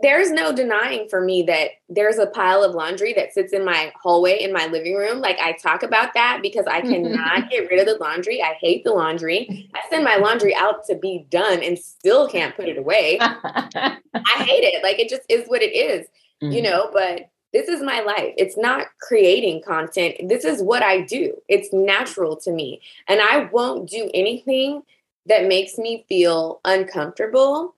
there's 0.00 0.30
no 0.30 0.54
denying 0.54 1.06
for 1.08 1.20
me 1.20 1.42
that 1.42 1.70
there's 1.90 2.16
a 2.16 2.26
pile 2.26 2.64
of 2.64 2.74
laundry 2.74 3.12
that 3.12 3.34
sits 3.34 3.52
in 3.52 3.62
my 3.62 3.92
hallway 4.00 4.38
in 4.40 4.50
my 4.50 4.66
living 4.66 4.94
room. 4.94 5.20
Like 5.20 5.38
I 5.38 5.52
talk 5.52 5.82
about 5.82 6.14
that 6.14 6.38
because 6.40 6.66
I 6.66 6.80
cannot 6.80 7.50
get 7.50 7.70
rid 7.70 7.78
of 7.78 7.86
the 7.86 8.02
laundry. 8.02 8.42
I 8.42 8.54
hate 8.58 8.84
the 8.84 8.92
laundry. 8.92 9.68
I 9.74 9.80
send 9.90 10.02
my 10.02 10.16
laundry 10.16 10.54
out 10.54 10.86
to 10.86 10.94
be 10.94 11.26
done 11.28 11.62
and 11.62 11.78
still 11.78 12.26
can't 12.26 12.56
put 12.56 12.68
it 12.68 12.78
away. 12.78 13.18
I 13.20 13.98
hate 14.14 14.64
it. 14.64 14.82
Like 14.82 14.98
it 14.98 15.10
just 15.10 15.22
is 15.28 15.46
what 15.46 15.60
it 15.60 15.74
is, 15.74 16.06
mm-hmm. 16.42 16.52
you 16.52 16.62
know, 16.62 16.88
but 16.90 17.28
this 17.52 17.68
is 17.68 17.82
my 17.82 18.00
life. 18.00 18.32
It's 18.38 18.56
not 18.56 18.86
creating 18.98 19.62
content. 19.62 20.26
This 20.26 20.46
is 20.46 20.62
what 20.62 20.82
I 20.82 21.02
do. 21.02 21.36
It's 21.48 21.70
natural 21.70 22.36
to 22.36 22.50
me. 22.50 22.80
And 23.08 23.20
I 23.20 23.50
won't 23.52 23.90
do 23.90 24.10
anything 24.14 24.84
that 25.26 25.46
makes 25.46 25.76
me 25.76 26.06
feel 26.08 26.60
uncomfortable 26.64 27.76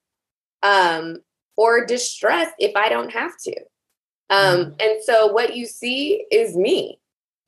um, 0.62 1.18
or 1.56 1.84
distress 1.86 2.50
if 2.58 2.74
I 2.76 2.88
don't 2.88 3.12
have 3.12 3.36
to. 3.38 3.56
Um, 4.30 4.56
mm. 4.56 4.82
And 4.82 5.02
so 5.04 5.28
what 5.28 5.56
you 5.56 5.66
see 5.66 6.24
is 6.30 6.56
me. 6.56 6.98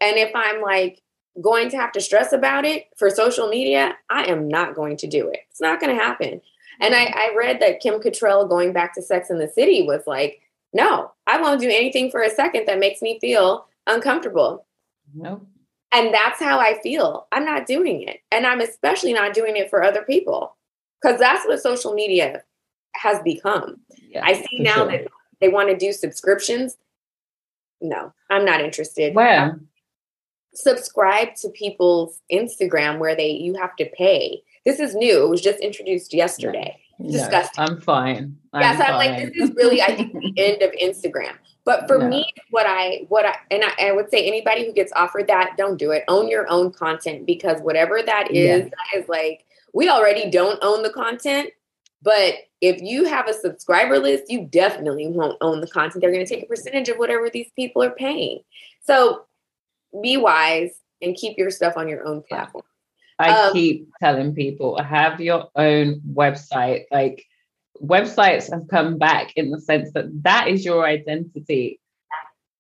And 0.01 0.17
if 0.17 0.31
I'm 0.35 0.61
like 0.63 1.03
going 1.41 1.69
to 1.71 1.77
have 1.77 1.93
to 1.93 2.01
stress 2.01 2.33
about 2.33 2.65
it 2.65 2.87
for 2.97 3.11
social 3.11 3.49
media, 3.49 3.97
I 4.11 4.25
am 4.25 4.49
not 4.49 4.75
going 4.75 4.97
to 4.99 5.07
do 5.07 5.29
it. 5.29 5.41
It's 5.51 5.61
not 5.61 5.81
going 5.81 5.97
to 5.97 6.03
happen. 6.03 6.41
And 6.81 6.95
I, 6.95 7.05
I 7.05 7.35
read 7.37 7.61
that 7.61 7.81
Kim 7.81 8.01
Cattrall 8.01 8.49
going 8.49 8.73
back 8.73 8.95
to 8.95 9.03
Sex 9.03 9.31
in 9.31 9.39
the 9.39 9.49
City 9.49 9.83
was 9.83 10.03
like, 10.07 10.41
no, 10.73 11.13
I 11.27 11.41
won't 11.41 11.61
do 11.61 11.69
anything 11.69 12.11
for 12.11 12.21
a 12.21 12.31
second 12.31 12.67
that 12.67 12.79
makes 12.79 13.01
me 13.01 13.19
feel 13.19 13.67
uncomfortable. 13.87 14.67
No. 15.15 15.47
And 15.93 16.13
that's 16.13 16.41
how 16.41 16.59
I 16.59 16.79
feel. 16.83 17.27
I'm 17.33 17.47
not 17.47 17.67
doing 17.67 18.03
it. 18.03 18.21
And 18.31 18.47
I'm 18.47 18.61
especially 18.61 19.15
not 19.15 19.33
doing 19.33 19.57
it 19.57 19.71
for 19.71 19.83
other 19.83 20.03
people 20.03 20.55
because 21.01 21.19
that's 21.19 21.47
what 21.47 21.63
social 21.63 21.95
media 21.95 22.43
has 23.01 23.21
become. 23.23 23.81
Yeah, 24.09 24.25
I 24.25 24.35
see 24.35 24.59
now 24.59 24.75
sure. 24.75 24.87
that 24.89 25.09
they 25.41 25.49
want 25.49 25.71
to 25.71 25.77
do 25.77 25.93
subscriptions. 25.93 26.77
No, 27.81 28.13
I'm 28.31 28.45
not 28.45 28.61
interested. 28.61 29.15
Where? 29.15 29.61
Subscribe 30.55 31.35
to 31.37 31.51
people's 31.51 32.21
Instagram 32.33 32.99
where 32.99 33.15
they 33.15 33.31
you 33.31 33.55
have 33.55 33.77
to 33.77 33.87
pay. 33.97 34.43
This 34.65 34.81
is 34.81 34.95
new. 34.95 35.25
It 35.25 35.29
was 35.29 35.43
just 35.43 35.61
introduced 35.61 36.15
yesterday. 36.15 36.79
No, 36.99 37.13
disgusting. 37.13 37.65
I'm 37.65 37.81
fine. 37.81 38.39
I'm 38.53 38.63
yes, 38.63 38.81
I'm 38.81 38.95
like, 38.95 39.33
this 39.35 39.51
is 39.51 39.55
really, 39.55 39.83
I 39.83 39.95
think, 39.95 40.13
the 40.13 40.33
end 40.39 40.63
of 40.63 40.71
Instagram. 40.73 41.35
But 41.67 41.87
for 41.89 41.99
no. 41.99 42.09
me, 42.09 42.33
what 42.51 42.65
I 42.67 43.05
what 43.09 43.27
I 43.27 43.37
and 43.51 43.65
I, 43.65 43.89
I, 43.89 43.93
would 43.93 44.09
say 44.09 44.27
anybody 44.27 44.65
who 44.65 44.73
gets 44.73 44.93
offered 44.93 45.27
that, 45.27 45.57
don't 45.59 45.77
do 45.77 45.91
it. 45.91 46.05
Own 46.07 46.29
your 46.29 46.49
own 46.49 46.73
content 46.73 47.27
because 47.27 47.61
whatever 47.61 48.01
that 48.03 48.31
is, 48.31 48.63
yeah. 48.63 48.69
that 48.69 48.99
is 48.99 49.09
like 49.09 49.45
we 49.75 49.89
already 49.89 50.31
don't 50.31 50.59
own 50.63 50.85
the 50.85 50.91
content. 50.91 51.51
But 52.03 52.35
if 52.61 52.81
you 52.81 53.05
have 53.05 53.29
a 53.29 53.35
subscriber 53.35 53.99
list, 53.99 54.25
you 54.29 54.47
definitely 54.47 55.09
won't 55.09 55.37
own 55.41 55.61
the 55.61 55.67
content. 55.67 56.01
They're 56.01 56.13
going 56.13 56.25
to 56.25 56.35
take 56.35 56.45
a 56.45 56.49
percentage 56.49 56.89
of 56.89 56.97
whatever 56.97 57.29
these 57.31 57.51
people 57.55 57.83
are 57.83 57.91
paying. 57.91 58.41
So 58.85 59.25
be 60.03 60.17
wise 60.17 60.71
and 61.03 61.15
keep 61.15 61.37
your 61.37 61.51
stuff 61.51 61.75
on 61.77 61.89
your 61.89 62.07
own 62.07 62.23
platform. 62.23 62.65
I 63.19 63.31
um, 63.31 63.53
keep 63.53 63.89
telling 64.01 64.35
people 64.35 64.83
have 64.83 65.21
your 65.21 65.49
own 65.55 66.01
website. 66.13 66.85
Like 66.91 67.25
websites 67.83 68.51
have 68.51 68.69
come 68.69 68.99
back 68.99 69.33
in 69.37 69.51
the 69.51 69.61
sense 69.61 69.93
that 69.93 70.07
that 70.23 70.49
is 70.49 70.65
your 70.65 70.85
identity. 70.85 71.81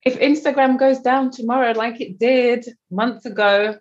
If 0.04 0.18
Instagram 0.20 0.78
goes 0.78 1.00
down 1.00 1.30
tomorrow, 1.30 1.72
like 1.72 2.00
it 2.00 2.18
did 2.18 2.66
months 2.90 3.26
ago, 3.26 3.76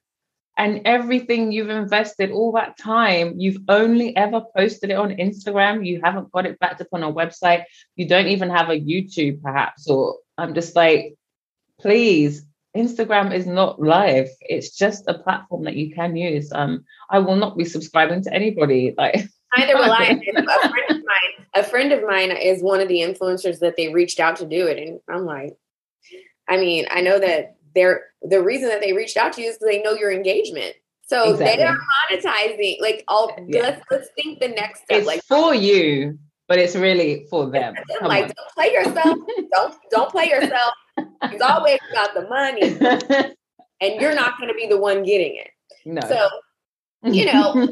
and 0.57 0.81
everything 0.85 1.51
you've 1.51 1.69
invested 1.69 2.31
all 2.31 2.53
that 2.53 2.77
time, 2.77 3.33
you've 3.37 3.61
only 3.67 4.15
ever 4.15 4.41
posted 4.55 4.89
it 4.89 4.97
on 4.97 5.09
Instagram, 5.09 5.85
you 5.85 6.01
haven't 6.03 6.31
got 6.31 6.45
it 6.45 6.59
backed 6.59 6.81
up 6.81 6.87
on 6.93 7.03
a 7.03 7.11
website, 7.11 7.63
you 7.95 8.07
don't 8.07 8.27
even 8.27 8.49
have 8.49 8.69
a 8.69 8.79
YouTube, 8.79 9.41
perhaps, 9.41 9.89
or 9.89 10.17
I'm 10.37 10.53
just 10.53 10.75
like, 10.75 11.15
please 11.79 12.45
Instagram 12.75 13.33
is 13.33 13.47
not 13.47 13.81
live. 13.81 14.27
It's 14.41 14.69
just 14.75 15.05
a 15.07 15.17
platform 15.17 15.63
that 15.63 15.75
you 15.75 15.95
can 15.95 16.15
use. 16.15 16.51
Um, 16.51 16.83
I 17.09 17.19
will 17.19 17.37
not 17.37 17.57
be 17.57 17.63
subscribing 17.63 18.21
to 18.23 18.33
anybody. 18.33 18.93
Like 18.97 19.15
neither 19.57 19.75
will 19.75 19.91
I. 19.91 20.19
a 20.35 20.69
friend 20.69 20.89
of 20.89 20.97
mine, 20.97 21.45
a 21.55 21.63
friend 21.63 21.91
of 21.93 22.03
mine 22.03 22.31
is 22.31 22.61
one 22.61 22.81
of 22.81 22.89
the 22.89 22.99
influencers 22.99 23.59
that 23.59 23.77
they 23.77 23.93
reached 23.93 24.19
out 24.19 24.37
to 24.37 24.45
do 24.45 24.67
it, 24.67 24.77
and 24.77 24.99
I'm 25.09 25.25
like, 25.25 25.53
I 26.49 26.57
mean, 26.57 26.85
I 26.91 27.01
know 27.01 27.17
that 27.17 27.54
they're 27.75 28.05
the 28.21 28.41
reason 28.41 28.69
that 28.69 28.81
they 28.81 28.93
reached 28.93 29.17
out 29.17 29.33
to 29.33 29.41
you 29.41 29.49
is 29.49 29.59
they 29.59 29.81
know 29.81 29.93
your 29.93 30.11
engagement. 30.11 30.73
So 31.07 31.31
exactly. 31.31 31.57
they 31.57 31.63
are 31.63 31.77
monetizing. 31.77 32.81
Like, 32.81 33.03
all 33.07 33.31
yeah. 33.47 33.61
let's 33.61 33.81
let's 33.91 34.09
think 34.15 34.39
the 34.39 34.47
next 34.47 34.83
step. 34.83 34.99
It's 34.99 35.07
like 35.07 35.21
for 35.23 35.53
you, 35.53 36.17
but 36.47 36.57
it's 36.57 36.75
really 36.75 37.27
for 37.29 37.49
them. 37.49 37.75
like, 38.01 38.23
on. 38.23 38.31
don't 38.35 38.51
play 38.55 38.71
yourself. 38.71 39.17
don't 39.51 39.75
don't 39.91 40.09
play 40.09 40.29
yourself. 40.29 40.73
It's 41.23 41.41
always 41.41 41.79
about 41.91 42.13
the 42.13 42.27
money, 42.29 42.61
and 43.81 44.01
you're 44.01 44.15
not 44.15 44.37
going 44.37 44.47
to 44.47 44.53
be 44.53 44.67
the 44.67 44.79
one 44.79 45.03
getting 45.03 45.35
it. 45.35 45.49
No. 45.83 45.99
So, 46.07 46.29
you 47.03 47.25
know, 47.25 47.67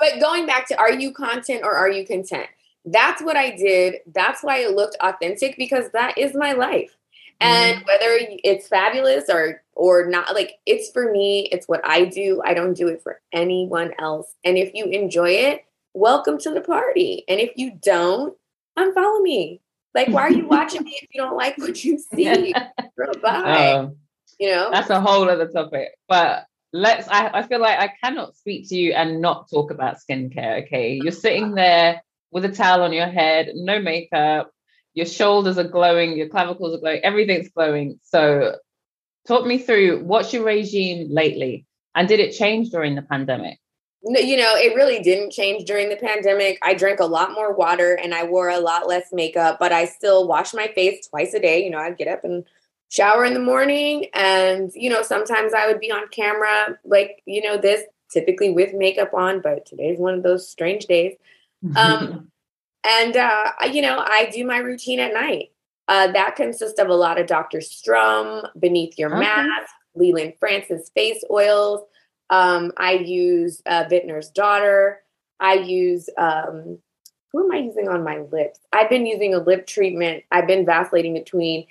but 0.00 0.20
going 0.20 0.46
back 0.46 0.66
to 0.68 0.78
are 0.78 0.92
you 0.92 1.12
content 1.12 1.62
or 1.62 1.72
are 1.72 1.88
you 1.88 2.04
content? 2.04 2.48
That's 2.84 3.22
what 3.22 3.36
I 3.36 3.50
did. 3.50 3.96
That's 4.12 4.42
why 4.42 4.58
it 4.58 4.74
looked 4.74 4.96
authentic 5.00 5.56
because 5.56 5.90
that 5.92 6.18
is 6.18 6.34
my 6.34 6.52
life. 6.52 6.96
And 7.40 7.78
mm-hmm. 7.78 7.86
whether 7.86 8.18
it's 8.44 8.68
fabulous 8.68 9.24
or 9.28 9.62
or 9.72 10.06
not, 10.06 10.34
like 10.34 10.54
it's 10.66 10.90
for 10.90 11.10
me, 11.10 11.48
it's 11.50 11.66
what 11.66 11.80
I 11.84 12.04
do. 12.04 12.40
I 12.44 12.54
don't 12.54 12.74
do 12.74 12.88
it 12.88 13.02
for 13.02 13.20
anyone 13.32 13.92
else. 13.98 14.34
And 14.44 14.56
if 14.56 14.72
you 14.74 14.86
enjoy 14.86 15.30
it, 15.30 15.64
welcome 15.94 16.38
to 16.38 16.50
the 16.50 16.60
party. 16.60 17.24
And 17.28 17.40
if 17.40 17.52
you 17.56 17.78
don't, 17.82 18.36
unfollow 18.78 19.22
me. 19.22 19.60
Like, 19.94 20.08
why 20.08 20.22
are 20.22 20.32
you 20.32 20.46
watching 20.48 20.82
me 20.82 20.98
if 21.00 21.08
you 21.12 21.20
don't 21.20 21.36
like 21.36 21.56
what 21.58 21.82
you 21.84 21.98
see? 21.98 22.54
Bye. 23.22 23.72
Um, 23.72 23.96
you 24.38 24.50
know, 24.50 24.70
that's 24.70 24.90
a 24.90 25.00
whole 25.00 25.28
other 25.28 25.48
topic. 25.48 25.90
But 26.08 26.46
let's, 26.72 27.08
I, 27.08 27.30
I 27.32 27.42
feel 27.44 27.60
like 27.60 27.78
I 27.78 27.92
cannot 28.02 28.36
speak 28.36 28.68
to 28.68 28.76
you 28.76 28.92
and 28.92 29.20
not 29.20 29.48
talk 29.48 29.70
about 29.70 29.98
skincare. 29.98 30.64
Okay. 30.66 30.98
You're 31.02 31.12
sitting 31.12 31.54
there 31.54 32.02
with 32.32 32.44
a 32.44 32.48
towel 32.48 32.82
on 32.82 32.92
your 32.92 33.06
head, 33.06 33.52
no 33.54 33.80
makeup, 33.80 34.50
your 34.94 35.06
shoulders 35.06 35.58
are 35.58 35.68
glowing, 35.68 36.16
your 36.16 36.28
clavicles 36.28 36.74
are 36.74 36.80
glowing, 36.80 37.00
everything's 37.04 37.48
glowing. 37.48 37.98
So, 38.02 38.56
talk 39.26 39.46
me 39.46 39.58
through 39.58 40.04
what's 40.04 40.32
your 40.32 40.44
regime 40.44 41.08
lately? 41.10 41.66
And 41.94 42.08
did 42.08 42.20
it 42.20 42.32
change 42.32 42.70
during 42.70 42.94
the 42.94 43.02
pandemic? 43.02 43.58
No, 44.06 44.20
you 44.20 44.36
know, 44.36 44.54
it 44.56 44.74
really 44.74 45.00
didn't 45.00 45.32
change 45.32 45.64
during 45.64 45.88
the 45.88 45.96
pandemic. 45.96 46.58
I 46.62 46.74
drank 46.74 47.00
a 47.00 47.06
lot 47.06 47.32
more 47.32 47.54
water 47.54 47.94
and 47.94 48.14
I 48.14 48.24
wore 48.24 48.50
a 48.50 48.60
lot 48.60 48.86
less 48.86 49.06
makeup, 49.12 49.56
but 49.58 49.72
I 49.72 49.86
still 49.86 50.28
wash 50.28 50.52
my 50.52 50.68
face 50.74 51.06
twice 51.06 51.32
a 51.32 51.40
day. 51.40 51.64
You 51.64 51.70
know, 51.70 51.78
I'd 51.78 51.96
get 51.96 52.08
up 52.08 52.22
and 52.22 52.44
shower 52.90 53.24
in 53.24 53.32
the 53.32 53.40
morning. 53.40 54.06
And, 54.12 54.70
you 54.74 54.90
know, 54.90 55.02
sometimes 55.02 55.54
I 55.54 55.66
would 55.66 55.80
be 55.80 55.90
on 55.90 56.08
camera, 56.08 56.78
like, 56.84 57.22
you 57.24 57.42
know, 57.42 57.56
this 57.56 57.82
typically 58.12 58.50
with 58.50 58.74
makeup 58.74 59.14
on, 59.14 59.40
but 59.40 59.64
today's 59.64 59.98
one 59.98 60.14
of 60.14 60.22
those 60.22 60.48
strange 60.48 60.86
days. 60.86 61.14
Um, 61.76 62.30
and, 62.84 63.16
uh, 63.16 63.52
you 63.70 63.82
know, 63.82 63.98
I 63.98 64.30
do 64.32 64.44
my 64.44 64.58
routine 64.58 65.00
at 65.00 65.12
night. 65.12 65.50
Uh, 65.88 66.10
that 66.12 66.36
consists 66.36 66.80
of 66.80 66.88
a 66.88 66.94
lot 66.94 67.18
of 67.18 67.26
Dr. 67.26 67.60
Sturm, 67.60 68.46
Beneath 68.58 68.98
Your 68.98 69.10
okay. 69.10 69.20
Mask, 69.20 69.70
Leland 69.94 70.34
Francis 70.38 70.90
face 70.94 71.22
oils. 71.30 71.82
Um, 72.30 72.72
I 72.76 72.92
use 72.92 73.62
uh, 73.66 73.84
Vintner's 73.90 74.30
Daughter. 74.30 75.02
I 75.40 75.54
use, 75.54 76.08
um, 76.16 76.78
who 77.32 77.44
am 77.44 77.52
I 77.52 77.58
using 77.58 77.88
on 77.88 78.02
my 78.02 78.20
lips? 78.32 78.60
I've 78.72 78.88
been 78.88 79.04
using 79.04 79.34
a 79.34 79.38
lip 79.38 79.66
treatment. 79.66 80.24
I've 80.30 80.46
been 80.46 80.64
vacillating 80.64 81.14
between 81.14 81.66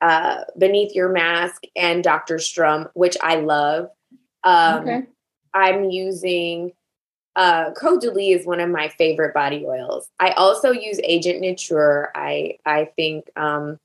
uh, 0.00 0.44
Beneath 0.56 0.94
Your 0.94 1.10
Mask 1.10 1.62
and 1.76 2.02
Dr. 2.02 2.38
Sturm, 2.38 2.88
which 2.94 3.16
I 3.22 3.36
love. 3.36 3.90
Um, 4.44 4.80
okay. 4.80 5.02
I'm 5.52 5.90
using 5.90 6.72
uh, 7.38 7.70
Caudalie 7.70 8.34
is 8.34 8.44
one 8.44 8.58
of 8.58 8.68
my 8.68 8.88
favorite 8.88 9.32
body 9.32 9.64
oils. 9.64 10.10
I 10.18 10.32
also 10.32 10.72
use 10.72 10.98
Agent 11.04 11.40
Nateur. 11.40 12.08
I 12.12 12.58
I 12.66 12.86
think 12.96 13.30
um, 13.36 13.78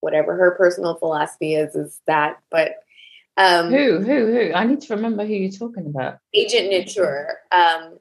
whatever 0.00 0.36
her 0.36 0.50
personal 0.50 0.96
philosophy 0.96 1.54
is 1.54 1.74
is 1.74 1.98
that, 2.06 2.40
but 2.50 2.76
um, 3.38 3.70
who, 3.70 4.00
who, 4.00 4.32
who? 4.32 4.52
I 4.52 4.64
need 4.64 4.82
to 4.82 4.94
remember 4.96 5.24
who 5.24 5.32
you're 5.32 5.50
talking 5.50 5.86
about. 5.86 6.18
Agent 6.34 6.70
Nateur. 6.70 7.28
Um, 7.52 7.98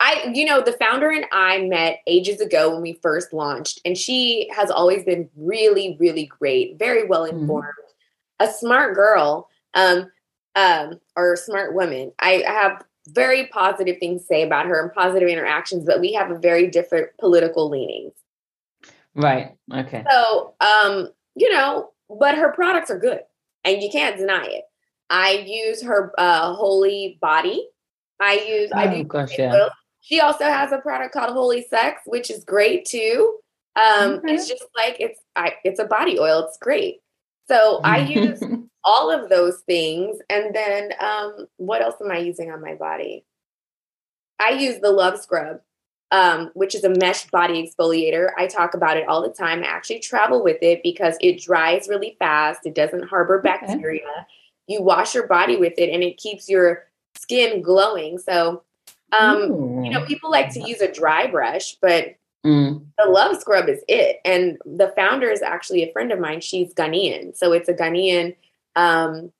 I, 0.00 0.30
you 0.32 0.44
know, 0.44 0.62
the 0.62 0.72
founder 0.72 1.10
and 1.10 1.26
I 1.32 1.58
met 1.62 2.00
ages 2.06 2.40
ago 2.40 2.72
when 2.72 2.80
we 2.80 2.94
first 3.02 3.34
launched, 3.34 3.80
and 3.84 3.98
she 3.98 4.48
has 4.54 4.70
always 4.70 5.04
been 5.04 5.28
really, 5.36 5.96
really 6.00 6.24
great, 6.24 6.78
very 6.78 7.04
well 7.06 7.26
mm-hmm. 7.26 7.40
informed, 7.40 7.66
mm-hmm. 7.66 8.48
a 8.48 8.52
smart 8.52 8.94
girl, 8.94 9.48
um, 9.74 10.10
um, 10.54 11.00
or 11.16 11.36
smart 11.36 11.74
woman. 11.74 12.12
I 12.20 12.44
have 12.46 12.84
very 13.10 13.46
positive 13.46 13.98
things 13.98 14.22
to 14.22 14.26
say 14.26 14.42
about 14.42 14.66
her 14.66 14.82
and 14.82 14.92
positive 14.92 15.28
interactions, 15.28 15.84
but 15.84 16.00
we 16.00 16.12
have 16.12 16.30
a 16.30 16.38
very 16.38 16.68
different 16.68 17.08
political 17.18 17.68
leanings. 17.68 18.12
Right. 19.14 19.56
Okay. 19.72 20.04
So, 20.10 20.54
um, 20.60 21.08
you 21.34 21.52
know, 21.52 21.90
but 22.08 22.36
her 22.36 22.52
products 22.52 22.90
are 22.90 22.98
good 22.98 23.20
and 23.64 23.82
you 23.82 23.90
can't 23.90 24.16
deny 24.16 24.44
it. 24.44 24.64
I 25.10 25.44
use 25.46 25.82
her 25.82 26.12
uh, 26.18 26.54
Holy 26.54 27.18
Body. 27.20 27.66
I 28.20 28.34
use. 28.34 28.70
Oh, 28.74 28.78
I 28.78 28.94
do 28.94 29.04
gosh, 29.04 29.38
yeah. 29.38 29.68
She 30.00 30.20
also 30.20 30.44
has 30.44 30.72
a 30.72 30.78
product 30.78 31.12
called 31.12 31.32
Holy 31.32 31.66
Sex, 31.68 32.02
which 32.06 32.30
is 32.30 32.44
great 32.44 32.84
too. 32.84 33.38
Um, 33.76 34.12
okay. 34.12 34.34
It's 34.34 34.48
just 34.48 34.64
like 34.76 34.96
it's 35.00 35.20
I, 35.36 35.54
it's 35.64 35.80
a 35.80 35.84
body 35.84 36.18
oil. 36.18 36.44
It's 36.46 36.58
great. 36.58 37.00
So 37.48 37.80
I 37.82 37.98
use 37.98 38.42
all 38.84 39.10
of 39.10 39.28
those 39.28 39.60
things, 39.66 40.18
and 40.28 40.54
then 40.54 40.92
um, 41.00 41.46
what 41.56 41.82
else 41.82 41.96
am 42.00 42.10
I 42.10 42.18
using 42.18 42.50
on 42.50 42.60
my 42.60 42.74
body? 42.74 43.24
I 44.40 44.50
use 44.50 44.80
the 44.80 44.92
Love 44.92 45.18
Scrub, 45.20 45.60
um, 46.10 46.50
which 46.54 46.74
is 46.74 46.84
a 46.84 46.90
mesh 46.90 47.26
body 47.30 47.62
exfoliator. 47.62 48.30
I 48.36 48.46
talk 48.46 48.74
about 48.74 48.96
it 48.96 49.08
all 49.08 49.22
the 49.22 49.34
time. 49.34 49.62
I 49.62 49.66
actually 49.66 50.00
travel 50.00 50.44
with 50.44 50.58
it 50.62 50.80
because 50.82 51.16
it 51.20 51.40
dries 51.40 51.88
really 51.88 52.16
fast. 52.18 52.66
It 52.66 52.74
doesn't 52.74 53.08
harbor 53.08 53.40
bacteria. 53.40 54.02
Okay. 54.02 54.26
You 54.68 54.82
wash 54.82 55.14
your 55.14 55.26
body 55.26 55.56
with 55.56 55.74
it, 55.78 55.90
and 55.90 56.02
it 56.02 56.18
keeps 56.18 56.48
your 56.48 56.84
skin 57.16 57.62
glowing. 57.62 58.18
So, 58.18 58.62
um, 59.12 59.82
you 59.82 59.90
know, 59.90 60.04
people 60.04 60.30
like 60.30 60.52
to 60.52 60.60
use 60.60 60.82
a 60.82 60.92
dry 60.92 61.26
brush, 61.26 61.76
but 61.80 62.17
mm. 62.44 62.84
the 62.98 63.10
Love 63.10 63.40
Scrub 63.40 63.68
is 63.68 63.82
it. 63.88 64.20
And 64.24 64.58
the 64.64 64.92
founder 64.96 65.30
is 65.30 65.42
actually 65.42 65.82
a 65.82 65.92
friend 65.92 66.12
of 66.12 66.18
mine. 66.18 66.40
She's 66.40 66.74
Ghanaian, 66.74 67.36
so 67.36 67.52
it's 67.52 67.68
a 67.68 67.74
Ghanaian, 67.74 68.36
um, 68.76 69.32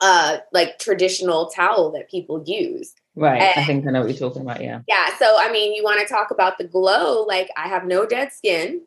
uh, 0.00 0.38
like 0.52 0.78
traditional 0.78 1.46
towel 1.46 1.90
that 1.92 2.10
people 2.10 2.42
use. 2.46 2.94
Right. 3.14 3.40
And, 3.40 3.60
I 3.60 3.64
think 3.64 3.86
I 3.86 3.90
know 3.90 4.00
what 4.00 4.10
you're 4.10 4.28
talking 4.28 4.42
about. 4.42 4.60
Yeah. 4.62 4.82
Yeah. 4.86 5.16
So, 5.18 5.36
I 5.38 5.50
mean, 5.50 5.74
you 5.74 5.82
want 5.82 6.00
to 6.00 6.06
talk 6.06 6.30
about 6.30 6.58
the 6.58 6.64
glow. 6.64 7.22
Like, 7.22 7.48
I 7.56 7.68
have 7.68 7.86
no 7.86 8.04
dead 8.04 8.30
skin. 8.32 8.82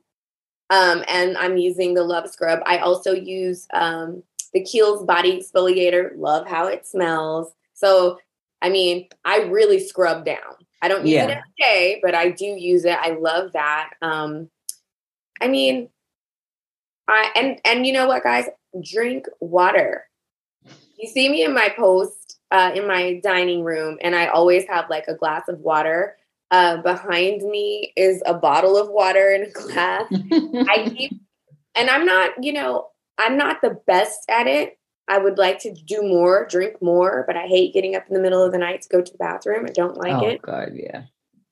Um, 0.70 1.04
and 1.08 1.36
I'm 1.36 1.58
using 1.58 1.96
the 1.96 2.04
Love 2.04 2.30
Scrub. 2.30 2.60
I 2.64 2.78
also 2.78 3.12
use 3.12 3.66
um, 3.74 4.22
the 4.54 4.62
Kiehl's 4.62 5.04
Body 5.04 5.42
Exfoliator. 5.42 6.12
Love 6.16 6.48
how 6.48 6.68
it 6.68 6.86
smells. 6.86 7.52
So, 7.74 8.20
I 8.62 8.70
mean, 8.70 9.08
I 9.26 9.40
really 9.44 9.80
scrub 9.80 10.26
down. 10.26 10.58
I 10.82 10.88
don't 10.88 11.06
use 11.06 11.16
yeah. 11.16 11.24
it 11.26 11.30
every 11.32 11.54
day, 11.60 12.00
but 12.02 12.16
I 12.16 12.30
do 12.30 12.46
use 12.46 12.86
it. 12.86 12.98
I 13.00 13.12
love 13.12 13.54
that. 13.54 13.92
Um, 14.02 14.50
I 15.42 15.48
mean, 15.48 15.90
I 17.08 17.32
and 17.36 17.60
and 17.66 17.86
you 17.86 17.94
know 17.94 18.08
what, 18.08 18.24
guys? 18.24 18.46
Drink 18.82 19.26
water. 19.40 20.06
You 20.98 21.10
see 21.10 21.30
me 21.30 21.44
in 21.44 21.54
my 21.54 21.70
post 21.70 22.40
uh, 22.52 22.72
in 22.74 22.88
my 22.88 23.20
dining 23.24 23.64
room, 23.64 23.98
and 24.02 24.16
I 24.16 24.28
always 24.28 24.66
have 24.68 24.90
like 24.90 25.08
a 25.08 25.16
glass 25.16 25.48
of 25.48 25.60
water. 25.60 26.18
Uh, 26.52 26.78
behind 26.78 27.44
me 27.44 27.94
is 27.96 28.24
a 28.26 28.34
bottle 28.34 28.76
of 28.76 28.90
water 28.90 29.30
in 29.32 29.44
a 29.44 29.52
glass. 29.54 30.06
I 30.12 30.92
keep, 30.98 31.22
and 31.76 31.90
I'm 31.90 32.06
not, 32.06 32.44
you 32.44 32.54
know, 32.54 32.88
I'm 33.20 33.38
not 33.38 33.62
the 33.62 33.80
best 33.86 34.26
at 34.30 34.48
it. 34.48 34.79
I 35.10 35.18
would 35.18 35.40
like 35.40 35.60
to 35.60 35.74
do 35.74 36.04
more, 36.04 36.48
drink 36.50 36.82
more, 36.82 37.24
but 37.26 37.36
I 37.36 37.48
hate 37.48 37.74
getting 37.74 37.96
up 37.96 38.08
in 38.08 38.14
the 38.14 38.22
middle 38.22 38.44
of 38.44 38.52
the 38.52 38.60
night 38.60 38.84
to 38.84 38.90
go 38.90 39.02
to 39.02 39.12
the 39.12 39.18
bathroom. 39.18 39.66
I 39.68 39.72
don't 39.72 39.98
like 39.98 40.22
it. 40.22 40.26
oh, 40.26 40.28
it. 40.28 40.42
God, 40.44 40.72
yeah. 40.76 41.04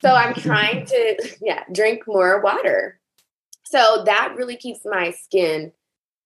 So 0.04 0.14
I'm 0.14 0.36
trying 0.36 0.86
to, 0.86 1.36
yeah, 1.42 1.64
drink 1.74 2.04
more 2.08 2.40
water. 2.42 3.00
So 3.66 4.04
that 4.06 4.36
really 4.38 4.56
keeps 4.56 4.82
my 4.86 5.12
skin 5.12 5.72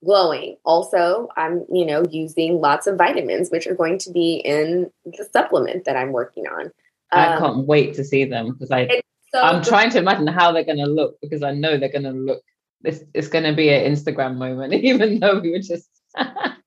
glowing. 0.04 0.58
Also, 0.66 1.30
I'm, 1.38 1.66
you 1.72 1.86
know, 1.86 2.04
using 2.10 2.60
lots 2.60 2.86
of 2.86 2.98
vitamins, 2.98 3.50
which 3.50 3.66
are 3.66 3.76
going 3.76 3.98
to 4.00 4.12
be 4.12 4.42
in 4.44 4.92
the 5.06 5.28
supplement 5.32 5.86
that 5.86 5.96
I'm 5.96 6.12
working 6.12 6.48
on. 6.48 6.72
I 7.12 7.28
um, 7.28 7.40
can't 7.40 7.68
wait 7.68 7.94
to 7.96 8.04
see 8.04 8.26
them 8.26 8.52
because 8.52 8.72
I, 8.72 9.02
so 9.34 9.42
I'm 9.42 9.62
good. 9.62 9.70
trying 9.70 9.90
to 9.92 10.00
imagine 10.00 10.28
how 10.28 10.52
they're 10.52 10.66
going 10.66 10.78
to 10.80 10.86
look 10.86 11.16
because 11.22 11.44
I 11.44 11.54
know 11.54 11.78
they're 11.78 11.90
going 11.90 12.04
to 12.04 12.12
look. 12.12 12.42
It's, 12.84 13.04
it's 13.14 13.28
going 13.30 13.46
to 13.46 13.54
be 13.54 13.70
an 13.70 13.90
Instagram 13.90 14.36
moment, 14.36 14.74
even 14.84 15.20
though 15.22 15.40
we 15.40 15.52
were 15.52 15.60
just 15.60 15.90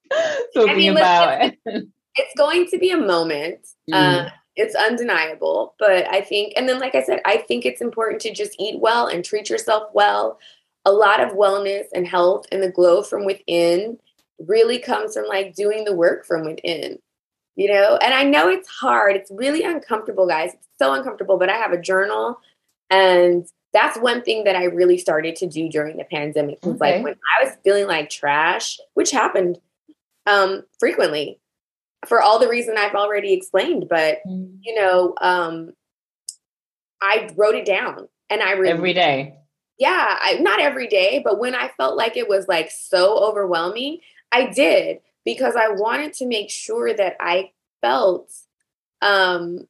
I 0.57 0.75
mean, 0.75 0.97
about 0.97 1.43
it. 1.43 1.59
It's 2.17 2.35
going 2.39 2.69
to 2.69 2.79
be 2.79 2.93
a 2.93 2.97
moment. 2.97 3.67
Mm. 3.91 4.27
Uh, 4.27 4.31
it's 4.55 4.77
undeniable, 4.77 5.75
but 5.81 6.07
I 6.07 6.21
think, 6.21 6.53
and 6.55 6.69
then, 6.69 6.79
like 6.79 6.95
I 6.95 7.03
said, 7.03 7.21
I 7.25 7.39
think 7.39 7.67
it's 7.67 7.81
important 7.81 8.23
to 8.23 8.33
just 8.33 8.55
eat 8.61 8.79
well 8.79 9.09
and 9.09 9.25
treat 9.25 9.51
yourself 9.51 9.89
well 9.95 10.39
a 10.85 10.93
lot 10.93 11.21
of 11.21 11.33
wellness 11.33 11.87
and 11.95 12.07
health 12.07 12.47
and 12.53 12.63
the 12.63 12.71
glow 12.71 13.03
from 13.03 13.25
within 13.25 13.99
really 14.39 14.79
comes 14.79 15.15
from 15.15 15.27
like 15.27 15.55
doing 15.55 15.85
the 15.85 15.95
work 15.95 16.27
from 16.27 16.45
within 16.45 16.99
you 17.57 17.73
know 17.73 17.97
and 18.03 18.13
i 18.13 18.25
know 18.25 18.49
it's 18.49 18.69
hard 18.69 19.17
it's 19.17 19.31
really 19.33 19.63
uncomfortable 19.63 20.27
guys 20.27 20.53
it's 20.53 20.67
so 20.79 20.93
uncomfortable 20.93 21.39
but 21.39 21.49
i 21.49 21.57
have 21.57 21.73
a 21.73 21.81
journal 21.81 22.39
and 22.91 23.47
that's 23.73 23.99
one 23.99 24.23
thing 24.23 24.45
that 24.45 24.57
i 24.57 24.65
really 24.65 24.99
started 24.99 25.37
to 25.37 25.47
do 25.47 25.69
during 25.69 25.97
the 25.97 26.05
pandemic 26.05 26.59
was 26.65 26.75
okay. 26.77 26.97
like 26.97 27.05
when 27.05 27.15
i 27.39 27.45
was 27.45 27.57
feeling 27.63 27.87
like 27.87 28.11
trash 28.11 28.79
which 28.95 29.11
happened 29.11 29.59
um 30.27 30.63
frequently 30.79 31.39
for 32.07 32.21
all 32.21 32.39
the 32.39 32.49
reason 32.49 32.77
i've 32.79 32.95
already 32.95 33.33
explained 33.33 33.87
but 33.89 34.19
mm. 34.27 34.57
you 34.63 34.75
know 34.75 35.15
um 35.21 35.73
i 37.01 37.31
wrote 37.37 37.55
it 37.55 37.67
down 37.67 38.09
and 38.31 38.43
i 38.43 38.53
re- 38.53 38.71
every 38.71 38.93
day 38.93 39.37
yeah, 39.79 40.19
I, 40.21 40.35
not 40.35 40.61
every 40.61 40.87
day, 40.87 41.21
but 41.25 41.39
when 41.39 41.55
I 41.55 41.69
felt 41.77 41.97
like 41.97 42.17
it 42.17 42.29
was 42.29 42.47
like 42.47 42.71
so 42.71 43.19
overwhelming, 43.19 43.99
I 44.31 44.47
did 44.47 44.99
because 45.25 45.57
I 45.57 45.69
wanted 45.71 46.13
to 46.15 46.27
make 46.27 46.51
sure 46.51 46.95
that 46.95 47.17
I 47.21 47.51
felt 47.81 48.31
um, 49.03 49.67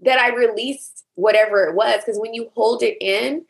that 0.00 0.18
I 0.18 0.34
released 0.34 1.04
whatever 1.14 1.64
it 1.64 1.74
was. 1.74 1.98
Because 1.98 2.18
when 2.18 2.32
you 2.32 2.50
hold 2.54 2.82
it 2.82 2.96
in, 3.00 3.44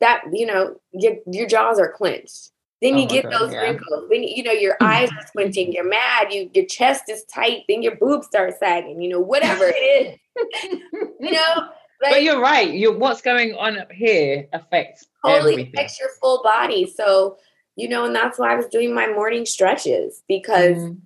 that 0.00 0.22
you 0.32 0.46
know 0.46 0.80
your 0.92 1.16
your 1.30 1.46
jaws 1.46 1.78
are 1.78 1.92
clenched. 1.92 2.50
Then 2.82 2.94
oh 2.94 2.98
you 2.98 3.08
get 3.08 3.24
God, 3.24 3.32
those 3.32 3.52
yeah. 3.52 3.60
wrinkles. 3.60 4.08
Then 4.10 4.22
you 4.22 4.42
know 4.42 4.52
your 4.52 4.76
eyes 4.82 5.10
are 5.10 5.26
squinting. 5.26 5.72
You're 5.72 5.88
mad. 5.88 6.32
You 6.32 6.50
your 6.52 6.66
chest 6.66 7.04
is 7.08 7.24
tight. 7.24 7.62
Then 7.68 7.82
your 7.82 7.96
boobs 7.96 8.26
start 8.26 8.54
sagging. 8.58 9.00
You 9.00 9.08
know 9.10 9.20
whatever 9.20 9.64
it 9.66 10.18
is. 10.36 10.80
you 11.20 11.32
know 11.32 11.68
like, 12.02 12.12
but 12.12 12.22
you're 12.22 12.40
right. 12.40 12.70
You 12.70 12.92
what's 12.92 13.22
going 13.22 13.54
on 13.54 13.78
up 13.78 13.90
here 13.90 14.46
affects 14.52 15.06
totally 15.24 15.52
everything. 15.52 15.72
affects 15.74 15.98
your 15.98 16.10
full 16.20 16.42
body. 16.42 16.90
So 16.94 17.38
you 17.76 17.88
know, 17.88 18.04
and 18.04 18.14
that's 18.14 18.38
why 18.38 18.52
I 18.52 18.56
was 18.56 18.66
doing 18.66 18.94
my 18.94 19.06
morning 19.06 19.44
stretches 19.44 20.22
because 20.28 20.76
mm. 20.76 20.98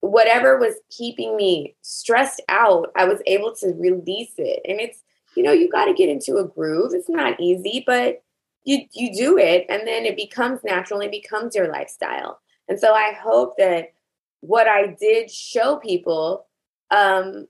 whatever 0.00 0.58
was 0.58 0.74
keeping 0.90 1.36
me 1.36 1.76
stressed 1.82 2.42
out, 2.48 2.90
I 2.96 3.04
was 3.04 3.20
able 3.26 3.54
to 3.56 3.68
release 3.68 4.32
it. 4.38 4.60
And 4.66 4.80
it's 4.80 5.02
you 5.36 5.42
know, 5.42 5.52
you 5.52 5.68
got 5.68 5.86
to 5.86 5.94
get 5.94 6.08
into 6.08 6.36
a 6.36 6.46
groove. 6.46 6.92
It's 6.94 7.08
not 7.08 7.40
easy, 7.40 7.82
but 7.86 8.22
you 8.64 8.86
you 8.92 9.14
do 9.14 9.38
it, 9.38 9.66
and 9.68 9.86
then 9.86 10.04
it 10.04 10.16
becomes 10.16 10.60
natural. 10.64 11.00
And 11.00 11.12
it 11.12 11.22
becomes 11.22 11.54
your 11.54 11.68
lifestyle. 11.68 12.40
And 12.68 12.78
so 12.78 12.94
I 12.94 13.12
hope 13.12 13.56
that 13.58 13.92
what 14.40 14.66
I 14.66 14.88
did 14.88 15.30
show 15.30 15.76
people 15.76 16.46
um, 16.90 17.48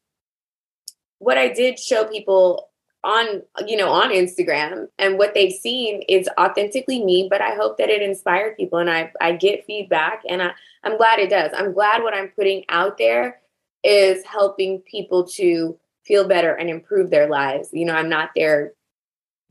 what 1.18 1.38
I 1.38 1.48
did 1.48 1.78
show 1.78 2.04
people 2.04 2.70
on 3.02 3.42
you 3.66 3.76
know 3.76 3.90
on 3.90 4.10
Instagram 4.10 4.88
and 4.98 5.18
what 5.18 5.34
they've 5.34 5.52
seen 5.52 6.02
is 6.08 6.28
authentically 6.40 7.04
me 7.04 7.26
but 7.28 7.42
I 7.42 7.54
hope 7.54 7.76
that 7.76 7.90
it 7.90 8.00
inspired 8.00 8.56
people 8.56 8.78
and 8.78 8.88
I 8.88 9.12
I 9.20 9.32
get 9.32 9.66
feedback 9.66 10.22
and 10.28 10.42
I 10.42 10.52
I'm 10.84 10.96
glad 10.96 11.18
it 11.18 11.30
does. 11.30 11.50
I'm 11.54 11.72
glad 11.72 12.02
what 12.02 12.14
I'm 12.14 12.28
putting 12.28 12.64
out 12.68 12.98
there 12.98 13.40
is 13.82 14.24
helping 14.24 14.80
people 14.80 15.24
to 15.24 15.78
feel 16.04 16.28
better 16.28 16.54
and 16.54 16.68
improve 16.68 17.10
their 17.10 17.28
lives. 17.28 17.70
You 17.72 17.86
know, 17.86 17.94
I'm 17.94 18.08
not 18.08 18.30
there 18.36 18.74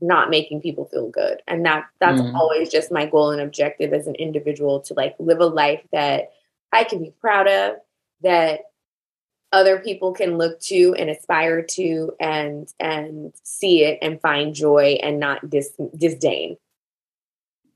not 0.06 0.30
making 0.30 0.60
people 0.60 0.84
feel 0.86 1.08
good. 1.08 1.42
And 1.48 1.64
that 1.64 1.86
that's 2.00 2.20
mm. 2.20 2.34
always 2.34 2.70
just 2.70 2.92
my 2.92 3.06
goal 3.06 3.30
and 3.30 3.40
objective 3.40 3.92
as 3.92 4.06
an 4.06 4.14
individual 4.16 4.80
to 4.82 4.94
like 4.94 5.14
live 5.18 5.40
a 5.40 5.46
life 5.46 5.82
that 5.92 6.32
I 6.72 6.84
can 6.84 7.02
be 7.02 7.12
proud 7.20 7.48
of, 7.48 7.76
that 8.22 8.60
other 9.54 9.78
people 9.78 10.12
can 10.12 10.36
look 10.36 10.60
to 10.60 10.94
and 10.98 11.08
aspire 11.08 11.62
to 11.62 12.12
and 12.18 12.72
and 12.80 13.32
see 13.44 13.84
it 13.84 13.98
and 14.02 14.20
find 14.20 14.54
joy 14.54 14.98
and 15.02 15.20
not 15.20 15.48
dis- 15.48 15.80
disdain 15.96 16.56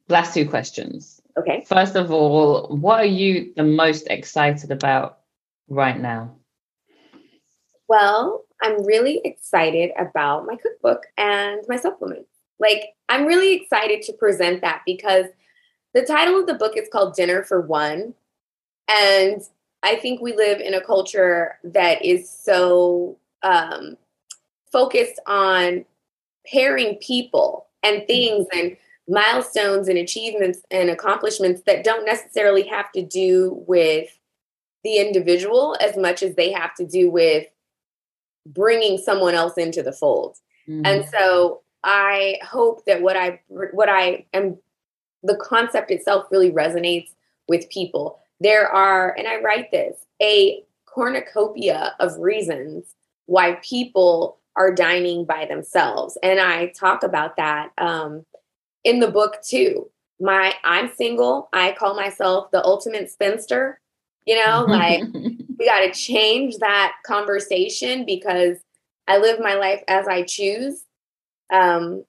last 0.09 0.35
two 0.35 0.49
questions 0.49 1.21
okay 1.39 1.65
first 1.69 1.95
of 1.95 2.11
all 2.11 2.67
what 2.77 2.99
are 2.99 3.05
you 3.05 3.53
the 3.57 3.63
most 3.63 4.09
excited 4.09 4.73
about 4.73 5.21
right 5.69 6.01
now 6.01 6.35
well 7.87 8.45
i'm 8.63 8.85
really 8.85 9.21
excited 9.25 9.91
about 9.99 10.47
my 10.47 10.57
cookbook 10.57 11.05
and 11.17 11.63
my 11.69 11.77
supplements. 11.77 12.31
Like 12.59 12.95
i'm 13.09 13.27
really 13.27 13.55
excited 13.55 14.03
to 14.03 14.13
present 14.13 14.61
that 14.63 14.83
because 14.87 15.27
the 15.95 16.05
title 16.05 16.39
of 16.39 16.47
the 16.47 16.55
book 16.55 16.77
is 16.77 16.89
called 16.91 17.15
dinner 17.15 17.43
for 17.43 17.61
one. 17.61 18.15
And 18.89 19.43
I 19.83 19.97
think 19.97 20.21
we 20.21 20.35
live 20.35 20.61
in 20.61 20.75
a 20.75 20.81
culture 20.81 21.59
that 21.65 22.05
is 22.05 22.29
so 22.29 23.19
um, 23.43 23.97
focused 24.71 25.21
on 25.27 25.85
pairing 26.47 26.97
people 26.97 27.67
and 27.83 28.07
things 28.07 28.47
and 28.53 28.77
milestones 29.09 29.89
and 29.89 29.99
achievements 29.99 30.61
and 30.71 30.91
accomplishments 30.91 31.63
that 31.67 31.85
don't 31.85 32.05
necessarily 32.05 32.63
have 32.63 32.93
to 32.93 33.03
do 33.03 33.63
with 33.67 34.09
the 34.85 34.99
individual 34.99 35.77
as 35.81 35.97
much 35.97 36.23
as 36.23 36.35
they 36.35 36.53
have 36.53 36.75
to 36.75 36.87
do 36.87 37.11
with 37.11 37.47
bringing 38.47 38.99
someone 38.99 39.35
else 39.35 39.59
into 39.59 39.83
the 39.83 39.93
fold. 39.93 40.37
Mm-hmm. 40.69 40.87
And 40.87 41.09
so 41.09 41.63
I 41.85 42.39
hope 42.43 42.85
that 42.87 43.03
what 43.03 43.17
I 43.17 43.41
what 43.49 43.89
I 43.89 44.27
am 44.33 44.59
the 45.23 45.37
concept 45.37 45.91
itself 45.91 46.27
really 46.31 46.51
resonates 46.51 47.11
with 47.49 47.69
people 47.71 48.21
there 48.41 48.69
are, 48.69 49.15
and 49.19 49.27
I 49.27 49.41
write 49.41 49.71
this, 49.71 49.97
a 50.23 50.63
cornucopia 50.87 51.95
of 52.01 52.17
reasons 52.19 52.95
why 53.27 53.59
people 53.63 54.39
are 54.57 54.75
dining 54.75 55.25
by 55.25 55.45
themselves. 55.47 56.17
And 56.23 56.41
I 56.41 56.69
talk 56.69 57.03
about 57.03 57.37
that 57.37 57.71
um, 57.79 58.25
in 58.85 59.01
the 59.01 59.11
book 59.11 59.39
too. 59.43 59.91
My 60.21 60.55
I'm 60.65 60.91
single. 60.95 61.49
I 61.53 61.73
call 61.79 61.95
myself 61.95 62.51
the 62.51 62.65
ultimate 62.65 63.11
spinster. 63.11 63.81
You 64.27 64.45
know, 64.45 64.65
like 64.69 65.01
we 65.59 65.67
got 65.67 65.81
to 65.81 65.93
change 65.93 66.57
that 66.59 66.95
conversation 67.05 68.05
because 68.05 68.59
I 69.07 69.19
live 69.19 69.41
my 69.41 69.55
life 69.55 69.83
as 69.89 70.07
I 70.07 70.23
choose. 70.23 70.85
Um, 71.53 72.05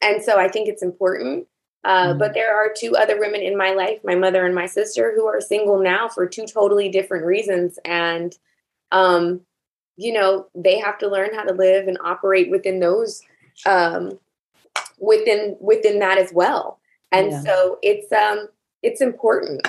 and 0.00 0.22
so 0.22 0.38
I 0.38 0.48
think 0.48 0.68
it's 0.68 0.82
important. 0.82 1.46
Uh, 1.84 2.14
mm 2.14 2.18
But 2.18 2.34
there 2.34 2.54
are 2.54 2.72
two 2.76 2.94
other 2.94 3.18
women 3.18 3.40
in 3.40 3.56
my 3.56 3.72
life, 3.72 3.98
my 4.04 4.14
mother 4.14 4.46
and 4.46 4.54
my 4.54 4.66
sister, 4.66 5.12
who 5.16 5.26
are 5.26 5.40
single 5.40 5.80
now 5.80 6.08
for 6.08 6.26
two 6.26 6.46
totally 6.46 6.88
different 6.88 7.24
reasons. 7.24 7.78
And, 7.84 8.36
um, 8.92 9.40
you 9.96 10.12
know, 10.12 10.46
they 10.54 10.78
have 10.78 10.98
to 10.98 11.08
learn 11.08 11.34
how 11.34 11.42
to 11.42 11.52
live 11.52 11.88
and 11.88 11.98
operate 12.04 12.50
within 12.50 12.78
those, 12.78 13.22
um, 13.66 14.18
within 14.98 15.56
within 15.60 15.98
that 15.98 16.18
as 16.18 16.32
well. 16.32 16.78
And 17.10 17.32
yeah. 17.32 17.40
so 17.42 17.78
it's 17.82 18.12
um, 18.12 18.48
it's 18.82 19.00
important 19.00 19.66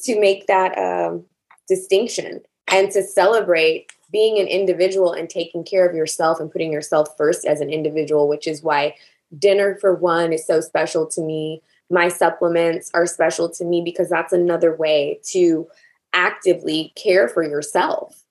to 0.00 0.20
make 0.20 0.46
that 0.46 0.76
um, 0.76 1.24
distinction 1.70 2.42
and 2.68 2.90
to 2.90 3.02
celebrate 3.02 3.92
being 4.12 4.38
an 4.38 4.46
individual 4.46 5.12
and 5.12 5.30
taking 5.30 5.64
care 5.64 5.88
of 5.88 5.94
yourself 5.94 6.40
and 6.40 6.50
putting 6.50 6.72
yourself 6.72 7.08
first 7.16 7.46
as 7.46 7.60
an 7.60 7.70
individual, 7.70 8.28
which 8.28 8.46
is 8.46 8.62
why 8.62 8.94
dinner 9.38 9.78
for 9.80 9.94
one 9.94 10.32
is 10.32 10.46
so 10.46 10.60
special 10.60 11.06
to 11.06 11.22
me. 11.22 11.62
My 11.88 12.08
supplements 12.08 12.90
are 12.92 13.06
special 13.06 13.48
to 13.50 13.64
me 13.64 13.82
because 13.84 14.08
that's 14.08 14.32
another 14.32 14.74
way 14.74 15.20
to 15.26 15.68
actively 16.12 16.92
care 16.96 17.28
for 17.28 17.42
yourself. 17.42 18.24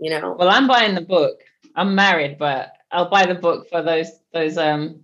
You 0.00 0.10
know. 0.10 0.36
Well, 0.38 0.48
I'm 0.48 0.68
buying 0.68 0.94
the 0.94 1.00
book. 1.00 1.40
I'm 1.74 1.96
married, 1.96 2.38
but 2.38 2.72
I'll 2.92 3.10
buy 3.10 3.26
the 3.26 3.34
book 3.34 3.68
for 3.68 3.82
those 3.82 4.10
those 4.32 4.56
um 4.56 5.00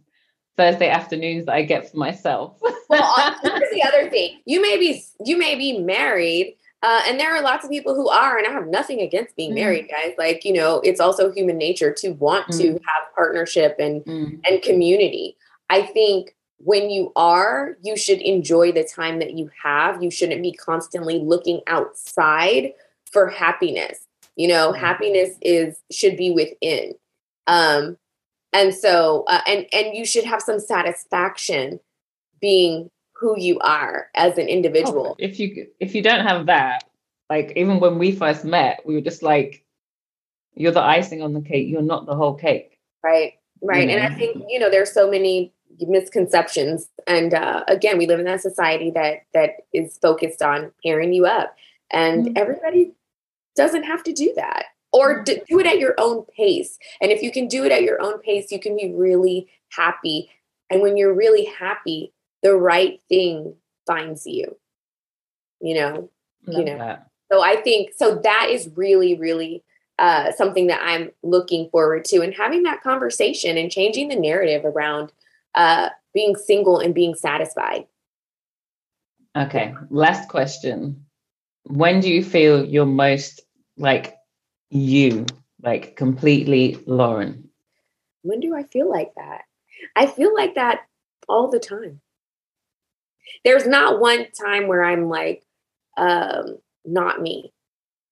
Thursday 0.56 0.88
afternoons 0.88 1.46
that 1.46 1.54
I 1.56 1.62
get 1.62 1.90
for 1.90 1.96
myself. 1.96 2.60
well, 2.88 3.36
here's 3.42 3.70
the 3.72 3.82
other 3.82 4.08
thing. 4.08 4.40
You 4.44 4.62
may 4.62 4.78
be 4.78 5.02
you 5.24 5.36
may 5.36 5.56
be 5.56 5.78
married, 5.78 6.56
uh, 6.85 7.01
and 7.07 7.18
there 7.18 7.35
are 7.35 7.41
lots 7.41 7.64
of 7.64 7.70
people 7.70 7.95
who 7.95 8.11
are, 8.11 8.37
and 8.37 8.47
I 8.47 8.51
have 8.51 8.66
nothing 8.66 9.01
against 9.01 9.35
being 9.37 9.53
mm. 9.53 9.55
married, 9.55 9.89
guys. 9.89 10.12
Like, 10.18 10.45
you 10.45 10.53
know, 10.53 10.82
it's 10.85 11.01
also 11.01 11.32
human 11.32 11.57
nature 11.57 11.91
to 11.95 12.11
want 12.11 12.49
mm. 12.49 12.59
to 12.59 12.72
have 12.72 13.14
partnership 13.14 13.76
and 13.78 14.05
mm. 14.05 14.39
and 14.47 14.61
community. 14.61 15.39
I 15.70 15.80
think 15.80 16.37
when 16.59 16.91
you 16.91 17.11
are, 17.16 17.78
you 17.82 17.97
should 17.97 18.20
enjoy 18.20 18.70
the 18.70 18.85
time 18.85 19.18
that 19.20 19.32
you 19.32 19.51
have. 19.62 20.03
You 20.03 20.11
shouldn't 20.11 20.43
be 20.43 20.53
constantly 20.53 21.20
looking 21.20 21.62
outside 21.66 22.74
for 23.11 23.30
happiness. 23.30 24.07
You 24.37 24.49
know, 24.49 24.72
mm. 24.72 24.78
happiness 24.78 25.39
is 25.41 25.78
should 25.91 26.18
be 26.18 26.32
within. 26.32 26.93
Um, 27.47 27.97
and 28.53 28.74
so, 28.74 29.24
uh, 29.26 29.41
and 29.47 29.64
and 29.72 29.97
you 29.97 30.05
should 30.05 30.24
have 30.24 30.43
some 30.43 30.61
satisfaction 30.61 31.80
being 32.43 32.91
who 33.24 33.40
you 33.40 33.58
are 33.60 34.08
as 34.14 34.36
an 34.36 34.48
individual. 34.48 35.08
Oh, 35.12 35.16
if 35.18 35.40
you 35.40 35.68
if 35.80 35.94
you 35.94 36.02
don't 36.02 36.26
have 36.26 36.46
that, 36.46 36.84
like 37.30 37.54
even 37.56 37.80
when 37.80 37.98
we 37.98 38.12
first 38.12 38.44
met, 38.44 38.82
we 38.84 38.94
were 38.94 39.00
just 39.00 39.22
like, 39.22 39.64
you're 40.54 40.72
the 40.72 40.82
icing 40.82 41.22
on 41.22 41.32
the 41.32 41.40
cake. 41.40 41.66
You're 41.68 41.82
not 41.82 42.04
the 42.06 42.14
whole 42.14 42.34
cake. 42.34 42.78
Right. 43.02 43.34
Right. 43.62 43.88
You 43.88 43.96
know? 43.96 44.02
And 44.02 44.12
I 44.12 44.16
think, 44.16 44.44
you 44.48 44.58
know, 44.58 44.70
there's 44.70 44.92
so 44.92 45.10
many 45.10 45.52
misconceptions. 45.80 46.88
And 47.06 47.34
uh, 47.34 47.64
again, 47.66 47.98
we 47.98 48.06
live 48.06 48.20
in 48.20 48.28
a 48.28 48.38
society 48.38 48.92
that 48.94 49.24
that 49.32 49.50
is 49.72 49.98
focused 49.98 50.42
on 50.42 50.70
pairing 50.84 51.12
you 51.12 51.26
up. 51.26 51.56
And 51.90 52.26
mm-hmm. 52.26 52.36
everybody 52.36 52.92
doesn't 53.56 53.84
have 53.84 54.04
to 54.04 54.12
do 54.12 54.32
that. 54.36 54.66
Or 54.92 55.24
do 55.24 55.58
it 55.58 55.66
at 55.66 55.80
your 55.80 55.96
own 55.98 56.24
pace. 56.36 56.78
And 57.00 57.10
if 57.10 57.20
you 57.20 57.32
can 57.32 57.48
do 57.48 57.64
it 57.64 57.72
at 57.72 57.82
your 57.82 58.00
own 58.00 58.20
pace, 58.20 58.52
you 58.52 58.60
can 58.60 58.76
be 58.76 58.92
really 58.94 59.48
happy. 59.70 60.30
And 60.70 60.82
when 60.82 60.96
you're 60.96 61.12
really 61.12 61.46
happy, 61.46 62.13
the 62.45 62.55
right 62.55 63.01
thing 63.09 63.57
finds 63.86 64.24
you 64.26 64.57
you 65.61 65.74
know 65.74 66.11
Love 66.47 66.59
you 66.59 66.64
know. 66.64 66.78
that. 66.78 67.09
so 67.32 67.42
i 67.42 67.57
think 67.57 67.90
so 67.97 68.20
that 68.22 68.49
is 68.51 68.70
really 68.76 69.16
really 69.16 69.64
uh, 69.99 70.32
something 70.32 70.66
that 70.66 70.80
i'm 70.84 71.11
looking 71.22 71.70
forward 71.70 72.05
to 72.05 72.20
and 72.20 72.34
having 72.34 72.64
that 72.64 72.82
conversation 72.82 73.57
and 73.57 73.70
changing 73.70 74.09
the 74.09 74.16
narrative 74.16 74.64
around 74.64 75.12
uh, 75.55 75.88
being 76.12 76.34
single 76.34 76.80
and 76.80 76.95
being 76.95 77.14
satisfied. 77.14 77.86
Okay 79.36 79.72
last 79.90 80.28
question. 80.28 81.05
When 81.64 82.01
do 82.01 82.11
you 82.11 82.24
feel 82.24 82.64
you're 82.64 82.86
most 82.86 83.40
like 83.76 84.16
you 84.70 85.26
like 85.62 85.95
completely 85.97 86.82
lauren? 86.86 87.49
When 88.22 88.40
do 88.40 88.55
i 88.57 88.64
feel 88.64 88.90
like 88.90 89.12
that? 89.16 89.42
I 89.95 90.07
feel 90.07 90.34
like 90.34 90.57
that 90.57 90.80
all 91.28 91.51
the 91.51 91.61
time 91.61 92.01
there's 93.44 93.66
not 93.66 94.00
one 94.00 94.26
time 94.32 94.66
where 94.66 94.84
I'm 94.84 95.08
like, 95.08 95.44
um, 95.96 96.58
not 96.84 97.20
me. 97.20 97.52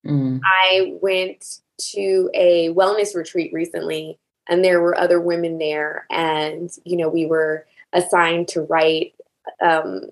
Mm. 0.06 0.40
I 0.44 0.94
went 1.00 1.60
to 1.92 2.30
a 2.34 2.68
wellness 2.70 3.14
retreat 3.14 3.52
recently 3.52 4.18
and 4.48 4.64
there 4.64 4.80
were 4.80 4.98
other 4.98 5.20
women 5.20 5.58
there 5.58 6.06
and 6.10 6.70
you 6.84 6.96
know 6.96 7.08
we 7.08 7.26
were 7.26 7.66
assigned 7.92 8.48
to 8.48 8.62
write 8.62 9.14
um, 9.60 10.10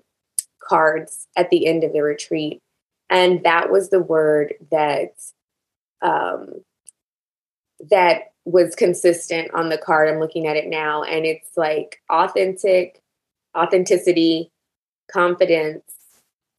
cards 0.61 1.27
at 1.35 1.49
the 1.49 1.67
end 1.67 1.83
of 1.83 1.93
the 1.93 2.01
retreat 2.01 2.61
and 3.09 3.43
that 3.43 3.71
was 3.71 3.89
the 3.89 3.99
word 3.99 4.53
that 4.71 5.13
um, 6.01 6.61
that 7.89 8.31
was 8.45 8.75
consistent 8.75 9.51
on 9.53 9.69
the 9.69 9.77
card 9.77 10.09
i'm 10.09 10.19
looking 10.19 10.47
at 10.47 10.57
it 10.57 10.67
now 10.67 11.03
and 11.03 11.25
it's 11.25 11.55
like 11.55 12.01
authentic 12.09 13.01
authenticity 13.55 14.49
confidence, 15.11 15.83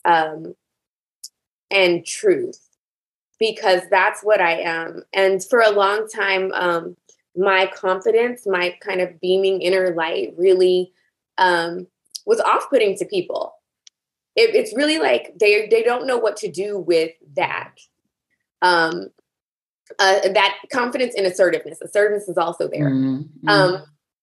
um, 0.05 0.55
and 1.71 2.05
truth, 2.05 2.61
because 3.39 3.83
that's 3.91 4.23
what 4.23 4.41
I 4.41 4.61
am. 4.61 5.05
And 5.13 5.43
for 5.43 5.61
a 5.61 5.71
long 5.71 6.07
time, 6.09 6.53
um, 6.53 6.97
my 7.35 7.71
confidence, 7.75 8.47
my 8.47 8.77
kind 8.81 9.01
of 9.01 9.21
beaming 9.21 9.63
inner 9.63 9.95
light, 9.95 10.35
really 10.37 10.93
um, 11.39 11.87
was 12.27 12.41
off-putting 12.41 12.97
to 12.99 13.07
people. 13.07 13.55
It, 14.37 14.55
it's 14.55 14.75
really 14.75 14.99
like 14.99 15.33
they 15.39 15.67
they 15.69 15.83
don't 15.83 16.07
know 16.07 16.19
what 16.19 16.37
to 16.39 16.51
do 16.51 16.79
with 16.79 17.13
that. 17.37 17.75
Um, 18.61 19.09
uh, 19.99 20.29
that 20.29 20.57
confidence 20.73 21.15
and 21.17 21.27
assertiveness. 21.27 21.81
Assertiveness 21.83 22.29
is 22.29 22.39
also 22.39 22.69
there. 22.69 22.91
Mm-hmm. 22.91 23.49
Um, 23.49 23.83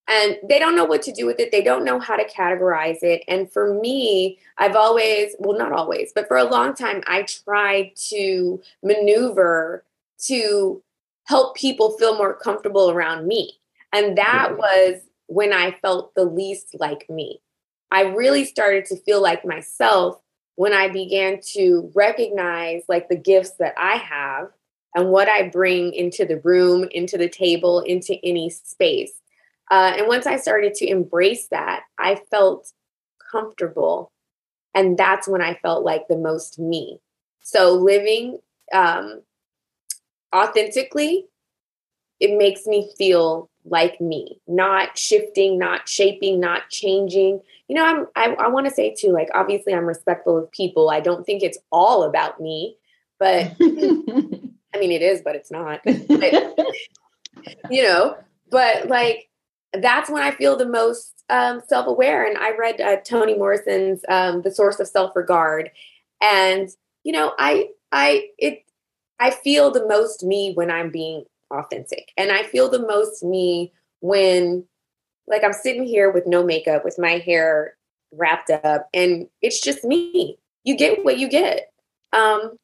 and 0.09 0.37
they 0.43 0.57
don't 0.57 0.75
know 0.75 0.85
what 0.85 1.03
to 1.03 1.11
do 1.11 1.27
with 1.27 1.39
it. 1.39 1.51
They 1.51 1.61
don't 1.61 1.85
know 1.85 1.99
how 1.99 2.15
to 2.15 2.27
categorize 2.27 3.03
it. 3.03 3.23
And 3.27 3.51
for 3.51 3.79
me, 3.79 4.39
I've 4.57 4.75
always, 4.75 5.35
well, 5.37 5.57
not 5.57 5.71
always, 5.71 6.11
but 6.13 6.27
for 6.27 6.37
a 6.37 6.43
long 6.43 6.73
time, 6.73 7.03
I 7.05 7.21
tried 7.23 7.91
to 8.09 8.59
maneuver 8.83 9.85
to 10.25 10.81
help 11.25 11.55
people 11.55 11.91
feel 11.97 12.17
more 12.17 12.33
comfortable 12.33 12.89
around 12.89 13.27
me. 13.27 13.59
And 13.93 14.17
that 14.17 14.57
was 14.57 15.01
when 15.27 15.53
I 15.53 15.71
felt 15.71 16.15
the 16.15 16.25
least 16.25 16.75
like 16.79 17.07
me. 17.07 17.39
I 17.91 18.01
really 18.01 18.45
started 18.45 18.85
to 18.85 18.97
feel 18.97 19.21
like 19.21 19.45
myself 19.45 20.19
when 20.55 20.73
I 20.73 20.87
began 20.89 21.39
to 21.53 21.91
recognize 21.93 22.81
like 22.87 23.09
the 23.09 23.15
gifts 23.15 23.51
that 23.59 23.75
I 23.77 23.97
have 23.97 24.49
and 24.95 25.09
what 25.09 25.29
I 25.29 25.49
bring 25.49 25.93
into 25.93 26.25
the 26.25 26.39
room, 26.39 26.87
into 26.91 27.17
the 27.17 27.29
table, 27.29 27.81
into 27.81 28.17
any 28.23 28.49
space. 28.49 29.13
Uh, 29.69 29.93
and 29.97 30.07
once 30.07 30.25
I 30.25 30.37
started 30.37 30.73
to 30.75 30.87
embrace 30.87 31.47
that, 31.49 31.83
I 31.97 32.21
felt 32.31 32.71
comfortable. 33.31 34.11
And 34.73 34.97
that's 34.97 35.27
when 35.27 35.41
I 35.41 35.55
felt 35.55 35.83
like 35.83 36.07
the 36.07 36.17
most 36.17 36.59
me. 36.59 36.99
So 37.41 37.73
living 37.73 38.39
um, 38.73 39.21
authentically, 40.33 41.25
it 42.19 42.37
makes 42.37 42.65
me 42.65 42.91
feel 42.97 43.49
like 43.65 43.99
me, 44.01 44.39
not 44.47 44.97
shifting, 44.97 45.57
not 45.57 45.87
shaping, 45.87 46.39
not 46.39 46.69
changing. 46.69 47.41
You 47.67 47.75
know, 47.75 47.85
I'm, 47.85 48.07
I, 48.15 48.33
I 48.45 48.47
want 48.47 48.67
to 48.67 48.73
say 48.73 48.93
too, 48.93 49.11
like, 49.11 49.29
obviously, 49.33 49.73
I'm 49.73 49.85
respectful 49.85 50.37
of 50.37 50.51
people. 50.51 50.89
I 50.89 50.99
don't 50.99 51.25
think 51.25 51.43
it's 51.43 51.57
all 51.71 52.03
about 52.03 52.39
me, 52.39 52.77
but 53.19 53.55
I 53.61 54.79
mean, 54.79 54.91
it 54.91 55.01
is, 55.01 55.21
but 55.21 55.35
it's 55.35 55.51
not. 55.51 55.81
But, 57.45 57.71
you 57.71 57.83
know, 57.83 58.17
but 58.49 58.87
like, 58.87 59.28
that's 59.73 60.09
when 60.09 60.23
I 60.23 60.31
feel 60.31 60.55
the 60.55 60.67
most 60.67 61.23
um, 61.29 61.61
self 61.67 61.87
aware. 61.87 62.25
And 62.25 62.37
I 62.37 62.55
read 62.55 62.81
uh, 62.81 62.97
Toni 62.97 63.37
Morrison's 63.37 64.01
um, 64.09 64.41
"The 64.41 64.51
Source 64.51 64.79
of 64.79 64.87
Self 64.87 65.15
Regard," 65.15 65.71
and 66.21 66.69
you 67.03 67.11
know, 67.11 67.33
I 67.37 67.69
I 67.91 68.29
it 68.37 68.63
I 69.19 69.31
feel 69.31 69.71
the 69.71 69.87
most 69.87 70.23
me 70.23 70.53
when 70.53 70.71
I'm 70.71 70.91
being 70.91 71.25
authentic, 71.51 72.11
and 72.17 72.31
I 72.31 72.43
feel 72.43 72.69
the 72.69 72.85
most 72.85 73.23
me 73.23 73.71
when 74.01 74.65
like 75.27 75.43
I'm 75.43 75.53
sitting 75.53 75.83
here 75.83 76.11
with 76.11 76.25
no 76.25 76.43
makeup, 76.43 76.83
with 76.83 76.97
my 76.97 77.19
hair 77.19 77.75
wrapped 78.11 78.49
up, 78.49 78.89
and 78.93 79.27
it's 79.41 79.61
just 79.61 79.83
me. 79.83 80.37
You 80.63 80.75
get 80.75 81.05
what 81.05 81.19
you 81.19 81.29
get. 81.29 81.71
Um, 82.11 82.57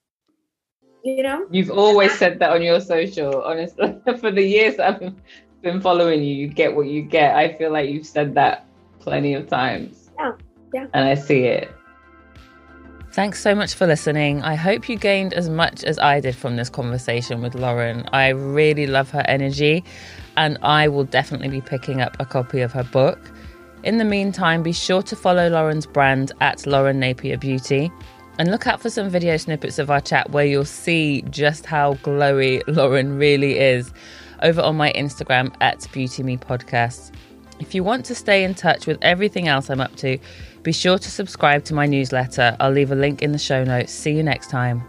you 1.05 1.21
know 1.21 1.45
you've 1.51 1.69
always 1.69 2.11
said 2.17 2.39
that 2.39 2.49
on 2.49 2.63
your 2.63 2.81
social 2.81 3.43
honestly 3.43 3.95
for 4.19 4.31
the 4.31 4.41
years 4.41 4.79
i've 4.79 5.13
been 5.61 5.81
following 5.81 6.23
you, 6.23 6.35
you 6.35 6.47
get 6.47 6.75
what 6.75 6.87
you 6.87 7.01
get. 7.01 7.35
I 7.35 7.53
feel 7.53 7.71
like 7.71 7.89
you've 7.89 8.05
said 8.05 8.35
that 8.35 8.65
plenty 8.99 9.33
of 9.33 9.47
times. 9.47 10.09
Yeah. 10.17 10.33
Yeah. 10.73 10.87
And 10.93 11.07
I 11.07 11.15
see 11.15 11.43
it. 11.45 11.73
Thanks 13.11 13.41
so 13.41 13.55
much 13.55 13.73
for 13.75 13.87
listening. 13.87 14.41
I 14.41 14.55
hope 14.55 14.89
you 14.89 14.97
gained 14.97 15.33
as 15.33 15.47
much 15.47 15.85
as 15.85 15.97
I 15.99 16.19
did 16.19 16.35
from 16.35 16.57
this 16.57 16.69
conversation 16.69 17.41
with 17.41 17.55
Lauren. 17.55 18.05
I 18.11 18.29
really 18.29 18.87
love 18.87 19.09
her 19.11 19.23
energy, 19.25 19.85
and 20.35 20.57
I 20.61 20.89
will 20.89 21.05
definitely 21.05 21.47
be 21.47 21.61
picking 21.61 22.01
up 22.01 22.17
a 22.19 22.25
copy 22.25 22.59
of 22.59 22.73
her 22.73 22.83
book. 22.83 23.19
In 23.83 23.99
the 23.99 24.03
meantime, 24.03 24.63
be 24.63 24.73
sure 24.73 25.01
to 25.03 25.15
follow 25.15 25.47
Lauren's 25.47 25.85
brand 25.85 26.33
at 26.41 26.67
Lauren 26.67 26.99
Napier 26.99 27.37
Beauty 27.37 27.89
and 28.37 28.51
look 28.51 28.67
out 28.67 28.81
for 28.81 28.89
some 28.89 29.09
video 29.09 29.37
snippets 29.37 29.79
of 29.79 29.89
our 29.89 30.01
chat 30.01 30.31
where 30.31 30.45
you'll 30.45 30.65
see 30.65 31.21
just 31.29 31.65
how 31.65 31.93
glowy 31.95 32.61
Lauren 32.67 33.17
really 33.17 33.59
is 33.59 33.93
over 34.45 34.61
on 34.61 34.77
my 34.77 34.93
Instagram 34.93 35.51
at 35.59 35.87
Beauty 35.91 36.21
Me 36.21 36.37
Podcast. 36.37 37.11
If 37.59 37.73
you 37.73 37.83
want 37.83 38.05
to 38.05 38.15
stay 38.15 38.43
in 38.43 38.53
touch 38.53 38.85
with 38.85 38.99
everything 39.01 39.47
else 39.47 39.71
I'm 39.71 39.81
up 39.81 39.95
to, 39.97 40.19
be 40.61 40.71
sure 40.71 40.99
to 40.99 41.09
subscribe 41.09 41.63
to 41.65 41.73
my 41.73 41.87
newsletter. 41.87 42.55
I'll 42.59 42.71
leave 42.71 42.91
a 42.91 42.95
link 42.95 43.23
in 43.23 43.31
the 43.31 43.39
show 43.39 43.63
notes. 43.63 43.91
See 43.91 44.11
you 44.11 44.21
next 44.21 44.51
time. 44.51 44.83